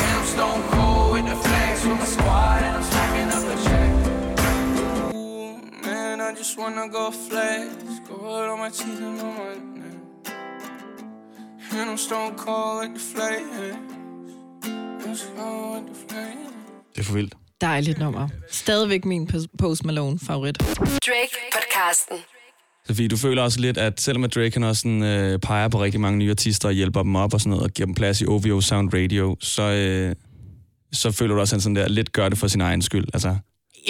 And 0.00 0.10
I'm 0.18 0.26
stone 0.26 0.62
cold 0.74 1.12
with 1.14 1.24
the 1.24 1.36
flex 1.48 1.86
with 1.86 1.98
my 1.98 2.04
squad 2.04 2.27
I 6.28 6.30
just 6.40 6.58
wanna 6.58 6.86
go 6.98 7.04
flex. 7.28 7.68
Gold 8.08 8.48
on 8.52 8.58
my 8.64 8.70
teeth 8.78 9.00
and 9.08 9.20
on 9.20 9.34
my 9.40 9.54
neck. 9.80 9.96
And 11.80 11.90
I'm 11.90 11.96
stone 11.96 12.36
cold 12.36 12.76
with 12.80 12.92
the 12.94 13.00
flex. 13.14 13.42
Det 16.94 17.00
er 17.00 17.02
for 17.04 17.12
vildt. 17.14 17.34
Dejligt 17.60 17.98
nummer. 17.98 18.28
Stadigvæk 18.50 19.04
min 19.04 19.28
Pos- 19.32 19.46
Post 19.58 19.84
Malone 19.84 20.18
favorit. 20.18 20.58
Drake 20.58 21.34
podcasten. 21.52 22.16
Fordi 22.86 23.08
du 23.08 23.16
føler 23.16 23.42
også 23.42 23.60
lidt, 23.60 23.78
at 23.78 24.00
selvom 24.00 24.24
at 24.24 24.34
Drake 24.34 24.50
han 24.54 24.62
også 24.62 24.80
sådan, 24.80 25.02
øh, 25.02 25.38
peger 25.38 25.68
på 25.68 25.82
rigtig 25.82 26.00
mange 26.00 26.18
nye 26.18 26.30
artister 26.30 26.68
og 26.68 26.74
hjælper 26.74 27.02
dem 27.02 27.16
op 27.16 27.34
og 27.34 27.40
sådan 27.40 27.50
noget, 27.50 27.64
og 27.64 27.70
giver 27.70 27.86
dem 27.86 27.94
plads 27.94 28.20
i 28.20 28.26
OVO 28.26 28.60
Sound 28.60 28.90
Radio, 28.94 29.36
så, 29.40 29.62
øh, 29.62 30.14
så 30.92 31.12
føler 31.12 31.34
du 31.34 31.40
også, 31.40 31.52
at 31.52 31.56
han 31.56 31.60
sådan 31.60 31.76
der 31.76 31.88
lidt 31.88 32.12
gør 32.12 32.28
det 32.28 32.38
for 32.38 32.48
sin 32.48 32.60
egen 32.60 32.82
skyld. 32.82 33.04
Altså, 33.14 33.36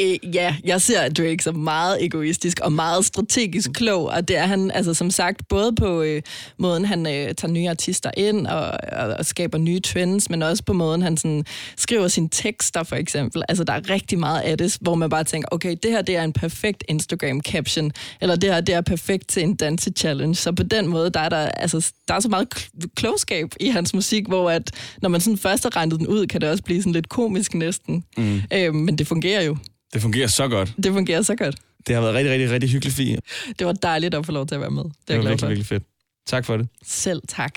Øh, 0.01 0.35
ja, 0.35 0.57
jeg 0.65 0.81
ser 0.81 1.09
Drake 1.09 1.43
som 1.43 1.57
meget 1.57 2.05
egoistisk 2.05 2.61
og 2.61 2.73
meget 2.73 3.05
strategisk 3.05 3.73
klog, 3.73 4.05
og 4.05 4.29
det 4.29 4.37
er 4.37 4.47
han, 4.47 4.71
altså 4.71 4.95
som 4.95 5.11
sagt, 5.11 5.49
både 5.49 5.75
på 5.75 6.03
øh, 6.03 6.23
måden, 6.59 6.85
han 6.85 7.07
øh, 7.07 7.35
tager 7.35 7.47
nye 7.47 7.69
artister 7.69 8.11
ind 8.17 8.47
og, 8.47 8.79
og, 8.93 9.09
og 9.19 9.27
skaber 9.27 9.59
nye 9.59 9.81
trends, 9.81 10.31
men 10.31 10.43
også 10.43 10.63
på 10.65 10.73
måden, 10.73 11.03
han 11.03 11.17
sådan, 11.17 11.45
skriver 11.77 12.09
sine 12.09 12.29
tekster, 12.33 12.83
for 12.83 12.97
eksempel. 12.97 13.43
Altså, 13.49 13.65
der 13.65 13.73
er 13.73 13.91
rigtig 13.91 14.19
meget 14.19 14.41
af 14.41 14.59
det, 14.59 14.79
hvor 14.81 14.95
man 14.95 15.11
bare 15.11 15.25
tænker, 15.25 15.49
okay, 15.53 15.77
det 15.83 15.91
her 15.91 16.03
det 16.03 16.17
er 16.17 16.25
en 16.25 16.33
perfekt 16.33 16.85
Instagram-caption, 16.91 17.91
eller 18.21 18.37
det 18.37 18.55
her 18.55 18.61
det 18.61 18.75
er 18.75 18.81
perfekt 18.81 19.29
til 19.29 19.43
en 19.43 19.57
danse-challenge. 19.57 20.35
Så 20.35 20.53
på 20.53 20.63
den 20.63 20.87
måde, 20.87 21.11
der 21.11 21.21
er 21.21 21.29
der, 21.29 21.49
altså, 21.49 21.93
der 22.09 22.15
er 22.15 22.21
så 22.21 22.29
meget 22.29 22.49
kl- 22.57 22.89
klogskab 22.97 23.49
i 23.61 23.69
hans 23.69 23.95
musik, 23.95 24.27
hvor 24.27 24.51
at, 24.51 24.71
når 25.03 25.09
man 25.09 25.21
sådan 25.21 25.39
først 25.39 25.63
har 25.63 25.77
regnet 25.77 25.99
den 25.99 26.07
ud, 26.07 26.27
kan 26.27 26.41
det 26.41 26.51
også 26.51 26.65
blive 26.65 26.83
sådan 26.83 26.93
lidt 26.93 27.09
komisk 27.09 27.55
næsten. 27.55 28.05
Mm. 28.17 28.43
Øh, 28.55 28.75
men 28.75 28.99
det 28.99 29.07
fungerer 29.07 29.43
jo. 29.43 29.57
Det 29.93 30.03
fungerer 30.03 30.27
så 30.27 30.49
godt. 30.49 30.73
Det 30.83 30.93
fungerer 30.93 31.23
så 31.23 31.37
godt. 31.37 31.57
Det 31.87 31.95
har 31.95 32.03
været 32.03 32.15
rigtig, 32.15 32.33
rigtig, 32.33 32.51
rigtig 32.51 32.71
hyggeligt, 32.71 32.97
Fie. 32.97 33.19
Det 33.59 33.67
var 33.67 33.73
dejligt 33.73 34.15
at 34.15 34.27
få 34.27 34.33
lov 34.33 34.47
til 34.47 34.55
at 34.55 34.61
være 34.61 34.71
med. 34.71 34.83
Det 34.85 34.91
er 34.91 34.93
Det 35.07 35.17
var 35.17 35.23
virkelig, 35.23 35.41
for. 35.41 35.47
virkelig 35.47 35.67
fedt. 35.67 35.83
Tak 36.27 36.45
for 36.45 36.57
det. 36.57 36.69
Selv 36.87 37.23
tak. 37.29 37.53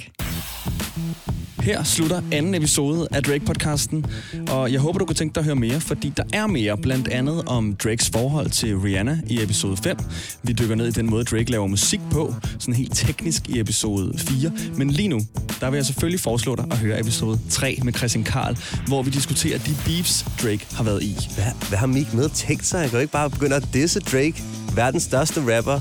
Her 1.61 1.83
slutter 1.83 2.21
anden 2.31 2.55
episode 2.55 3.07
af 3.11 3.23
Drake-podcasten, 3.23 4.05
og 4.49 4.71
jeg 4.71 4.79
håber, 4.79 4.99
du 4.99 5.05
kunne 5.05 5.15
tænke 5.15 5.35
dig 5.35 5.41
at 5.41 5.45
høre 5.45 5.55
mere, 5.55 5.81
fordi 5.81 6.13
der 6.17 6.23
er 6.33 6.47
mere, 6.47 6.77
blandt 6.77 7.07
andet 7.07 7.43
om 7.45 7.75
Drakes 7.75 8.09
forhold 8.09 8.49
til 8.49 8.77
Rihanna 8.77 9.19
i 9.27 9.43
episode 9.43 9.77
5. 9.77 9.97
Vi 10.43 10.53
dykker 10.53 10.75
ned 10.75 10.87
i 10.87 10.91
den 10.91 11.09
måde, 11.09 11.23
Drake 11.23 11.51
laver 11.51 11.67
musik 11.67 11.99
på, 12.11 12.35
sådan 12.59 12.73
helt 12.73 12.95
teknisk 12.95 13.49
i 13.49 13.59
episode 13.59 14.17
4. 14.17 14.51
Men 14.77 14.89
lige 14.89 15.07
nu, 15.07 15.19
der 15.59 15.69
vil 15.69 15.77
jeg 15.77 15.85
selvfølgelig 15.85 16.19
foreslå 16.19 16.55
dig 16.55 16.65
at 16.71 16.77
høre 16.77 16.99
episode 16.99 17.39
3 17.49 17.79
med 17.83 17.93
Christian 17.93 18.23
Karl, 18.23 18.57
hvor 18.87 19.03
vi 19.03 19.09
diskuterer 19.09 19.57
de 19.57 19.75
beefs, 19.85 20.25
Drake 20.43 20.67
har 20.75 20.83
været 20.83 21.03
i. 21.03 21.17
Hvad, 21.35 21.45
hvad 21.69 21.77
har 21.77 21.87
Meek 21.87 22.13
med 22.13 22.29
tænkt 22.29 22.65
sig? 22.65 22.79
Jeg 22.79 22.89
kan 22.89 22.97
jo 22.97 23.01
ikke 23.01 23.13
bare 23.13 23.29
begynde 23.29 23.55
at 23.55 23.67
disse 23.73 23.99
Drake, 23.99 24.43
verdens 24.75 25.03
største 25.03 25.57
rapper, 25.57 25.79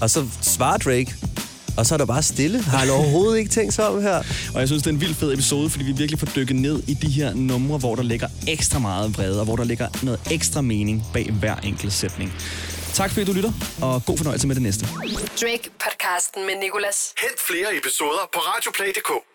og 0.00 0.10
så 0.10 0.26
svarer 0.40 0.78
Drake, 0.78 1.14
og 1.76 1.86
så 1.86 1.94
er 1.94 1.98
der 1.98 2.04
bare 2.06 2.22
stille. 2.22 2.62
Har 2.62 2.78
han 2.78 2.90
overhovedet 2.90 3.38
ikke 3.38 3.50
tænkt 3.50 3.74
sig 3.74 3.88
om 3.88 4.02
her? 4.02 4.22
Og 4.54 4.60
jeg 4.60 4.68
synes, 4.68 4.82
det 4.82 4.90
er 4.90 4.94
en 4.94 5.00
vild 5.00 5.14
fed 5.14 5.32
episode, 5.32 5.70
fordi 5.70 5.84
vi 5.84 5.92
virkelig 5.92 6.18
får 6.18 6.26
dykket 6.36 6.56
ned 6.56 6.82
i 6.86 6.94
de 6.94 7.10
her 7.10 7.34
numre, 7.34 7.78
hvor 7.78 7.94
der 7.94 8.02
ligger 8.02 8.28
ekstra 8.48 8.78
meget 8.78 9.18
vrede, 9.18 9.38
og 9.40 9.44
hvor 9.44 9.56
der 9.56 9.64
ligger 9.64 9.88
noget 10.02 10.20
ekstra 10.30 10.60
mening 10.60 11.04
bag 11.12 11.30
hver 11.40 11.56
enkelt 11.56 11.92
sætning. 11.92 12.32
Tak 12.92 13.10
fordi 13.10 13.24
du 13.24 13.32
lytter, 13.32 13.52
og 13.82 14.04
god 14.06 14.16
fornøjelse 14.16 14.46
med 14.46 14.54
det 14.54 14.62
næste. 14.62 14.86
Drake 15.40 15.70
podcasten 15.84 16.46
med 16.46 16.54
Nicolas. 16.62 16.96
Hent 17.22 17.40
flere 17.48 17.76
episoder 17.76 18.28
på 18.34 18.38
radioplay.dk. 18.38 19.33